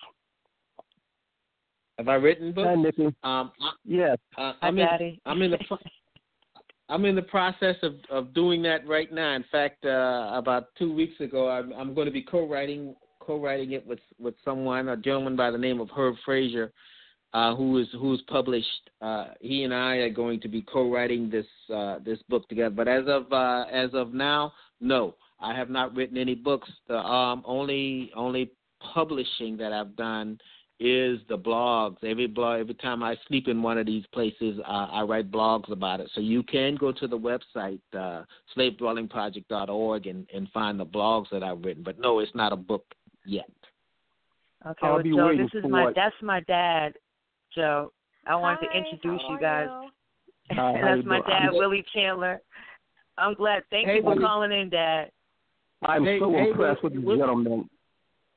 Have 1.98 2.08
I 2.08 2.16
written 2.16 2.54
Hi, 2.58 2.76
books? 2.76 2.98
Nicky. 2.98 3.16
Um, 3.24 3.52
Yes. 3.84 4.18
I, 4.38 4.42
uh, 4.42 4.54
Hi, 4.62 4.68
I'm 4.68 4.80
in, 4.80 4.86
Daddy. 4.86 5.22
I'm 5.26 5.42
in 5.42 5.52
the 5.52 5.60
I'm 6.88 7.06
in 7.06 7.16
the 7.16 7.22
process 7.24 7.76
of 7.82 7.96
of 8.10 8.34
doing 8.34 8.62
that 8.64 8.88
right 8.88 9.12
now. 9.12 9.34
In 9.36 9.46
fact, 9.52 9.86
uh, 9.86 10.32
about 10.34 10.68
two 10.78 10.94
weeks 10.94 11.20
ago, 11.20 11.50
I'm 11.50 11.74
I'm 11.74 11.94
going 11.94 12.06
to 12.06 12.12
be 12.12 12.22
co-writing 12.22 12.96
co-writing 13.20 13.72
it 13.72 13.86
with 13.86 14.00
with 14.20 14.36
someone, 14.44 14.90
a 14.90 14.98
gentleman 14.98 15.36
by 15.36 15.52
the 15.52 15.58
name 15.58 15.80
of 15.82 15.90
Herb 15.90 16.16
Frazier, 16.24 16.72
uh, 17.36 17.54
who 17.54 17.78
is 17.80 17.88
who's 18.00 18.22
published. 18.30 18.90
Uh, 19.02 19.26
he 19.42 19.66
and 19.66 19.74
I 19.74 19.98
are 19.98 20.10
going 20.10 20.40
to 20.40 20.48
be 20.48 20.62
co-writing 20.62 21.30
this 21.30 21.46
uh, 21.72 22.00
this 22.00 22.18
book 22.30 22.48
together. 22.48 22.74
But 22.74 22.88
as 22.88 23.04
of 23.08 23.32
uh, 23.32 23.66
as 23.70 23.90
of 23.94 24.14
now, 24.14 24.54
no, 24.80 25.16
I 25.42 25.54
have 25.54 25.70
not 25.70 25.94
written 25.94 26.18
any 26.18 26.34
books. 26.34 26.70
The 26.88 26.98
um, 26.98 27.44
only 27.46 28.10
only 28.16 28.52
publishing 28.94 29.58
that 29.58 29.74
I've 29.74 29.98
done 29.98 30.40
is 30.80 31.20
the 31.28 31.38
blogs. 31.38 31.98
Every 32.06 32.28
blog, 32.28 32.62
every 32.62 32.74
time 32.76 33.04
I 33.04 33.18
sleep 33.28 33.50
in 33.50 33.62
one 33.62 33.78
of 33.78 33.86
these 33.86 34.06
places, 34.14 34.58
uh, 34.66 34.88
I 34.92 35.02
write 35.02 35.30
blogs 35.30 35.70
about 35.74 36.00
it. 36.00 36.10
So 36.16 36.22
you 36.22 36.42
can 36.42 36.78
go 36.78 36.94
to 36.94 37.06
the 37.06 37.20
website 37.20 37.82
uh, 37.94 38.24
slavedwellingproject.org 38.56 40.08
and 40.08 40.26
and 40.34 40.50
find 40.54 40.80
the 40.80 40.86
blogs 40.86 41.30
that 41.34 41.44
I've 41.44 41.62
written. 41.66 41.84
But 41.84 42.00
no, 42.00 42.20
it's 42.20 42.34
not 42.34 42.54
a 42.54 42.58
book 42.58 42.86
yet. 43.26 43.50
Okay, 44.66 44.88
well, 44.88 45.04
be 45.04 45.12
Joe, 45.12 45.36
this 45.38 45.52
is 45.54 45.70
my 45.70 45.90
it. 45.90 45.96
that's 45.96 46.16
my 46.24 46.40
dad, 46.40 46.96
Joe. 47.56 47.92
I 48.28 48.36
wanted 48.36 48.68
Hi, 48.72 48.80
to 48.80 48.86
introduce 48.86 49.22
you 49.30 49.40
guys. 49.40 49.68
you? 49.72 49.90
Hi, 50.56 50.74
that's 50.82 51.06
my 51.06 51.18
doing? 51.18 51.30
dad, 51.30 51.42
I'm- 51.44 51.54
Willie 51.54 51.86
Chandler. 51.94 52.42
I'm 53.18 53.34
glad. 53.34 53.64
Thank 53.70 53.88
Hey, 53.88 53.96
you 53.98 54.02
for 54.02 54.10
Willie. 54.10 54.24
calling 54.24 54.52
in, 54.52 54.70
Dad. 54.70 55.10
I'm 55.86 56.04
Hey, 56.04 56.20
so 56.20 56.32
hey, 56.32 56.50
impressed 56.50 56.84
with 56.84 56.94
Will- 56.94 57.02
the 57.02 57.08
Will- 57.08 57.18
gentleman. 57.18 57.70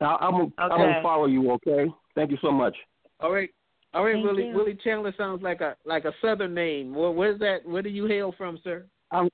I, 0.01 0.17
I'm 0.21 0.31
gonna- 0.33 0.53
I'm 0.59 0.69
gonna 0.71 1.03
follow 1.03 1.27
you. 1.27 1.51
Okay. 1.53 1.91
Thank 2.15 2.31
you 2.31 2.39
so 2.41 2.53
much. 2.53 2.77
All 3.21 3.33
right. 3.33 3.51
All 3.95 4.05
right, 4.05 4.13
Thank 4.15 4.25
Willie. 4.27 4.49
you. 4.49 4.55
Willie 4.55 4.79
Chandler 4.85 5.13
sounds 5.17 5.43
like 5.43 5.61
a 5.61 5.75
like 5.85 6.05
a 6.05 6.13
southern 6.21 6.55
name. 6.55 6.95
Where, 6.95 7.11
where's 7.11 7.39
that? 7.41 7.67
Where 7.67 7.83
do 7.83 7.89
you 7.89 8.07
hail 8.07 8.33
from, 8.39 8.59
sir? 8.63 8.85
I'm 9.11 9.29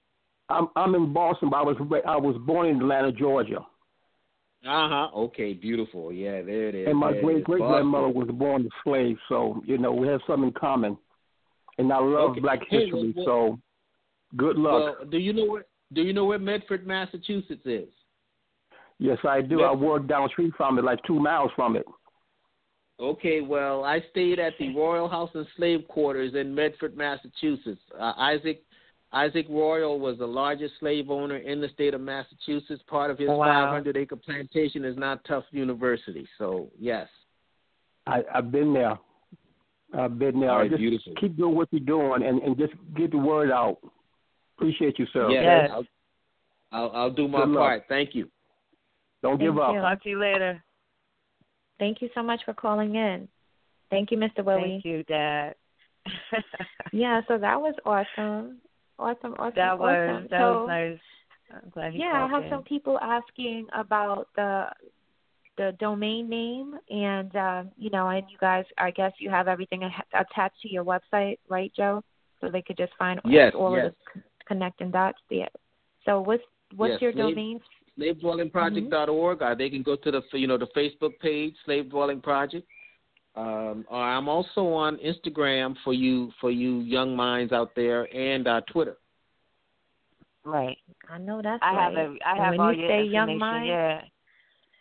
I'm 0.48 0.94
in 0.94 1.12
Boston, 1.12 1.50
but 1.50 1.56
I 1.56 1.62
was 1.62 1.76
ra- 1.80 2.00
I 2.06 2.16
was 2.16 2.36
born 2.46 2.68
in 2.68 2.76
Atlanta, 2.76 3.12
Georgia, 3.12 3.66
Uh 4.66 4.88
huh. 4.88 5.08
Okay, 5.14 5.52
beautiful. 5.52 6.12
Yeah, 6.12 6.40
there 6.42 6.68
it 6.68 6.74
is. 6.74 6.88
and 6.88 6.96
my 6.98 7.12
There 7.12 7.22
great 7.22 7.44
great 7.44 7.60
grandmother 7.60 8.08
was 8.08 8.28
born 8.32 8.62
a 8.66 8.68
slave. 8.82 9.18
So 9.28 9.62
you 9.66 9.76
know 9.78 9.92
we 9.92 10.08
have 10.08 10.20
something 10.26 10.48
in 10.48 10.54
common, 10.54 10.96
and 11.78 11.92
I 11.92 11.98
love 11.98 12.30
Okay. 12.30 12.40
Black 12.40 12.60
Hey, 12.70 12.80
history. 12.86 13.12
well, 13.16 13.24
so 13.26 13.58
good 14.36 14.56
luck. 14.56 14.96
Well, 14.98 15.08
do 15.10 15.18
you 15.18 15.32
know 15.34 15.44
where 15.46 15.66
Do 15.92 16.02
you 16.02 16.12
know 16.14 16.24
where 16.24 16.38
Medford, 16.38 16.86
Massachusetts 16.86 17.66
is? 17.66 17.88
yes, 18.98 19.18
I 19.24 19.42
do. 19.42 19.58
Yes. 19.58 19.68
I 19.70 19.74
work 19.74 20.06
down 20.06 20.22
the 20.24 20.28
street 20.30 20.54
from 20.56 20.78
it, 20.78 20.84
like 20.84 20.98
two 21.06 21.20
miles 21.20 21.50
from 21.54 21.76
it. 21.76 21.84
Okay, 23.00 23.40
well, 23.40 23.84
I 23.84 24.00
stayed 24.12 24.38
at 24.38 24.54
the 24.58 24.74
Royall 24.74 25.08
House 25.08 25.30
and 25.34 25.46
Slave 25.56 25.86
Quarters 25.88 26.34
in 26.34 26.54
Medford, 26.54 26.96
Massachusetts. 26.96 27.80
Uh, 27.98 28.12
Isaac 28.16 28.62
Isaac 29.14 29.46
Royall 29.48 30.00
was 30.00 30.18
the 30.18 30.26
largest 30.26 30.74
slave 30.80 31.08
owner 31.10 31.36
in 31.36 31.60
the 31.60 31.68
state 31.68 31.94
of 31.94 32.00
Massachusetts. 32.00 32.82
Part 32.88 33.10
of 33.10 33.18
his 33.18 33.28
oh, 33.30 33.36
Wow. 33.36 33.66
500 33.66 33.96
acre 33.96 34.16
plantation 34.16 34.84
is 34.84 34.96
now 34.96 35.20
Tufts 35.26 35.48
University. 35.52 36.26
So, 36.36 36.68
yes. 36.78 37.08
I, 38.06 38.22
I've 38.34 38.50
been 38.50 38.74
there. 38.74 38.98
I've 39.96 40.18
been 40.18 40.40
there. 40.40 40.50
All 40.50 40.58
right, 40.58 40.70
just 40.70 40.80
beautiful. 40.80 41.12
keep 41.20 41.36
doing 41.36 41.54
what 41.54 41.68
you're 41.70 41.80
doing, 41.80 42.24
and, 42.24 42.42
and 42.42 42.58
just 42.58 42.72
get 42.96 43.12
the 43.12 43.18
word 43.18 43.50
out. 43.52 43.78
Appreciate 44.58 44.98
you, 44.98 45.06
sir. 45.12 45.30
Yes. 45.30 45.44
Yes. 45.44 45.70
I'll, 45.72 45.84
I'll, 46.72 46.90
I'll 46.94 47.10
do 47.10 47.28
my 47.28 47.40
Good 47.40 47.50
luck. 47.50 47.58
part. 47.60 47.84
Thank 47.88 48.14
you. 48.14 48.28
Don't 49.22 49.38
Thank 49.38 49.50
give 49.52 49.58
up. 49.58 49.74
you. 49.74 49.80
Talk 49.80 50.02
to 50.02 50.08
you 50.08 50.18
later. 50.20 50.62
Thank 51.78 52.02
you 52.02 52.08
so 52.14 52.22
much 52.22 52.40
for 52.44 52.52
calling 52.52 52.96
in. 52.96 53.28
Thank 53.90 54.10
you, 54.10 54.18
Mr. 54.18 54.44
Willie. 54.44 54.62
Thank 54.62 54.84
you, 54.84 55.02
Dad. 55.04 55.54
Yeah, 56.92 57.22
so 57.26 57.38
that 57.38 57.60
was 57.60 57.74
awesome. 57.84 58.58
Awesome, 58.98 59.34
awesome, 59.38 59.52
that 59.56 59.78
was 59.78 59.96
awesome. 60.08 60.28
that 60.30 60.40
so, 60.40 60.52
was 60.60 60.68
nice. 60.68 60.98
I'm 61.52 61.70
glad 61.70 61.92
he 61.92 61.98
yeah, 61.98 62.24
I 62.24 62.28
have 62.28 62.44
in. 62.44 62.50
some 62.50 62.62
people 62.62 62.98
asking 63.00 63.66
about 63.74 64.28
the 64.36 64.66
the 65.56 65.76
domain 65.78 66.28
name, 66.28 66.74
and 66.90 67.34
uh, 67.36 67.62
you 67.76 67.90
know, 67.90 68.08
and 68.08 68.24
you 68.28 68.36
guys, 68.38 68.64
I 68.78 68.90
guess 68.90 69.12
you 69.18 69.30
have 69.30 69.46
everything 69.46 69.82
attached 70.12 70.60
to 70.62 70.72
your 70.72 70.84
website, 70.84 71.38
right, 71.48 71.72
Joe? 71.76 72.02
So 72.40 72.50
they 72.50 72.62
could 72.62 72.76
just 72.76 72.92
find 72.98 73.20
Yes, 73.24 73.52
all 73.56 73.76
yes. 73.76 73.86
of 73.86 73.92
the 73.92 74.20
c- 74.20 74.26
connecting 74.46 74.90
dots 74.90 75.18
there. 75.30 75.48
So 76.04 76.20
what's 76.20 76.42
what's 76.74 76.92
Yes, 76.92 77.02
your 77.02 77.12
slave- 77.12 77.34
domain? 77.34 77.60
slavedwellingproject.org, 77.98 79.42
or 79.42 79.54
they 79.54 79.70
can 79.70 79.82
go 79.82 79.96
to 79.96 80.10
the 80.10 80.22
you 80.32 80.46
know 80.46 80.58
the 80.58 80.66
Facebook 80.76 81.18
page, 81.20 81.54
Slave 81.64 81.90
Dwelling 81.90 82.20
Project. 82.20 82.66
Um, 83.36 83.84
I'm 83.90 84.28
also 84.28 84.66
on 84.68 84.98
Instagram 84.98 85.74
for 85.82 85.92
you 85.92 86.30
for 86.40 86.50
you 86.50 86.80
young 86.80 87.16
minds 87.16 87.52
out 87.52 87.74
there, 87.74 88.04
and 88.14 88.46
uh, 88.46 88.60
Twitter. 88.72 88.96
Right. 90.44 90.78
I 91.10 91.18
know 91.18 91.40
that's 91.42 91.62
I 91.62 91.74
right. 91.74 91.84
have 91.84 91.96
every, 91.96 92.22
I 92.22 92.32
And 92.32 92.40
have 92.44 92.50
when 92.52 92.60
all 92.60 92.72
you 92.72 92.80
your 92.80 92.90
say 92.90 93.04
young 93.04 93.38
minds, 93.38 93.68
Yeah. 93.68 94.02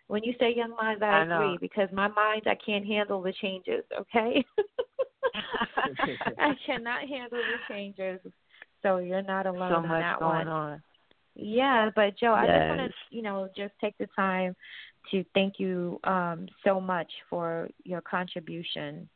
when 0.08 0.24
you 0.24 0.34
say 0.40 0.54
young 0.54 0.72
minds, 0.72 1.02
I, 1.02 1.06
I 1.06 1.24
agree 1.24 1.54
know. 1.54 1.58
because 1.60 1.90
my 1.92 2.08
mind, 2.10 2.44
I 2.46 2.56
can't 2.64 2.86
handle 2.86 3.22
the 3.22 3.34
changes. 3.42 3.84
Okay, 4.00 4.46
I 6.40 6.56
cannot 6.66 7.08
handle 7.08 7.40
the 7.40 7.74
changes. 7.74 8.20
So 8.84 8.98
you're 8.98 9.24
not 9.24 9.46
alone 9.48 9.72
so 9.72 9.78
on 9.78 9.88
much 9.88 10.02
that 10.02 10.20
going 10.20 10.36
one. 10.36 10.48
on. 10.48 10.84
Yeah, 11.36 11.90
but 11.96 12.18
Joe, 12.20 12.34
I 12.34 12.46
just 12.46 12.70
want 12.70 12.82
to, 12.82 13.16
you 13.16 13.24
know, 13.24 13.50
just 13.56 13.74
take 13.82 13.98
the 13.98 14.08
time 14.16 14.56
to 15.12 15.24
thank 15.34 15.60
you 15.60 16.00
um 16.04 16.48
so 16.66 16.80
much 16.80 17.12
for 17.30 17.70
your 17.84 18.02
contribution 18.02 19.10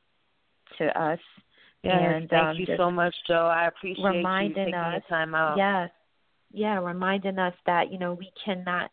to 0.77 0.85
us. 0.99 1.19
Yes, 1.83 1.93
and 1.93 2.29
thank 2.29 2.49
um, 2.49 2.57
you 2.57 2.67
so 2.75 2.91
much, 2.91 3.15
Joe. 3.27 3.51
I 3.53 3.67
appreciate 3.67 4.03
you 4.03 4.11
reminding 4.17 4.55
taking 4.55 4.73
us, 4.73 5.01
the 5.07 5.13
time 5.15 5.35
out. 5.35 5.57
Yes. 5.57 5.89
Yeah, 6.51 6.79
reminding 6.79 7.39
us 7.39 7.53
that, 7.65 7.91
you 7.91 7.99
know, 7.99 8.13
we 8.13 8.31
cannot 8.43 8.89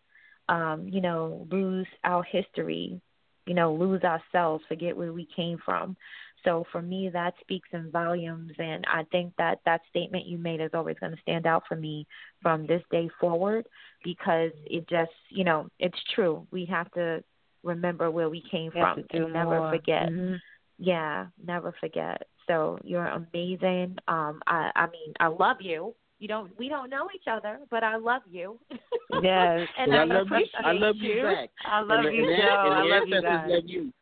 um, 0.48 0.88
you 0.90 1.00
know, 1.00 1.46
lose 1.50 1.86
our 2.04 2.22
history, 2.22 3.00
you 3.46 3.54
know, 3.54 3.74
lose 3.74 4.02
ourselves, 4.02 4.64
forget 4.68 4.96
where 4.96 5.12
we 5.12 5.26
came 5.34 5.58
from. 5.64 5.96
So 6.44 6.64
for 6.70 6.82
me, 6.82 7.08
that 7.10 7.34
speaks 7.40 7.68
in 7.72 7.90
volumes, 7.90 8.52
and 8.58 8.84
I 8.86 9.04
think 9.10 9.32
that 9.38 9.60
that 9.64 9.80
statement 9.90 10.26
you 10.26 10.36
made 10.38 10.60
is 10.60 10.70
always 10.74 10.96
going 11.00 11.12
to 11.12 11.20
stand 11.22 11.46
out 11.46 11.62
for 11.66 11.74
me 11.76 12.06
from 12.42 12.66
this 12.66 12.82
day 12.90 13.08
forward 13.18 13.66
because 14.02 14.52
it 14.66 14.86
just, 14.88 15.10
you 15.30 15.44
know, 15.44 15.68
it's 15.78 15.98
true. 16.14 16.46
We 16.50 16.64
have 16.66 16.90
to 16.92 17.24
remember 17.62 18.10
where 18.10 18.28
we 18.28 18.42
came 18.50 18.70
We 18.74 18.80
from 18.80 19.04
to 19.10 19.24
and 19.24 19.32
never 19.32 19.58
more. 19.60 19.70
forget. 19.70 20.08
Mhm. 20.10 20.38
Yeah, 20.78 21.26
never 21.42 21.72
forget. 21.80 22.26
So 22.46 22.78
you're 22.84 23.06
amazing. 23.06 23.96
Um, 24.06 24.42
I, 24.46 24.70
I 24.76 24.86
mean, 24.88 25.14
I 25.20 25.28
love 25.28 25.56
you. 25.60 25.94
You 26.18 26.28
don't, 26.28 26.56
we 26.58 26.68
don't 26.68 26.90
know 26.90 27.08
each 27.14 27.26
other, 27.30 27.60
but 27.70 27.82
I 27.82 27.96
love 27.96 28.22
you. 28.30 28.58
Yes. 29.22 29.68
and 29.78 29.92
Well, 29.92 30.00
I, 30.00 30.02
I 30.02 30.06
love 30.06 30.26
you. 30.28 30.36
appreciate 30.36 30.64
I 30.64 30.72
love 30.72 30.96
you 30.96 31.22
back. 31.22 31.50
I 31.64 31.80
love 31.82 32.04
and 32.04 32.14
you, 32.16 32.22
and 32.24 32.32
the, 32.32 32.36
Joe. 32.36 32.62
and 32.64 32.74
I 32.74 32.82
the 32.82 32.88
love 32.88 33.02
you 33.06 33.14
ancestors 33.14 33.22
guys. 33.22 33.50
love 33.50 33.62
you. 33.66 33.92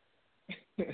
Yeah, 0.77 0.87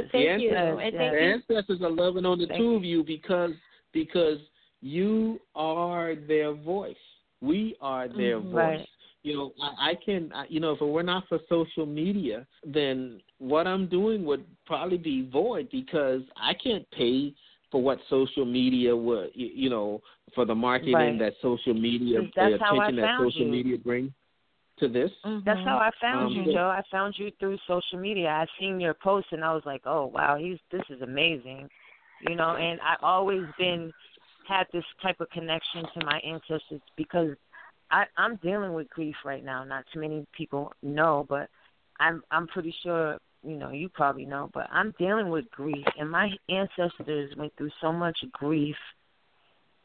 Yes. 0.00 0.04
thank 0.12 0.42
you. 0.42 0.50
And 0.56 0.92
yes. 0.94 0.94
the 0.94 1.54
ancestors 1.54 1.80
are 1.82 1.90
loving 1.90 2.26
on 2.26 2.38
the 2.38 2.46
Thank 2.46 2.58
two 2.60 2.74
of 2.74 2.84
you 2.84 3.02
because 3.04 3.52
because 3.92 4.38
you 4.80 5.40
are 5.54 6.14
their 6.14 6.52
voice. 6.52 6.96
We 7.40 7.76
are 7.80 8.08
their 8.08 8.38
Mhm. 8.40 8.50
voice. 8.50 8.78
Right. 8.78 8.88
You 9.24 9.34
know, 9.34 9.52
I, 9.60 9.90
I 9.90 9.94
can, 9.94 10.32
I, 10.32 10.46
you 10.48 10.60
know, 10.60 10.72
if 10.72 10.80
it 10.80 10.84
were 10.84 11.02
not 11.02 11.26
for 11.28 11.40
social 11.48 11.86
media, 11.86 12.46
then 12.64 13.20
what 13.38 13.66
I'm 13.66 13.86
doing 13.88 14.24
would 14.24 14.44
probably 14.66 14.98
be 14.98 15.28
void 15.30 15.68
because 15.70 16.22
I 16.36 16.54
can't 16.54 16.88
pay 16.92 17.34
for 17.70 17.82
what 17.82 17.98
social 18.08 18.44
media 18.44 18.96
would, 18.96 19.30
you, 19.34 19.48
you 19.48 19.70
know, 19.70 20.00
for 20.34 20.44
the 20.44 20.54
marketing 20.54 20.94
Right. 20.94 21.18
that 21.18 21.34
social 21.42 21.74
media, 21.74 22.20
the 22.20 22.30
That's 22.36 22.62
how 22.62 22.78
I 22.78 22.86
attention 22.86 22.96
that 23.02 23.18
social 23.18 23.42
you. 23.42 23.50
media 23.50 23.78
brings 23.78 24.12
to 24.80 24.88
this. 24.88 25.10
That's 25.44 25.60
how 25.64 25.78
I 25.78 25.90
found 26.00 26.36
Um, 26.36 26.46
you, 26.46 26.52
Joe. 26.52 26.68
I 26.68 26.82
found 26.90 27.18
you 27.18 27.30
through 27.38 27.58
social 27.66 27.98
media. 27.98 28.28
I 28.28 28.46
seen 28.58 28.80
your 28.80 28.94
post 28.94 29.28
and 29.32 29.44
I 29.44 29.52
was 29.52 29.64
like, 29.66 29.82
"Oh 29.84 30.06
wow, 30.06 30.36
he's 30.36 30.58
this 30.70 30.82
is 30.90 31.02
amazing," 31.02 31.68
you 32.20 32.34
know. 32.34 32.56
And 32.56 32.80
I 32.80 32.96
always 33.02 33.44
been 33.58 33.92
had 34.46 34.66
this 34.72 34.84
type 35.02 35.20
of 35.20 35.28
connection 35.30 35.84
to 35.94 36.04
my 36.04 36.18
ancestors 36.20 36.80
because 36.96 37.36
I 37.90 38.06
I'm 38.16 38.36
dealing 38.36 38.74
with 38.74 38.88
grief 38.90 39.16
right 39.24 39.44
now. 39.44 39.64
Not 39.64 39.84
too 39.92 40.00
many 40.00 40.26
people 40.32 40.72
know, 40.82 41.26
but 41.28 41.48
I'm 42.00 42.22
I'm 42.30 42.46
pretty 42.46 42.74
sure 42.82 43.18
you 43.42 43.56
know 43.56 43.70
you 43.70 43.88
probably 43.88 44.26
know, 44.26 44.50
but 44.54 44.68
I'm 44.70 44.94
dealing 44.98 45.28
with 45.30 45.50
grief, 45.50 45.86
and 45.98 46.10
my 46.10 46.30
ancestors 46.48 47.34
went 47.36 47.54
through 47.56 47.70
so 47.80 47.92
much 47.92 48.18
grief, 48.32 48.76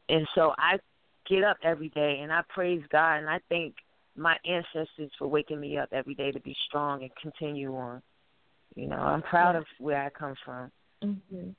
and 0.09 0.27
so 0.35 0.53
I 0.57 0.79
get 1.25 1.43
up 1.43 1.57
every 1.63 1.89
day 1.89 2.19
and 2.21 2.31
I 2.31 2.41
praise 2.49 2.83
God 2.91 3.15
and 3.15 3.29
I 3.29 3.39
thank 3.49 3.75
my 4.16 4.38
ancestors 4.45 5.11
for 5.18 5.28
waking 5.28 5.59
me 5.59 5.78
up 5.78 5.89
every 5.91 6.16
day 6.16 6.32
to 6.32 6.39
be 6.39 6.55
strong 6.68 7.01
and 7.01 7.11
continue 7.22 7.76
on. 7.76 8.01
You 8.76 8.88
know, 8.88 8.97
I'm 8.97 9.22
proud 9.22 9.55
of 9.55 9.66
where 9.80 10.01
I 10.01 10.09
come 10.09 10.36
from. 10.43 10.72
hmm 11.01 11.49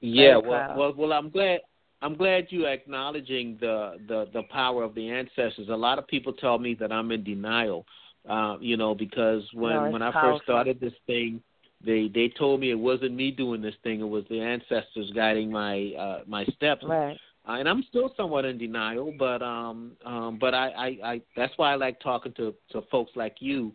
Yeah, 0.00 0.36
well, 0.36 0.64
well, 0.74 0.94
well, 0.96 1.12
I'm 1.12 1.30
glad. 1.30 1.60
I'm 2.02 2.16
glad 2.16 2.48
you 2.50 2.66
acknowledging 2.66 3.56
the, 3.60 3.96
the 4.08 4.28
the 4.34 4.42
power 4.50 4.82
of 4.82 4.94
the 4.94 5.08
ancestors. 5.08 5.68
A 5.70 5.76
lot 5.76 5.98
of 5.98 6.06
people 6.06 6.34
tell 6.34 6.58
me 6.58 6.74
that 6.74 6.92
I'm 6.92 7.10
in 7.12 7.24
denial, 7.24 7.86
uh, 8.28 8.56
you 8.60 8.76
know, 8.76 8.94
because 8.94 9.42
when 9.54 9.84
No, 9.86 9.90
when 9.90 10.02
I 10.02 10.10
powerful. 10.12 10.38
first 10.38 10.44
started 10.44 10.80
this 10.80 10.92
thing, 11.06 11.42
they 11.84 12.08
they 12.12 12.28
told 12.28 12.60
me 12.60 12.70
it 12.70 12.78
wasn't 12.78 13.14
me 13.14 13.30
doing 13.30 13.62
this 13.62 13.74
thing; 13.82 14.00
it 14.00 14.08
was 14.08 14.24
the 14.28 14.40
ancestors 14.40 15.10
guiding 15.14 15.50
my 15.50 15.92
uh, 15.98 16.20
my 16.26 16.44
steps. 16.56 16.84
Right. 16.84 17.18
Uh, 17.46 17.52
and 17.52 17.68
I'm 17.68 17.82
still 17.88 18.12
somewhat 18.16 18.44
in 18.44 18.56
denial, 18.58 19.12
but 19.18 19.42
um, 19.42 19.92
um, 20.04 20.38
but 20.40 20.54
I, 20.54 20.68
I, 20.70 20.86
I 21.12 21.20
that's 21.36 21.52
why 21.56 21.72
I 21.72 21.76
like 21.76 22.00
talking 22.00 22.32
to 22.34 22.54
to 22.72 22.82
folks 22.90 23.12
like 23.16 23.36
you, 23.40 23.72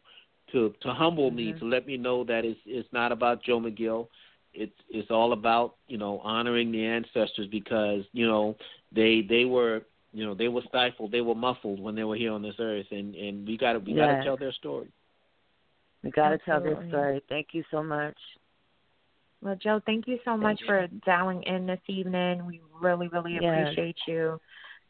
to 0.52 0.74
to 0.82 0.94
humble 0.94 1.30
me, 1.32 1.54
Mhm. 1.54 1.60
to 1.60 1.66
let 1.66 1.86
me 1.86 1.98
know 1.98 2.24
that 2.24 2.46
it's 2.46 2.60
it's 2.66 2.92
not 2.92 3.12
about 3.12 3.44
Joe 3.44 3.60
McGill. 3.60 4.08
It's 4.54 4.74
it's 4.90 5.12
all 5.12 5.34
about 5.34 5.76
you 5.88 5.98
know 5.98 6.20
honoring 6.20 6.72
the 6.72 6.84
ancestors 6.86 7.48
because 7.52 8.04
you 8.12 8.26
know 8.26 8.56
they 8.92 9.22
they 9.22 9.46
were 9.46 9.82
You 10.12 10.26
know, 10.26 10.34
they 10.34 10.48
were 10.48 10.64
stifled, 10.68 11.12
they 11.12 11.22
were 11.22 11.36
muffled 11.36 11.80
when 11.80 11.94
they 11.96 12.04
were 12.04 12.16
here 12.16 12.32
on 12.34 12.42
this 12.42 12.56
earth, 12.60 12.88
and 12.92 13.14
and 13.16 13.48
we 13.48 13.58
got 13.58 13.74
to 13.74 13.80
we 13.80 13.94
Yes. 13.94 14.08
got 14.08 14.08
to 14.18 14.24
tell 14.24 14.38
their 14.38 14.52
story. 14.54 14.90
We 16.04 16.10
got 16.12 16.30
to 16.30 16.38
tell 16.40 16.60
their 16.62 16.84
story. 16.88 17.22
Thank 17.30 17.48
you 17.54 17.64
so 17.70 17.84
much. 17.84 18.18
Well, 19.42 19.56
Joe, 19.62 19.80
thank 19.86 20.08
you 20.08 20.20
so 20.26 20.36
much 20.36 20.60
for 20.66 20.88
dialing 21.06 21.44
in 21.44 21.66
this 21.66 21.80
evening. 21.88 22.46
We 22.46 22.62
really, 22.82 23.08
really 23.08 23.36
Yes. 23.40 23.68
appreciate 23.68 23.96
you. 24.08 24.40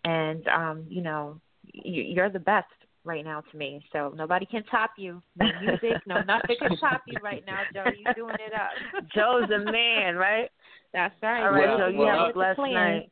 And 0.06 0.48
um, 0.48 0.86
you 0.88 1.02
know, 1.02 1.40
you, 1.72 2.02
you're 2.04 2.30
the 2.30 2.40
best 2.40 2.68
right 3.04 3.24
now 3.24 3.42
to 3.42 3.58
me. 3.58 3.84
So 3.92 4.14
nobody 4.16 4.46
can 4.46 4.64
top 4.66 4.92
you. 4.98 5.22
No 5.36 5.48
music, 5.62 5.98
no 6.08 6.22
nothing 6.24 6.56
can 6.60 6.78
top 6.78 7.02
you 7.08 7.20
right 7.22 7.44
now, 7.46 7.62
Joe. 7.74 7.92
You're 7.96 8.14
doing 8.16 8.36
it 8.40 8.54
up. 8.54 9.04
Joe's 9.16 9.50
a 9.52 9.60
man, 9.72 10.16
right? 10.16 10.50
That's 10.94 11.14
right. 11.22 11.44
All 11.44 11.52
right, 11.52 11.68
Well, 11.68 11.78
Joe. 11.78 11.88
You 11.88 12.00
well, 12.00 12.20
have 12.20 12.30
a 12.30 12.34
blessed 12.34 12.56
plan. 12.56 12.74
night. 12.74 13.12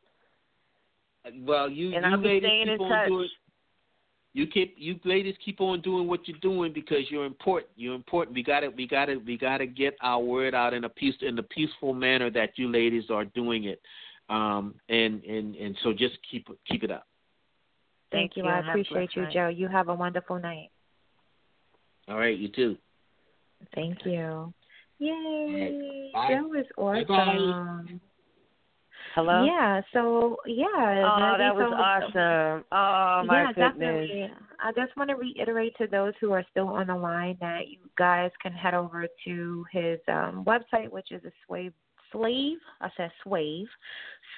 Well, 1.45 1.69
you 1.69 1.89
And 1.89 2.05
you 2.05 2.11
I'll 2.11 2.17
be 2.17 2.27
ladies 2.29 2.49
staying 2.49 2.67
keep 2.67 2.81
in 2.81 2.87
touch. 2.89 3.07
doing. 3.09 3.29
You 4.37 4.45
keep 4.45 4.75
you 4.77 4.99
ladies 5.03 5.33
keep 5.43 5.59
on 5.61 5.81
doing 5.81 6.07
what 6.07 6.27
you're 6.27 6.37
doing 6.37 6.71
because 6.71 7.09
you're 7.09 7.25
important. 7.25 7.71
You're 7.75 7.95
important. 7.95 8.35
We 8.35 8.43
got 8.43 8.59
to 8.59 8.67
we 8.67 8.87
got 8.87 9.05
to 9.05 9.15
we 9.15 9.35
got 9.35 9.57
to 9.57 9.65
get 9.65 9.97
our 9.99 10.19
word 10.21 10.53
out 10.53 10.75
in 10.75 10.83
a 10.83 10.89
peace 10.89 11.15
in 11.21 11.35
the 11.35 11.41
peaceful 11.41 11.91
manner 11.91 12.29
that 12.29 12.51
you 12.55 12.71
ladies 12.71 13.05
are 13.09 13.25
doing 13.25 13.63
it. 13.63 13.81
Um, 14.29 14.75
and 14.89 15.23
and 15.23 15.55
and 15.55 15.75
so 15.81 15.91
just 15.91 16.19
keep 16.29 16.47
keep 16.69 16.83
it 16.83 16.91
up. 16.91 17.07
Thank, 18.11 18.35
Thank 18.35 18.45
you. 18.45 18.51
I 18.51 18.57
and 18.57 18.65
have 18.67 18.75
a 18.75 18.79
appreciate 18.79 19.15
you, 19.15 19.23
night. 19.23 19.33
Joe. 19.33 19.47
You 19.47 19.67
have 19.69 19.89
a 19.89 19.95
wonderful 19.95 20.37
night. 20.37 20.69
All 22.07 22.19
right, 22.19 22.37
you 22.37 22.49
too. 22.49 22.77
Thank 23.73 24.05
you. 24.05 24.53
Yay. 24.99 26.11
Joe 26.29 26.53
is 26.53 26.67
awesome. 26.77 27.99
Hello. 29.17 29.43
Yeah, 29.43 29.81
so 29.93 30.37
yeah. 30.45 30.67
Oh, 30.67 31.35
that 31.39 31.55
was 31.55 31.71
so- 31.71 31.75
awesome. 31.75 32.63
Oh 32.71 33.23
my 33.25 33.41
yeah, 33.41 33.47
goodness. 33.47 33.73
definitely. 33.73 34.31
I 34.63 34.71
just 34.73 34.95
want 34.95 35.09
to 35.09 35.15
reiterate 35.15 35.75
to 35.79 35.87
those 35.87 36.13
who 36.21 36.33
are 36.33 36.45
still 36.51 36.67
on 36.67 36.85
the 36.85 36.95
line 36.95 37.35
that 37.41 37.67
you 37.67 37.79
guys 37.97 38.29
can 38.43 38.53
head 38.53 38.75
over 38.75 39.07
to 39.25 39.65
his 39.71 39.97
um, 40.07 40.45
website, 40.45 40.91
which 40.91 41.11
is 41.11 41.25
a 41.25 41.31
slave 41.47 41.73
slave. 42.11 42.59
I 42.79 42.91
said 42.95 43.09
slave, 43.23 43.65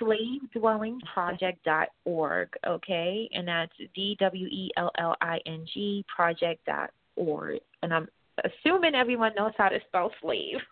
slavedwellingproject.org. 0.01 2.49
Okay, 2.65 3.29
and 3.33 3.47
that's 3.49 3.73
D 3.93 4.15
W 4.21 4.47
E 4.47 4.71
L 4.77 4.91
L 4.97 5.13
I 5.19 5.41
N 5.45 5.65
G 5.73 6.05
project.org. 6.07 7.59
And 7.83 7.93
I'm 7.93 8.07
assuming 8.45 8.95
everyone 8.95 9.35
knows 9.35 9.51
how 9.57 9.67
to 9.67 9.81
spell 9.89 10.13
slave. 10.21 10.59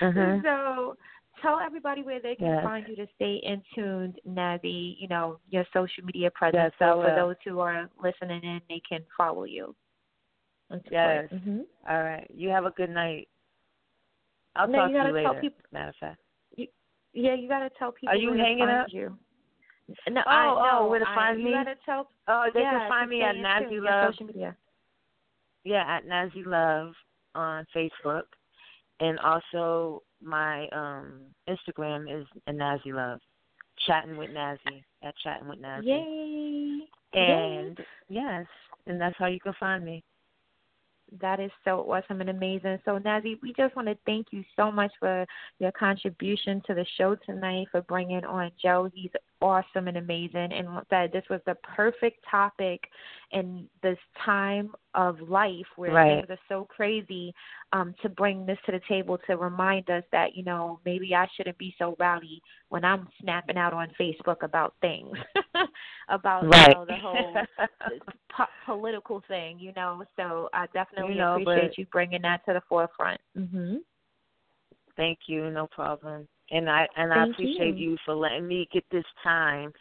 Mhm. 0.00 0.42
So 0.42 0.96
tell 1.42 1.58
everybody 1.60 2.02
where 2.02 2.20
they 2.20 2.34
can 2.36 2.46
Yes. 2.46 2.62
find 2.64 2.86
you 2.88 2.96
to 2.96 3.06
stay 3.14 3.36
in 3.36 3.62
tuned, 3.74 4.20
Nazzy, 4.26 4.96
you 4.98 5.08
know, 5.08 5.38
your 5.50 5.64
social 5.72 6.04
media 6.04 6.30
presence. 6.30 6.74
Yes, 6.78 6.88
I 6.88 6.92
so 6.92 7.02
for 7.02 7.14
those 7.14 7.36
who 7.44 7.60
are 7.60 7.88
listening 8.02 8.42
in, 8.42 8.60
they 8.68 8.80
can 8.80 9.04
follow 9.16 9.44
you. 9.44 9.74
Yes. 10.90 11.30
Mhm. 11.30 11.64
All 11.88 12.02
right. 12.02 12.26
You 12.30 12.50
have 12.50 12.66
a 12.66 12.70
good 12.72 12.90
night. 12.90 13.28
I'll 14.54 14.68
No, 14.68 14.78
talk 14.78 14.88
you 14.90 14.94
to 14.94 14.98
gotta 14.98 15.08
you 15.08 15.14
later. 15.14 15.32
tell 15.32 15.40
people- 15.40 15.64
Matter 15.72 15.88
of 15.90 15.96
fact. 15.96 16.20
Yeah, 17.14 17.34
you 17.34 17.48
got 17.48 17.60
to 17.60 17.70
tell 17.70 17.90
people 17.92 18.10
Are 18.10 18.16
you 18.16 18.32
hanging 18.34 18.68
up? 18.68 18.92
you. 18.92 19.18
No, 20.10 20.20
Oh, 20.26 20.30
I, 20.30 20.46
oh, 20.46 20.82
no, 20.82 20.88
where 20.88 20.98
to 21.00 21.08
I- 21.08 21.14
find 21.14 21.38
you 21.38 21.46
me? 21.46 21.52
got 21.52 21.64
to 21.64 21.74
tell. 21.76 22.10
Oh, 22.28 22.50
they 22.52 22.60
yeah, 22.60 22.78
can 22.80 22.88
find 22.88 23.08
me 23.08 23.22
at 23.22 23.36
Nazzy 23.36 23.80
Love. 23.80 24.12
social 24.12 24.26
media. 24.26 24.54
Yeah, 25.64 25.84
at 25.88 26.04
Nazzy 26.04 26.44
Love 26.44 26.94
on 27.34 27.64
Facebook, 27.74 28.24
and 29.00 29.18
also 29.20 30.02
my 30.22 30.68
um 30.68 31.20
Instagram 31.48 32.04
is 32.20 32.26
Nazzy 32.48 32.92
Love, 32.92 33.20
chatting 33.86 34.16
with 34.16 34.30
Nazzy 34.30 34.82
at 35.02 35.14
chatting 35.22 35.48
with 35.48 35.60
Nazzy. 35.60 35.86
Yay! 35.86 36.88
And 37.14 37.78
yes, 38.08 38.46
and 38.86 39.00
that's 39.00 39.16
how 39.18 39.26
you 39.26 39.40
can 39.40 39.54
find 39.58 39.84
me. 39.84 40.02
That 41.20 41.40
is 41.40 41.50
so 41.64 41.90
awesome 41.90 42.20
and 42.20 42.28
amazing. 42.28 42.78
So, 42.84 42.98
Nazzy, 42.98 43.38
we 43.42 43.54
just 43.56 43.74
want 43.74 43.88
to 43.88 43.96
thank 44.04 44.26
you 44.30 44.44
so 44.56 44.70
much 44.70 44.92
for 45.00 45.24
your 45.58 45.72
contribution 45.72 46.60
to 46.66 46.74
the 46.74 46.84
show 46.98 47.16
tonight, 47.24 47.68
for 47.72 47.80
bringing 47.82 48.24
on 48.26 48.50
Joe. 48.62 48.90
He's 48.92 49.10
awesome 49.40 49.88
and 49.88 49.96
amazing, 49.96 50.52
and 50.52 50.68
that 50.90 51.12
this 51.12 51.24
was 51.30 51.40
the 51.46 51.54
perfect 51.56 52.24
topic 52.30 52.80
in 53.32 53.68
this 53.82 53.98
time 54.24 54.72
of 54.94 55.20
life 55.20 55.66
where 55.76 55.92
Right. 55.92 56.24
things 56.24 56.30
are 56.30 56.38
so 56.48 56.64
crazy 56.64 57.32
um, 57.72 57.94
to 58.02 58.08
bring 58.08 58.46
this 58.46 58.58
to 58.66 58.72
the 58.72 58.80
table 58.88 59.18
to 59.26 59.36
remind 59.36 59.88
us 59.90 60.04
that, 60.12 60.34
you 60.34 60.42
know, 60.42 60.80
maybe 60.84 61.14
I 61.14 61.26
shouldn't 61.36 61.58
be 61.58 61.74
so 61.78 61.94
rowdy 61.98 62.42
when 62.68 62.84
I'm 62.84 63.08
snapping 63.20 63.56
out 63.56 63.72
on 63.72 63.88
Facebook 64.00 64.42
about 64.42 64.74
things, 64.80 65.16
about, 66.08 66.44
you 66.44 66.74
know, 66.74 66.84
the 66.84 66.96
whole 66.96 67.34
po- 68.36 68.44
political 68.66 69.22
thing, 69.28 69.58
you 69.58 69.72
know. 69.76 70.02
So 70.16 70.48
I 70.52 70.66
definitely 70.72 71.14
You 71.14 71.18
know, 71.20 71.34
appreciate 71.34 71.78
you 71.78 71.86
bringing 71.92 72.22
that 72.22 72.44
to 72.46 72.54
the 72.54 72.62
forefront. 72.68 73.20
hmm 73.36 73.76
Thank 74.96 75.20
you, 75.28 75.50
no 75.50 75.66
problem. 75.68 76.26
And 76.50 76.68
I 76.68 76.86
and 76.96 77.12
I 77.12 77.26
appreciate 77.26 77.76
you. 77.76 77.90
you. 77.90 77.96
for 78.04 78.14
letting 78.14 78.46
me 78.46 78.68
get 78.72 78.84
this 78.90 79.04
time 79.22 79.72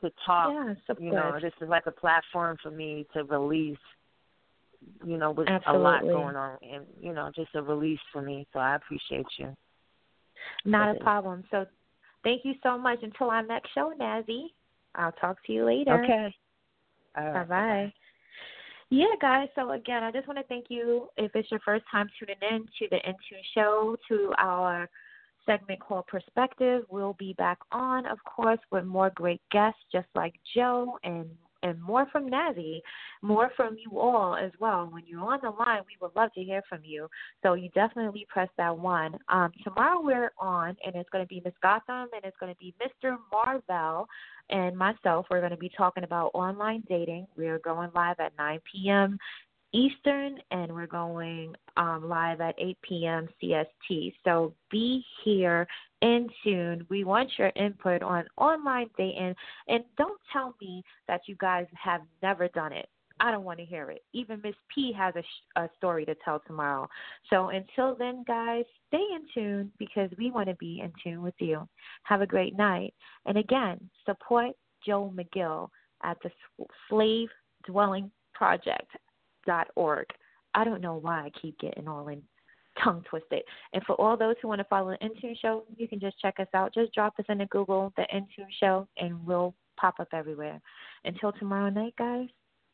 to 0.00 0.10
talk. 0.24 0.52
Yes, 0.52 0.76
of 0.88 1.00
you 1.00 1.10
course. 1.10 1.42
know, 1.42 1.48
this 1.48 1.52
is 1.60 1.68
like 1.68 1.86
a 1.86 1.92
platform 1.92 2.56
for 2.62 2.70
me 2.70 3.06
to 3.14 3.24
release. 3.24 3.78
You 5.04 5.16
know, 5.16 5.30
with 5.30 5.48
a 5.48 5.72
lot 5.72 6.02
going 6.02 6.36
on, 6.36 6.58
and 6.62 6.84
you 7.00 7.14
know, 7.14 7.30
just 7.34 7.54
a 7.54 7.62
release 7.62 8.00
for 8.12 8.20
me. 8.20 8.46
So 8.52 8.58
I 8.58 8.74
appreciate 8.76 9.26
you. 9.38 9.56
Not 10.66 10.96
a 10.96 11.00
problem. 11.00 11.44
So 11.50 11.64
thank 12.22 12.44
you 12.44 12.54
so 12.62 12.76
much. 12.76 12.98
Until 13.02 13.30
our 13.30 13.42
next 13.42 13.72
show, 13.74 13.92
Nazzy. 13.98 14.46
I'll 14.94 15.12
talk 15.12 15.38
to 15.46 15.52
you 15.52 15.64
later. 15.64 16.02
Okay. 16.04 16.34
Bye 17.14 17.44
bye. 17.48 17.92
Yeah, 18.90 19.06
guys. 19.20 19.48
So 19.54 19.72
again, 19.72 20.02
I 20.02 20.12
just 20.12 20.28
want 20.28 20.38
to 20.38 20.44
thank 20.44 20.66
you. 20.68 21.08
If 21.16 21.34
it's 21.34 21.50
your 21.50 21.60
first 21.60 21.84
time 21.90 22.08
tuning 22.18 22.36
in 22.50 22.66
to 22.78 22.88
the 22.90 22.96
Intune 22.96 23.42
Show, 23.54 23.96
to 24.08 24.32
our 24.38 24.88
segment 25.46 25.80
called 25.80 26.06
Perspective, 26.06 26.84
we'll 26.88 27.16
be 27.18 27.34
back 27.34 27.58
on, 27.72 28.06
of 28.06 28.18
course, 28.24 28.60
with 28.70 28.84
more 28.84 29.10
great 29.14 29.40
guests, 29.50 29.80
just 29.92 30.08
like 30.14 30.34
Joe 30.54 30.98
and 31.04 31.28
and 31.64 31.80
more 31.82 32.06
from 32.12 32.28
Nazzy, 32.28 32.82
more 33.22 33.50
from 33.56 33.76
you 33.78 33.98
all 33.98 34.36
as 34.36 34.52
well. 34.60 34.88
When 34.92 35.02
you're 35.06 35.20
on 35.20 35.40
the 35.42 35.50
line, 35.50 35.80
we 35.86 35.96
would 36.00 36.14
love 36.14 36.30
to 36.34 36.42
hear 36.42 36.62
from 36.68 36.80
you. 36.84 37.08
So 37.42 37.54
you 37.54 37.70
definitely 37.70 38.26
press 38.28 38.50
that 38.58 38.76
one. 38.76 39.16
Um, 39.30 39.50
tomorrow 39.64 40.00
we're 40.02 40.32
on, 40.38 40.76
and 40.84 40.94
it's 40.94 41.08
going 41.08 41.24
to 41.24 41.28
be 41.28 41.40
Miss 41.42 41.54
Gotham, 41.62 42.08
and 42.12 42.22
it's 42.22 42.36
going 42.38 42.52
to 42.52 42.58
be 42.58 42.74
Mr. 42.82 43.16
Marvell 43.32 44.06
and 44.50 44.76
myself. 44.76 45.26
We're 45.30 45.40
going 45.40 45.52
to 45.52 45.56
be 45.56 45.70
talking 45.74 46.04
about 46.04 46.32
online 46.34 46.84
dating. 46.86 47.26
We're 47.34 47.60
going 47.60 47.90
live 47.94 48.16
at 48.20 48.32
9 48.36 48.60
p.m. 48.70 49.18
Eastern, 49.74 50.38
and 50.52 50.72
we're 50.72 50.86
going 50.86 51.54
um, 51.76 52.08
live 52.08 52.40
at 52.40 52.54
8 52.58 52.78
p.m. 52.82 53.28
CST. 53.42 54.14
So 54.22 54.54
be 54.70 55.04
here 55.24 55.66
in 56.00 56.28
tune. 56.44 56.86
We 56.88 57.02
want 57.02 57.28
your 57.36 57.50
input 57.56 58.02
on 58.02 58.24
online 58.36 58.88
dating, 58.96 59.34
and 59.68 59.82
don't 59.98 60.20
tell 60.32 60.54
me 60.60 60.84
that 61.08 61.22
you 61.26 61.34
guys 61.36 61.66
have 61.72 62.02
never 62.22 62.46
done 62.48 62.72
it. 62.72 62.88
I 63.20 63.30
don't 63.30 63.44
want 63.44 63.58
to 63.58 63.64
hear 63.64 63.90
it. 63.90 64.02
Even 64.12 64.40
Miss 64.42 64.54
P 64.72 64.92
has 64.92 65.14
a, 65.16 65.22
sh- 65.22 65.56
a 65.56 65.68
story 65.76 66.04
to 66.04 66.14
tell 66.24 66.40
tomorrow. 66.46 66.88
So 67.30 67.48
until 67.48 67.94
then, 67.94 68.24
guys, 68.26 68.64
stay 68.88 69.04
in 69.14 69.22
tune 69.32 69.72
because 69.78 70.10
we 70.18 70.30
want 70.30 70.48
to 70.48 70.54
be 70.56 70.80
in 70.80 70.92
tune 71.02 71.22
with 71.22 71.34
you. 71.38 71.68
Have 72.04 72.22
a 72.22 72.26
great 72.26 72.56
night. 72.56 72.92
And 73.26 73.38
again, 73.38 73.78
support 74.04 74.50
Joe 74.84 75.12
McGill 75.16 75.68
at 76.02 76.16
the 76.22 76.30
Slave 76.88 77.28
Dwelling 77.66 78.10
Project 78.34 78.90
dot 79.46 79.68
org. 79.76 80.06
I 80.54 80.64
don't 80.64 80.80
know 80.80 80.96
why 80.96 81.20
I 81.20 81.30
keep 81.40 81.58
getting 81.58 81.88
all 81.88 82.08
in 82.08 82.22
tongue 82.82 83.04
twisted. 83.08 83.42
And 83.72 83.82
for 83.84 83.94
all 84.00 84.16
those 84.16 84.36
who 84.40 84.48
want 84.48 84.60
to 84.60 84.64
follow 84.64 84.90
the 84.90 85.06
Intune 85.06 85.38
Show, 85.40 85.64
you 85.76 85.88
can 85.88 86.00
just 86.00 86.18
check 86.20 86.40
us 86.40 86.48
out. 86.54 86.74
Just 86.74 86.92
drop 86.92 87.14
us 87.18 87.24
into 87.28 87.46
Google, 87.46 87.92
the 87.96 88.06
Intune 88.14 88.46
Show, 88.60 88.88
and 88.98 89.24
we'll 89.26 89.54
pop 89.76 90.00
up 90.00 90.08
everywhere. 90.12 90.60
Until 91.04 91.32
tomorrow 91.32 91.70
night, 91.70 91.94
guys, 91.96 92.28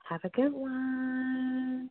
have 0.09 0.21
a 0.25 0.31
good 0.31 0.53
one. 0.53 1.91